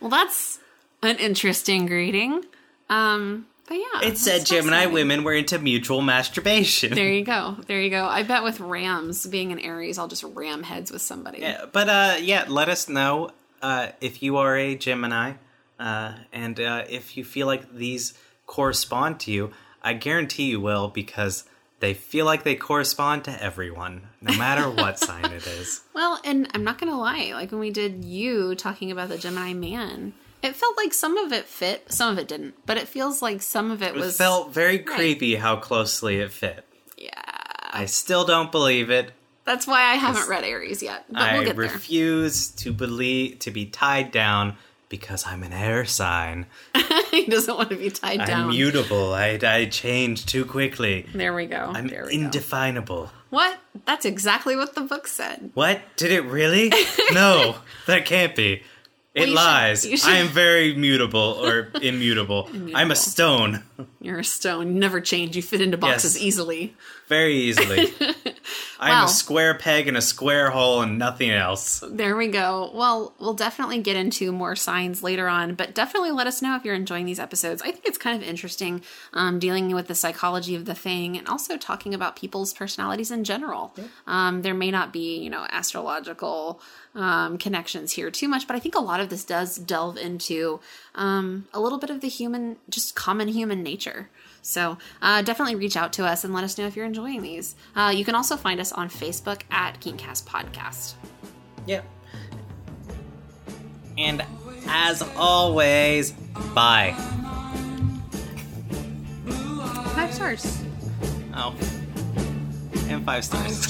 Well, 0.00 0.10
that's 0.10 0.58
an 1.02 1.16
interesting 1.18 1.86
greeting. 1.86 2.44
Um, 2.88 3.46
but 3.68 3.74
yeah, 3.74 4.08
it 4.08 4.18
said 4.18 4.46
Gemini 4.46 4.86
women 4.86 5.24
were 5.24 5.34
into 5.34 5.58
mutual 5.58 6.00
masturbation. 6.00 6.94
There 6.94 7.12
you 7.12 7.24
go. 7.24 7.56
There 7.66 7.80
you 7.80 7.90
go. 7.90 8.04
I 8.04 8.22
bet 8.22 8.44
with 8.44 8.60
Rams 8.60 9.26
being 9.26 9.50
an 9.50 9.58
Aries, 9.58 9.98
I'll 9.98 10.08
just 10.08 10.22
ram 10.22 10.62
heads 10.62 10.92
with 10.92 11.02
somebody. 11.02 11.40
Yeah, 11.40 11.64
but 11.72 11.88
uh, 11.88 12.16
yeah, 12.20 12.44
let 12.48 12.68
us 12.68 12.88
know 12.88 13.30
uh, 13.60 13.88
if 14.00 14.22
you 14.22 14.36
are 14.36 14.56
a 14.56 14.76
Gemini, 14.76 15.32
uh, 15.80 16.14
and 16.32 16.60
uh, 16.60 16.84
if 16.88 17.16
you 17.16 17.24
feel 17.24 17.48
like 17.48 17.72
these 17.74 18.14
correspond 18.46 19.20
to 19.20 19.32
you. 19.32 19.50
I 19.82 19.92
guarantee 19.92 20.44
you 20.44 20.60
will 20.60 20.88
because 20.88 21.44
they 21.80 21.94
feel 21.94 22.24
like 22.24 22.42
they 22.42 22.54
correspond 22.54 23.24
to 23.24 23.42
everyone, 23.42 24.08
no 24.20 24.36
matter 24.36 24.70
what 24.70 24.98
sign 24.98 25.24
it 25.26 25.46
is. 25.46 25.82
Well, 25.94 26.18
and 26.24 26.48
I'm 26.54 26.64
not 26.64 26.78
gonna 26.78 26.98
lie. 26.98 27.32
Like 27.34 27.50
when 27.50 27.60
we 27.60 27.70
did 27.70 28.04
you 28.04 28.54
talking 28.54 28.90
about 28.90 29.10
the 29.10 29.18
Gemini 29.18 29.52
man, 29.52 30.14
it 30.42 30.54
felt 30.56 30.76
like 30.76 30.92
some 30.94 31.16
of 31.18 31.32
it 31.32 31.46
fit, 31.46 31.90
some 31.92 32.12
of 32.12 32.18
it 32.18 32.28
didn't. 32.28 32.54
But 32.66 32.76
it 32.78 32.88
feels 32.88 33.22
like 33.22 33.42
some 33.42 33.70
of 33.70 33.82
it 33.82 33.94
It 33.94 34.00
was 34.00 34.16
felt 34.16 34.52
very 34.52 34.78
creepy 34.78 35.36
how 35.36 35.56
closely 35.56 36.16
it 36.18 36.32
fit. 36.32 36.64
Yeah, 36.96 37.10
I 37.70 37.86
still 37.86 38.24
don't 38.24 38.50
believe 38.52 38.90
it. 38.90 39.12
that's 39.44 39.66
why 39.66 39.82
I 39.82 39.94
haven't 39.94 40.28
read 40.28 40.44
Aries 40.44 40.82
yet. 40.82 41.04
But 41.10 41.22
I 41.22 41.34
we'll 41.34 41.44
get 41.46 41.56
there. 41.56 41.64
refuse 41.70 42.48
to 42.48 42.72
believe 42.72 43.38
to 43.40 43.50
be 43.50 43.66
tied 43.66 44.10
down 44.12 44.56
because 44.88 45.26
I'm 45.26 45.42
an 45.42 45.52
air 45.52 45.84
sign. 45.84 46.46
he 47.10 47.26
doesn't 47.26 47.56
want 47.56 47.70
to 47.70 47.76
be 47.76 47.90
tied 47.90 48.20
I'm 48.20 48.26
down. 48.26 48.48
mutable. 48.50 49.12
I, 49.14 49.38
I 49.42 49.64
change 49.66 50.26
too 50.26 50.44
quickly. 50.44 51.06
there 51.12 51.34
we 51.34 51.46
go. 51.46 51.72
I'm 51.74 51.88
there 51.88 52.04
we 52.06 52.16
go. 52.16 52.22
indefinable. 52.24 53.10
What? 53.30 53.58
That's 53.84 54.04
exactly 54.04 54.54
what 54.54 54.74
the 54.76 54.82
book 54.82 55.08
said. 55.08 55.50
What? 55.54 55.80
Did 55.96 56.12
it 56.12 56.22
really? 56.22 56.72
no, 57.12 57.56
that 57.86 58.06
can't 58.06 58.34
be. 58.36 58.62
It 59.16 59.20
Well, 59.20 59.26
should- 59.28 59.34
lies. 59.34 59.86
you 59.86 59.96
should- 59.96 60.10
I 60.10 60.16
am 60.16 60.28
very 60.28 60.74
mutable 60.74 61.18
or 61.42 61.70
immutable. 61.82 62.50
I'm 62.74 62.90
a 62.90 62.94
stone. 62.96 63.62
You're 64.00 64.18
a 64.18 64.24
stone. 64.24 64.74
You 64.74 64.78
never 64.78 65.00
change. 65.00 65.34
You 65.36 65.42
fit 65.42 65.62
into 65.62 65.78
boxes 65.78 66.14
Yes. 66.16 66.22
easily. 66.22 66.74
Very 67.08 67.34
easily. 67.34 67.94
I'm 68.78 69.04
a 69.04 69.08
square 69.08 69.54
peg 69.54 69.88
in 69.88 69.96
a 69.96 70.02
square 70.02 70.50
hole 70.50 70.82
and 70.82 70.98
nothing 70.98 71.30
else. 71.30 71.82
There 71.88 72.16
we 72.16 72.28
go. 72.28 72.70
Well, 72.74 73.14
we'll 73.18 73.34
definitely 73.34 73.80
get 73.80 73.96
into 73.96 74.32
more 74.32 74.56
signs 74.56 75.02
later 75.02 75.28
on, 75.28 75.54
but 75.54 75.74
definitely 75.74 76.10
let 76.10 76.26
us 76.26 76.42
know 76.42 76.56
if 76.56 76.64
you're 76.64 76.74
enjoying 76.74 77.06
these 77.06 77.18
episodes. 77.18 77.62
I 77.62 77.70
think 77.70 77.84
it's 77.86 77.98
kind 77.98 78.20
of 78.20 78.28
interesting 78.28 78.82
um, 79.12 79.38
dealing 79.38 79.74
with 79.74 79.86
the 79.86 79.94
psychology 79.94 80.54
of 80.54 80.64
the 80.64 80.74
thing 80.74 81.16
and 81.16 81.26
also 81.28 81.56
talking 81.56 81.94
about 81.94 82.16
people's 82.16 82.52
personalities 82.52 83.10
in 83.10 83.24
general. 83.24 83.74
Um, 84.06 84.42
there 84.42 84.54
may 84.54 84.70
not 84.70 84.92
be, 84.92 85.18
you 85.18 85.30
know, 85.30 85.46
astrological 85.50 86.60
um, 86.94 87.38
connections 87.38 87.92
here 87.92 88.10
too 88.10 88.28
much, 88.28 88.46
but 88.46 88.56
I 88.56 88.58
think 88.58 88.74
a 88.74 88.80
lot 88.80 89.00
of 89.00 89.08
this 89.08 89.24
does 89.24 89.56
delve 89.56 89.96
into 89.96 90.60
um, 90.94 91.46
a 91.54 91.60
little 91.60 91.78
bit 91.78 91.90
of 91.90 92.00
the 92.00 92.08
human, 92.08 92.56
just 92.68 92.94
common 92.94 93.28
human 93.28 93.62
nature. 93.62 94.08
So 94.46 94.78
uh, 95.02 95.22
definitely 95.22 95.56
reach 95.56 95.76
out 95.76 95.92
to 95.94 96.06
us 96.06 96.22
and 96.22 96.32
let 96.32 96.44
us 96.44 96.56
know 96.56 96.66
if 96.68 96.76
you're 96.76 96.86
enjoying 96.86 97.20
these. 97.20 97.56
Uh, 97.74 97.92
you 97.94 98.04
can 98.04 98.14
also 98.14 98.36
find 98.36 98.60
us 98.60 98.70
on 98.70 98.88
Facebook 98.88 99.42
at 99.50 99.80
Geekcast 99.80 100.24
Podcast. 100.24 100.94
Yeah. 101.66 101.82
And 103.98 104.24
as 104.68 105.02
always, 105.16 106.12
bye. 106.54 106.94
Five 109.96 110.14
stars. 110.14 110.62
Oh. 111.34 111.54
And 112.88 113.04
five 113.04 113.24
stars. 113.24 113.66